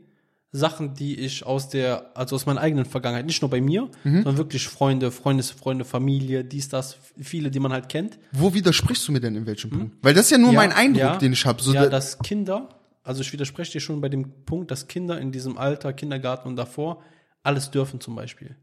Sachen, 0.53 0.93
die 0.95 1.19
ich 1.19 1.47
aus 1.47 1.71
der, 1.71 2.11
also 2.15 2.37
aus 2.37 2.45
meiner 2.45 2.61
eigenen 2.61 2.85
Vergangenheit, 2.85 3.25
nicht 3.25 3.41
nur 3.41 3.51
bei 3.51 3.63
mir, 3.63 3.85
Mhm. 4.05 4.17
sondern 4.17 4.37
wirklich 4.37 4.69
Freunde, 4.69 5.11
Freundesfreunde, 5.11 5.87
Familie, 5.87 6.45
dies, 6.45 6.69
das, 6.69 6.99
viele, 7.19 7.51
die 7.51 7.61
man 7.61 7.73
halt 7.73 7.89
kennt. 7.89 8.19
wo 8.33 8.53
widersprichst 8.53 9.09
du 9.09 9.13
mir 9.13 9.21
denn 9.21 9.35
in 9.35 9.47
welchem 9.47 9.71
Punkt? 9.71 9.97
Weil 10.03 10.13
das 10.13 10.27
ist 10.27 10.31
ja 10.31 10.39
nur 10.39 10.53
mein 10.53 10.73
Eindruck, 10.73 11.03
Hm? 11.03 11.09
ja, 11.13 11.17
den 11.17 11.33
ich 11.33 11.47
habe. 11.47 11.63
So 11.63 11.73
ja, 11.73 11.87
dass 11.89 12.19
Kinder, 12.19 12.69
also 13.09 13.23
ich 13.23 13.33
widerspreche 13.33 13.73
dir 13.73 13.81
schon 13.81 14.03
bei 14.03 14.11
dem 14.11 14.44
Punkt, 14.44 14.71
dass 14.71 14.87
Kinder 14.87 15.18
in 15.18 15.33
diesem 15.33 15.57
Alter, 15.57 15.94
Kindergarten 15.94 16.47
und 16.47 16.57
davor, 16.57 17.03
alles 17.42 17.71
dürfen 17.71 18.01
zum 18.01 18.14
Beispiel. 18.14 18.55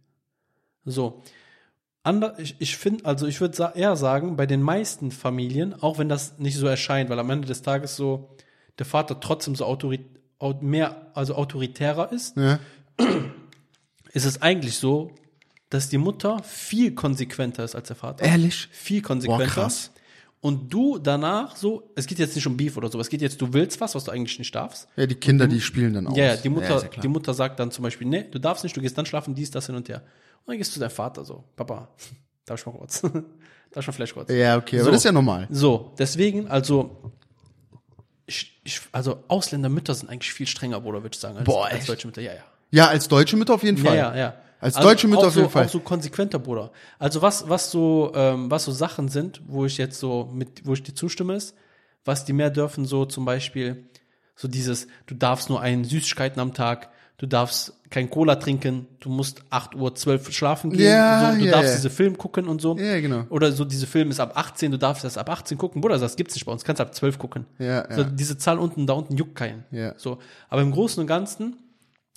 So. 0.85 1.23
Ander, 2.03 2.37
ich, 2.37 2.55
ich 2.59 2.77
finde, 2.77 3.05
also 3.05 3.25
ich 3.25 3.41
würde 3.41 3.55
sa 3.55 3.71
eher 3.71 3.95
sagen, 3.95 4.35
bei 4.35 4.45
den 4.45 4.61
meisten 4.61 5.09
Familien, 5.09 5.73
auch 5.73 5.97
wenn 5.97 6.09
das 6.09 6.37
nicht 6.37 6.57
so 6.57 6.67
erscheint, 6.67 7.09
weil 7.09 7.17
am 7.17 7.29
Ende 7.31 7.47
des 7.47 7.63
Tages 7.63 7.95
so 7.95 8.35
der 8.77 8.85
Vater 8.85 9.19
trotzdem 9.19 9.55
so 9.55 9.65
autorit 9.65 10.05
au- 10.37 10.53
mehr, 10.61 11.11
also 11.15 11.33
autoritärer 11.33 12.11
ist, 12.11 12.37
ja. 12.37 12.59
ist 14.13 14.25
es 14.25 14.43
eigentlich 14.43 14.77
so, 14.77 15.15
dass 15.71 15.89
die 15.89 15.97
Mutter 15.97 16.43
viel 16.43 16.93
konsequenter 16.93 17.63
ist 17.63 17.73
als 17.73 17.87
der 17.87 17.95
Vater. 17.95 18.23
Ehrlich? 18.23 18.69
Viel 18.71 19.01
konsequenter. 19.01 19.43
Boah, 19.45 19.51
krass. 19.51 19.91
Und 20.45 20.71
du 20.71 20.99
danach 20.99 21.55
so, 21.55 21.89
es 21.95 22.05
geht 22.05 22.19
jetzt 22.19 22.35
nicht 22.35 22.45
um 22.45 22.55
Beef 22.55 22.77
oder 22.77 22.87
so, 22.87 22.99
es 22.99 23.09
geht 23.09 23.19
jetzt, 23.19 23.41
du 23.41 23.51
willst 23.51 23.81
was, 23.81 23.95
was 23.95 24.03
du 24.03 24.11
eigentlich 24.11 24.37
nicht 24.37 24.53
darfst. 24.53 24.87
Ja, 24.95 25.07
die 25.07 25.15
Kinder, 25.15 25.47
die 25.47 25.59
spielen 25.59 25.95
dann 25.95 26.05
aus. 26.05 26.15
Ja, 26.15 26.35
die 26.35 26.49
Mutter, 26.49 26.83
ja 26.83 27.01
die 27.01 27.07
Mutter 27.07 27.33
sagt 27.33 27.59
dann 27.59 27.71
zum 27.71 27.81
Beispiel, 27.81 28.05
nee, 28.05 28.25
du 28.29 28.37
darfst 28.37 28.63
nicht, 28.63 28.77
du 28.77 28.81
gehst 28.81 28.95
dann 28.95 29.07
schlafen, 29.07 29.33
dies, 29.33 29.49
das 29.49 29.65
hin 29.65 29.73
und 29.73 29.89
her. 29.89 30.03
Und 30.45 30.51
dann 30.51 30.57
gehst 30.59 30.69
du 30.69 30.73
zu 30.75 30.79
deinem 30.81 30.91
Vater 30.91 31.25
so, 31.25 31.43
Papa, 31.55 31.87
darf 32.45 32.59
ich 32.59 32.65
mal 32.67 32.73
kurz? 32.73 33.01
darf 33.01 33.11
ich 33.77 33.87
mal 33.87 33.93
vielleicht 33.93 34.13
kurz? 34.13 34.29
Ja, 34.29 34.57
okay, 34.57 34.75
aber 34.75 34.85
So. 34.85 34.91
das 34.91 34.99
ist 34.99 35.05
ja 35.05 35.11
normal. 35.11 35.47
So, 35.49 35.95
deswegen, 35.97 36.47
also, 36.47 37.11
ich, 38.27 38.61
ich, 38.63 38.81
also 38.91 39.23
Ausländermütter 39.27 39.95
sind 39.95 40.11
eigentlich 40.11 40.31
viel 40.31 40.45
strenger, 40.45 40.79
Bruder, 40.79 41.01
würde 41.01 41.15
ich 41.15 41.19
sagen, 41.19 41.37
als, 41.37 41.45
Boah, 41.45 41.65
als 41.65 41.87
deutsche 41.87 42.05
Mütter. 42.05 42.21
Ja, 42.21 42.33
ja. 42.33 42.43
Ja, 42.69 42.87
als 42.89 43.07
deutsche 43.07 43.35
Mütter 43.35 43.55
auf 43.55 43.63
jeden 43.63 43.79
Fall. 43.79 43.97
Ja, 43.97 44.11
ja, 44.13 44.17
ja. 44.19 44.35
Als 44.59 44.75
deutsche 44.75 45.07
Mütter 45.07 45.21
auch 45.21 45.27
auf 45.27 45.35
jeden 45.35 45.47
so, 45.47 45.51
Fall. 45.51 45.65
Auch 45.65 45.69
so 45.69 45.79
konsequenter, 45.79 46.39
Bruder. 46.39 46.71
Also 46.97 47.21
was, 47.21 47.49
was 47.49 47.71
so, 47.71 48.11
ähm, 48.15 48.49
was 48.49 48.65
so 48.65 48.71
Sachen 48.71 49.09
sind, 49.09 49.41
wo 49.47 49.65
ich 49.65 49.77
jetzt 49.77 49.99
so 49.99 50.29
mit, 50.33 50.65
wo 50.65 50.73
ich 50.73 50.83
dir 50.83 50.93
zustimme, 50.93 51.35
ist, 51.35 51.55
was 52.03 52.25
die 52.25 52.33
mehr 52.33 52.49
dürfen, 52.49 52.85
so 52.85 53.05
zum 53.05 53.25
Beispiel, 53.25 53.85
so 54.35 54.47
dieses, 54.47 54.87
du 55.07 55.15
darfst 55.15 55.49
nur 55.49 55.61
einen 55.61 55.83
Süßigkeiten 55.83 56.39
am 56.39 56.53
Tag, 56.53 56.89
du 57.17 57.25
darfst 57.25 57.73
kein 57.89 58.09
Cola 58.09 58.35
trinken, 58.35 58.87
du 58.99 59.09
musst 59.09 59.41
8 59.49 59.75
Uhr 59.75 59.95
12 59.95 60.31
schlafen 60.31 60.71
gehen, 60.71 60.87
Ja, 60.87 61.31
so, 61.31 61.39
du 61.39 61.45
ja, 61.45 61.51
darfst 61.51 61.69
ja. 61.69 61.75
diese 61.75 61.89
Film 61.89 62.17
gucken 62.17 62.47
und 62.47 62.61
so. 62.61 62.77
Ja, 62.77 62.99
genau. 62.99 63.23
Oder 63.29 63.51
so, 63.51 63.65
diese 63.65 63.87
Film 63.87 64.11
ist 64.11 64.19
ab 64.19 64.33
18, 64.35 64.71
du 64.71 64.77
darfst 64.77 65.03
das 65.03 65.17
ab 65.17 65.29
18 65.29 65.57
gucken. 65.57 65.81
Bruder, 65.81 65.97
das 65.97 66.15
gibt's 66.15 66.35
nicht 66.35 66.45
bei 66.45 66.51
uns, 66.51 66.63
kannst 66.63 66.81
ab 66.81 66.93
12 66.93 67.17
gucken. 67.19 67.45
Ja, 67.57 67.85
so, 67.93 68.01
ja. 68.01 68.09
Diese 68.09 68.37
Zahl 68.37 68.59
unten, 68.59 68.87
da 68.87 68.93
unten 68.93 69.15
juckt 69.15 69.35
keinen. 69.35 69.63
Ja. 69.71 69.93
So. 69.97 70.19
Aber 70.49 70.61
im 70.61 70.71
Großen 70.71 70.99
und 70.99 71.07
Ganzen 71.07 71.55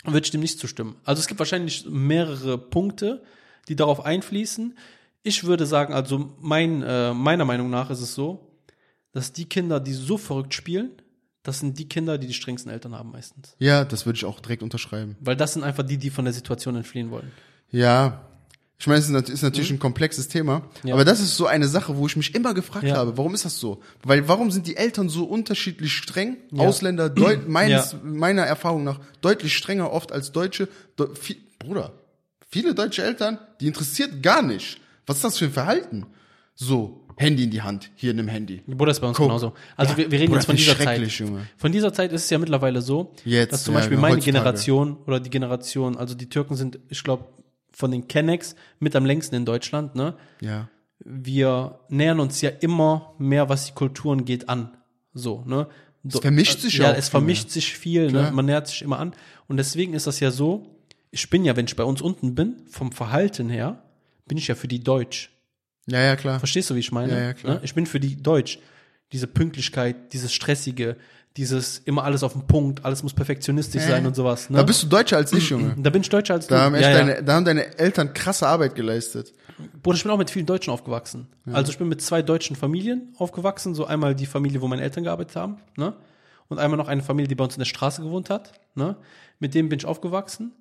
würde 0.04 0.24
ich 0.24 0.30
dem 0.30 0.40
nicht 0.40 0.58
zustimmen. 0.58 0.96
Also 1.04 1.20
es 1.20 1.26
gibt 1.26 1.38
wahrscheinlich 1.38 1.86
mehrere 1.88 2.58
Punkte, 2.58 3.22
die 3.68 3.76
darauf 3.76 4.04
einfließen. 4.04 4.76
Ich 5.22 5.44
würde 5.44 5.66
sagen, 5.66 5.92
also 5.92 6.34
mein, 6.40 6.82
äh, 6.82 7.12
meiner 7.12 7.44
Meinung 7.44 7.70
nach 7.70 7.90
ist 7.90 8.00
es 8.00 8.14
so, 8.14 8.52
dass 9.12 9.32
die 9.32 9.46
Kinder, 9.46 9.80
die 9.80 9.92
so 9.92 10.16
verrückt 10.16 10.54
spielen, 10.54 10.92
das 11.42 11.60
sind 11.60 11.78
die 11.78 11.88
Kinder, 11.88 12.18
die 12.18 12.26
die 12.26 12.34
strengsten 12.34 12.70
Eltern 12.70 12.94
haben 12.94 13.10
meistens. 13.10 13.56
Ja, 13.58 13.84
das 13.84 14.06
würde 14.06 14.16
ich 14.16 14.24
auch 14.24 14.40
direkt 14.40 14.62
unterschreiben. 14.62 15.16
Weil 15.20 15.36
das 15.36 15.54
sind 15.54 15.64
einfach 15.64 15.82
die, 15.82 15.96
die 15.96 16.10
von 16.10 16.24
der 16.24 16.34
Situation 16.34 16.76
entfliehen 16.76 17.10
wollen. 17.10 17.30
Ja. 17.70 18.27
Ich 18.80 18.86
meine, 18.86 19.00
es 19.00 19.06
ist 19.06 19.10
nat- 19.10 19.28
ist 19.28 19.42
natürlich 19.42 19.70
ein 19.72 19.80
komplexes 19.80 20.28
Thema, 20.28 20.60
Mhm. 20.82 20.88
Ja. 20.90 20.94
aber 20.94 21.04
das 21.04 21.18
ist 21.18 21.36
so 21.36 21.46
eine 21.46 21.66
Sache, 21.66 21.96
wo 21.96 22.06
ich 22.06 22.14
mich 22.16 22.32
immer 22.36 22.54
gefragt 22.54 22.84
Ja. 22.86 22.96
habe, 22.96 23.16
warum 23.18 23.34
ist 23.34 23.44
das 23.44 23.58
so? 23.58 23.80
Weil 24.04 24.28
warum 24.28 24.52
sind 24.52 24.68
die 24.68 24.76
Eltern 24.76 25.08
so 25.08 25.24
unterschiedlich 25.24 25.92
streng? 25.92 26.36
Ja. 26.52 26.62
Ausländer, 26.64 27.08
deut 27.10 27.48
meines, 27.48 27.96
meiner 28.04 28.42
Erfahrung 28.42 28.84
nach, 28.84 29.00
deutlich 29.20 29.56
strenger 29.56 29.92
oft 29.92 30.12
als 30.12 30.30
Deutsche. 30.30 30.68
De 30.98 31.08
viel, 31.16 31.36
Bruder, 31.58 31.92
viele 32.48 32.72
deutsche 32.72 33.02
Eltern, 33.02 33.38
die 33.60 33.66
interessiert 33.66 34.22
gar 34.22 34.42
nicht. 34.42 34.80
Was 35.06 35.16
ist 35.16 35.24
das 35.24 35.38
für 35.38 35.46
ein 35.46 35.52
Verhalten? 35.52 36.06
So, 36.54 37.04
Handy 37.16 37.44
in 37.44 37.50
die 37.50 37.62
Hand, 37.62 37.90
hier 37.96 38.14
nimm 38.14 38.28
Handy. 38.28 38.62
Bruder 38.68 38.92
ist 38.92 39.00
bei 39.00 39.08
uns 39.08 39.16
Guck. 39.16 39.26
genauso. 39.26 39.54
Also 39.76 39.92
Ja, 39.92 39.96
wir, 39.98 40.10
wir 40.12 40.20
reden 40.20 40.28
Bruder, 40.28 40.38
jetzt 40.40 40.46
von 40.46 40.54
dieser 40.56 40.78
Zeit. 40.78 41.00
Junge. 41.10 41.48
Von 41.56 41.72
dieser 41.72 41.92
Zeit 41.92 42.12
ist 42.12 42.24
es 42.24 42.30
ja 42.30 42.38
mittlerweile 42.38 42.80
so, 42.80 43.12
Jetzt, 43.24 43.52
dass 43.52 43.64
zum 43.64 43.74
ja, 43.74 43.80
Beispiel 43.80 43.96
genau, 43.96 44.02
meine 44.02 44.16
heutzutage. 44.18 44.38
Generation 44.38 44.96
oder 45.04 45.18
die 45.18 45.30
Generation, 45.30 45.96
also 45.96 46.14
die 46.14 46.28
Türken 46.28 46.54
sind, 46.54 46.78
ich 46.90 47.02
glaube, 47.02 47.24
von 47.78 47.92
den 47.92 48.08
Kennex 48.08 48.56
mit 48.80 48.96
am 48.96 49.06
längsten 49.06 49.36
in 49.36 49.44
Deutschland, 49.44 49.94
ne? 49.94 50.14
Ja. 50.40 50.68
Wir 50.98 51.78
nähern 51.88 52.18
uns 52.18 52.40
ja 52.40 52.50
immer 52.50 53.14
mehr, 53.18 53.48
was 53.48 53.66
die 53.66 53.72
Kulturen 53.72 54.24
geht, 54.24 54.48
an. 54.48 54.76
So, 55.14 55.44
ne? 55.46 55.68
Es 56.04 56.18
vermischt 56.18 56.58
sich 56.58 56.78
ja. 56.78 56.90
auch 56.90 56.96
es 56.96 57.04
viel 57.06 57.10
vermischt 57.12 57.50
sich 57.50 57.78
viel, 57.78 58.10
ne? 58.10 58.32
Man 58.32 58.46
nähert 58.46 58.66
sich 58.66 58.82
immer 58.82 58.98
an. 58.98 59.14
Und 59.46 59.58
deswegen 59.58 59.94
ist 59.94 60.08
das 60.08 60.18
ja 60.18 60.32
so, 60.32 60.80
ich 61.12 61.30
bin 61.30 61.44
ja, 61.44 61.54
wenn 61.54 61.66
ich 61.66 61.76
bei 61.76 61.84
uns 61.84 62.02
unten 62.02 62.34
bin, 62.34 62.56
vom 62.68 62.90
Verhalten 62.90 63.48
her, 63.48 63.80
bin 64.26 64.38
ich 64.38 64.48
ja 64.48 64.56
für 64.56 64.66
die 64.66 64.82
Deutsch. 64.82 65.30
Ja, 65.86 66.00
ja, 66.00 66.16
klar. 66.16 66.40
Verstehst 66.40 66.70
du, 66.70 66.74
wie 66.74 66.80
ich 66.80 66.90
meine? 66.90 67.12
Ja, 67.12 67.20
ja, 67.20 67.32
klar. 67.32 67.54
Ne? 67.54 67.60
Ich 67.62 67.74
bin 67.76 67.86
für 67.86 68.00
die 68.00 68.20
Deutsch. 68.20 68.58
Diese 69.12 69.26
Pünktlichkeit, 69.26 70.12
dieses 70.12 70.32
Stressige, 70.32 70.96
dieses 71.36 71.78
immer 71.78 72.04
alles 72.04 72.22
auf 72.22 72.32
den 72.32 72.46
Punkt, 72.46 72.84
alles 72.84 73.02
muss 73.02 73.14
perfektionistisch 73.14 73.84
sein 73.84 74.04
und 74.06 74.16
sowas. 74.16 74.50
Ne? 74.50 74.56
Da 74.56 74.64
bist 74.64 74.82
du 74.82 74.88
deutscher 74.88 75.16
als 75.16 75.32
ich, 75.32 75.50
Junge. 75.50 75.76
da 75.78 75.88
bin 75.90 76.02
ich 76.02 76.08
deutscher 76.08 76.34
als 76.34 76.48
du. 76.48 76.54
Da 76.54 76.62
haben, 76.62 76.74
echt 76.74 76.82
ja, 76.82 76.90
ja. 76.90 76.98
Deine, 76.98 77.22
da 77.22 77.34
haben 77.34 77.44
deine 77.44 77.78
Eltern 77.78 78.12
krasse 78.12 78.48
Arbeit 78.48 78.74
geleistet. 78.74 79.32
Bruder, 79.82 79.96
ich 79.96 80.02
bin 80.02 80.10
auch 80.10 80.18
mit 80.18 80.30
vielen 80.30 80.46
Deutschen 80.46 80.72
aufgewachsen. 80.72 81.28
Also 81.52 81.70
ich 81.70 81.78
bin 81.78 81.88
mit 81.88 82.02
zwei 82.02 82.22
deutschen 82.22 82.56
Familien 82.56 83.14
aufgewachsen. 83.18 83.74
So 83.74 83.86
einmal 83.86 84.14
die 84.14 84.26
Familie, 84.26 84.60
wo 84.60 84.68
meine 84.68 84.82
Eltern 84.82 85.04
gearbeitet 85.04 85.36
haben, 85.36 85.58
ne? 85.76 85.94
Und 86.48 86.58
einmal 86.58 86.78
noch 86.78 86.88
eine 86.88 87.02
Familie, 87.02 87.28
die 87.28 87.34
bei 87.34 87.44
uns 87.44 87.54
in 87.54 87.60
der 87.60 87.66
Straße 87.66 88.02
gewohnt 88.02 88.30
hat, 88.30 88.52
ne? 88.74 88.96
Mit 89.38 89.54
denen 89.54 89.68
bin 89.68 89.78
ich 89.78 89.86
aufgewachsen. 89.86 90.52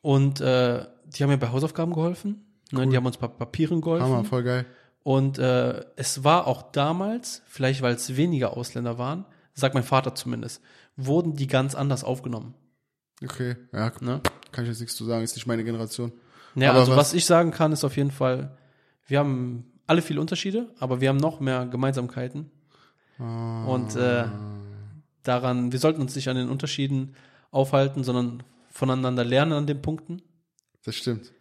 Und 0.00 0.40
äh, 0.40 0.86
die 1.06 1.22
haben 1.22 1.30
mir 1.30 1.38
bei 1.38 1.48
Hausaufgaben 1.48 1.92
geholfen. 1.92 2.46
Ne? 2.70 2.86
Die 2.86 2.96
haben 2.96 3.06
uns 3.06 3.16
bei 3.16 3.26
Papieren 3.26 3.80
geholfen. 3.80 4.06
Hammer, 4.06 4.24
voll 4.24 4.42
geil. 4.44 4.66
Und 5.02 5.38
äh, 5.38 5.84
es 5.96 6.24
war 6.24 6.46
auch 6.46 6.70
damals, 6.72 7.42
vielleicht 7.46 7.82
weil 7.82 7.94
es 7.94 8.16
weniger 8.16 8.56
Ausländer 8.56 8.98
waren, 8.98 9.24
sagt 9.54 9.74
mein 9.74 9.84
Vater 9.84 10.14
zumindest, 10.14 10.60
wurden 10.96 11.34
die 11.34 11.46
ganz 11.46 11.74
anders 11.74 12.04
aufgenommen. 12.04 12.54
Okay, 13.24 13.56
ja, 13.72 13.90
Ne? 14.00 14.20
kann 14.52 14.64
ich 14.64 14.70
jetzt 14.70 14.80
nichts 14.80 14.96
zu 14.96 15.04
sagen, 15.04 15.22
ist 15.24 15.34
nicht 15.36 15.46
meine 15.46 15.64
Generation. 15.64 16.12
Ja, 16.54 16.70
Aber 16.70 16.80
also 16.80 16.92
was- 16.92 16.98
was, 16.98 17.14
ich 17.14 17.26
sagen 17.26 17.50
kann, 17.50 17.72
ist 17.72 17.84
auf 17.84 17.96
jeden 17.96 18.10
Fall, 18.10 18.56
wir 19.06 19.18
haben 19.18 19.64
alle 19.86 20.02
viele 20.02 20.20
Unterschiede, 20.20 20.68
aber 20.78 21.00
wir 21.00 21.08
haben 21.08 21.16
noch 21.18 21.40
mehr 21.40 21.66
Gemeinsamkeiten. 21.66 22.50
Und 23.18 23.96
äh, 23.96 24.24
daran, 25.22 25.72
wir 25.72 25.78
sollten 25.78 26.00
uns 26.00 26.14
nicht 26.14 26.28
an 26.28 26.36
den 26.36 26.48
Unterschieden 26.48 27.14
aufhalten, 27.50 28.04
sondern 28.04 28.42
voneinander 28.70 29.24
lernen 29.24 29.52
an 29.52 29.66
den 29.66 29.82
Punkten. 29.82 30.22
Das 30.84 30.94
stimmt. 30.94 31.32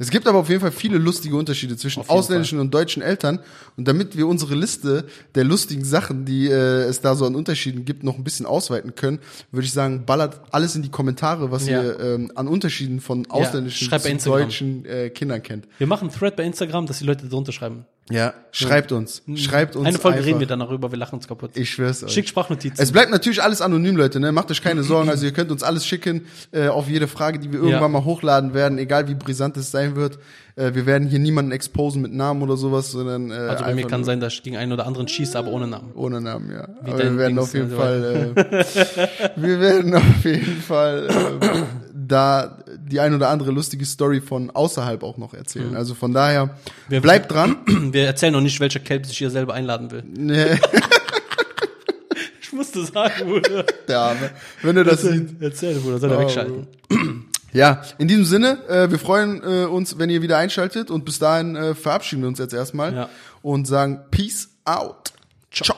Es 0.00 0.10
gibt 0.10 0.28
aber 0.28 0.38
auf 0.38 0.48
jeden 0.48 0.60
Fall 0.60 0.70
viele 0.70 0.96
lustige 0.98 1.36
Unterschiede 1.36 1.76
zwischen 1.76 2.08
ausländischen 2.08 2.60
und 2.60 2.72
deutschen 2.72 3.02
Eltern. 3.02 3.40
Und 3.76 3.88
damit 3.88 4.16
wir 4.16 4.28
unsere 4.28 4.54
Liste 4.54 5.06
der 5.34 5.42
lustigen 5.44 5.84
Sachen, 5.84 6.24
die 6.24 6.46
äh, 6.46 6.82
es 6.84 7.00
da 7.00 7.16
so 7.16 7.26
an 7.26 7.34
Unterschieden 7.34 7.84
gibt, 7.84 8.04
noch 8.04 8.16
ein 8.16 8.22
bisschen 8.24 8.46
ausweiten 8.46 8.94
können, 8.94 9.18
würde 9.50 9.66
ich 9.66 9.72
sagen, 9.72 10.04
ballert 10.06 10.40
alles 10.52 10.76
in 10.76 10.82
die 10.82 10.90
Kommentare, 10.90 11.50
was 11.50 11.66
Ja. 11.66 11.82
ihr 11.82 12.00
ähm, 12.00 12.32
an 12.36 12.46
Unterschieden 12.46 13.00
von 13.00 13.28
ausländischen 13.28 13.90
bei 13.90 13.98
zu 13.98 14.30
deutschen 14.30 14.84
äh, 14.84 15.10
Kindern 15.10 15.42
kennt. 15.42 15.66
Wir 15.78 15.86
machen 15.88 16.08
einen 16.08 16.16
Thread 16.16 16.36
bei 16.36 16.44
Instagram, 16.44 16.86
dass 16.86 17.00
die 17.00 17.04
Leute 17.04 17.28
drunter 17.28 17.52
schreiben. 17.52 17.84
Ja, 18.10 18.32
schreibt 18.52 18.90
uns. 18.92 19.22
Schreibt 19.34 19.76
uns. 19.76 19.86
Eine 19.86 19.98
Folge 19.98 20.16
einfach. 20.18 20.28
reden 20.28 20.40
wir 20.40 20.46
dann 20.46 20.60
darüber, 20.60 20.90
wir 20.90 20.98
lachen 20.98 21.16
uns 21.16 21.28
kaputt. 21.28 21.50
Ich 21.54 21.70
schwör's 21.70 22.02
euch. 22.02 22.10
Schickt 22.10 22.28
Sprachnotizen. 22.30 22.82
Es 22.82 22.90
bleibt 22.90 23.10
natürlich 23.10 23.42
alles 23.42 23.60
anonym, 23.60 23.96
Leute, 23.96 24.18
ne? 24.18 24.32
Macht 24.32 24.50
euch 24.50 24.62
keine 24.62 24.82
Sorgen. 24.84 25.10
Also 25.10 25.26
ihr 25.26 25.32
könnt 25.32 25.50
uns 25.50 25.62
alles 25.62 25.84
schicken 25.86 26.26
äh, 26.52 26.68
auf 26.68 26.88
jede 26.88 27.06
Frage, 27.06 27.38
die 27.38 27.52
wir 27.52 27.58
irgendwann 27.60 27.82
Ja. 27.82 27.88
mal 27.88 28.04
hochladen 28.04 28.54
werden, 28.54 28.78
egal 28.78 29.08
wie 29.08 29.14
brisant 29.14 29.56
es 29.58 29.70
sein 29.70 29.94
wird. 29.94 30.18
Äh, 30.56 30.74
wir 30.74 30.86
werden 30.86 31.06
hier 31.08 31.18
niemanden 31.18 31.52
exposen 31.52 32.00
mit 32.02 32.12
Namen 32.14 32.40
oder 32.42 32.56
sowas, 32.56 32.90
sondern 32.90 33.30
äh, 33.30 33.34
also 33.34 33.64
bei 33.64 33.74
mir 33.74 33.86
kann 33.86 34.04
sein, 34.04 34.20
dass 34.20 34.32
ich 34.32 34.42
gegen 34.42 34.56
einen 34.56 34.72
oder 34.72 34.86
anderen 34.86 35.06
schieße, 35.06 35.38
aber 35.38 35.50
ohne 35.52 35.66
Namen. 35.66 35.92
ohne 35.94 36.20
Namen, 36.20 36.50
ja. 36.50 36.66
Aber 36.82 36.96
dein 36.96 37.12
wir 37.12 37.18
werden 37.18 37.36
Dings, 37.36 37.48
auf 37.48 37.54
jeden 37.54 37.72
also, 37.72 37.76
Fall, 37.76 38.32
äh, 38.34 39.28
wir 39.36 39.60
werden 39.60 39.94
auf 39.94 40.24
jeden 40.24 40.62
Fall 40.62 41.08
äh, 41.40 41.58
da 41.94 42.58
die 42.88 43.00
ein 43.00 43.14
oder 43.14 43.28
andere 43.28 43.50
lustige 43.52 43.84
Story 43.84 44.20
von 44.20 44.50
außerhalb 44.50 45.02
auch 45.02 45.16
noch 45.18 45.34
erzählen. 45.34 45.76
Also 45.76 45.94
von 45.94 46.12
daher 46.12 46.46
Mhm. 46.46 46.50
Wir- 46.88 47.00
bleibt 47.00 47.30
dran. 47.32 47.56
Wir 47.92 48.06
erzählen 48.06 48.32
noch 48.32 48.40
nicht, 48.40 48.58
welcher 48.60 48.80
Kelp 48.80 49.06
sich 49.06 49.18
hier 49.18 49.30
selber 49.30 49.54
einladen 49.54 49.90
will. 49.90 50.02
Nee, 50.06 50.58
Ich 52.40 52.52
musste 52.52 52.84
sagen, 52.84 53.26
Bruder. 53.28 53.62
der 53.86 53.98
Arme. 54.00 54.30
Wenn 54.62 54.74
du 54.76 54.82
das 54.84 55.02
siehst. 55.02 55.34
Erzähl, 55.40 55.78
Bruder, 55.78 55.98
soll 55.98 56.10
er 56.10 56.18
Oh, 56.18 56.22
wegschalten. 56.22 56.66
Ja, 57.52 57.82
in 57.98 58.08
diesem 58.08 58.24
Sinne, 58.24 58.58
äh, 58.68 58.90
wir 58.90 58.98
freuen 58.98 59.42
äh, 59.42 59.64
uns, 59.66 59.98
wenn 59.98 60.10
ihr 60.10 60.22
wieder 60.22 60.38
einschaltet 60.38 60.90
und 60.90 61.04
bis 61.04 61.18
dahin 61.18 61.56
äh, 61.56 61.74
verabschieden 61.74 62.22
wir 62.22 62.28
uns 62.28 62.38
jetzt 62.38 62.54
erstmal 62.54 62.94
Ja. 62.94 63.08
und 63.42 63.66
sagen 63.66 64.00
Peace 64.10 64.48
out. 64.64 65.12
Ciao. 65.52 65.76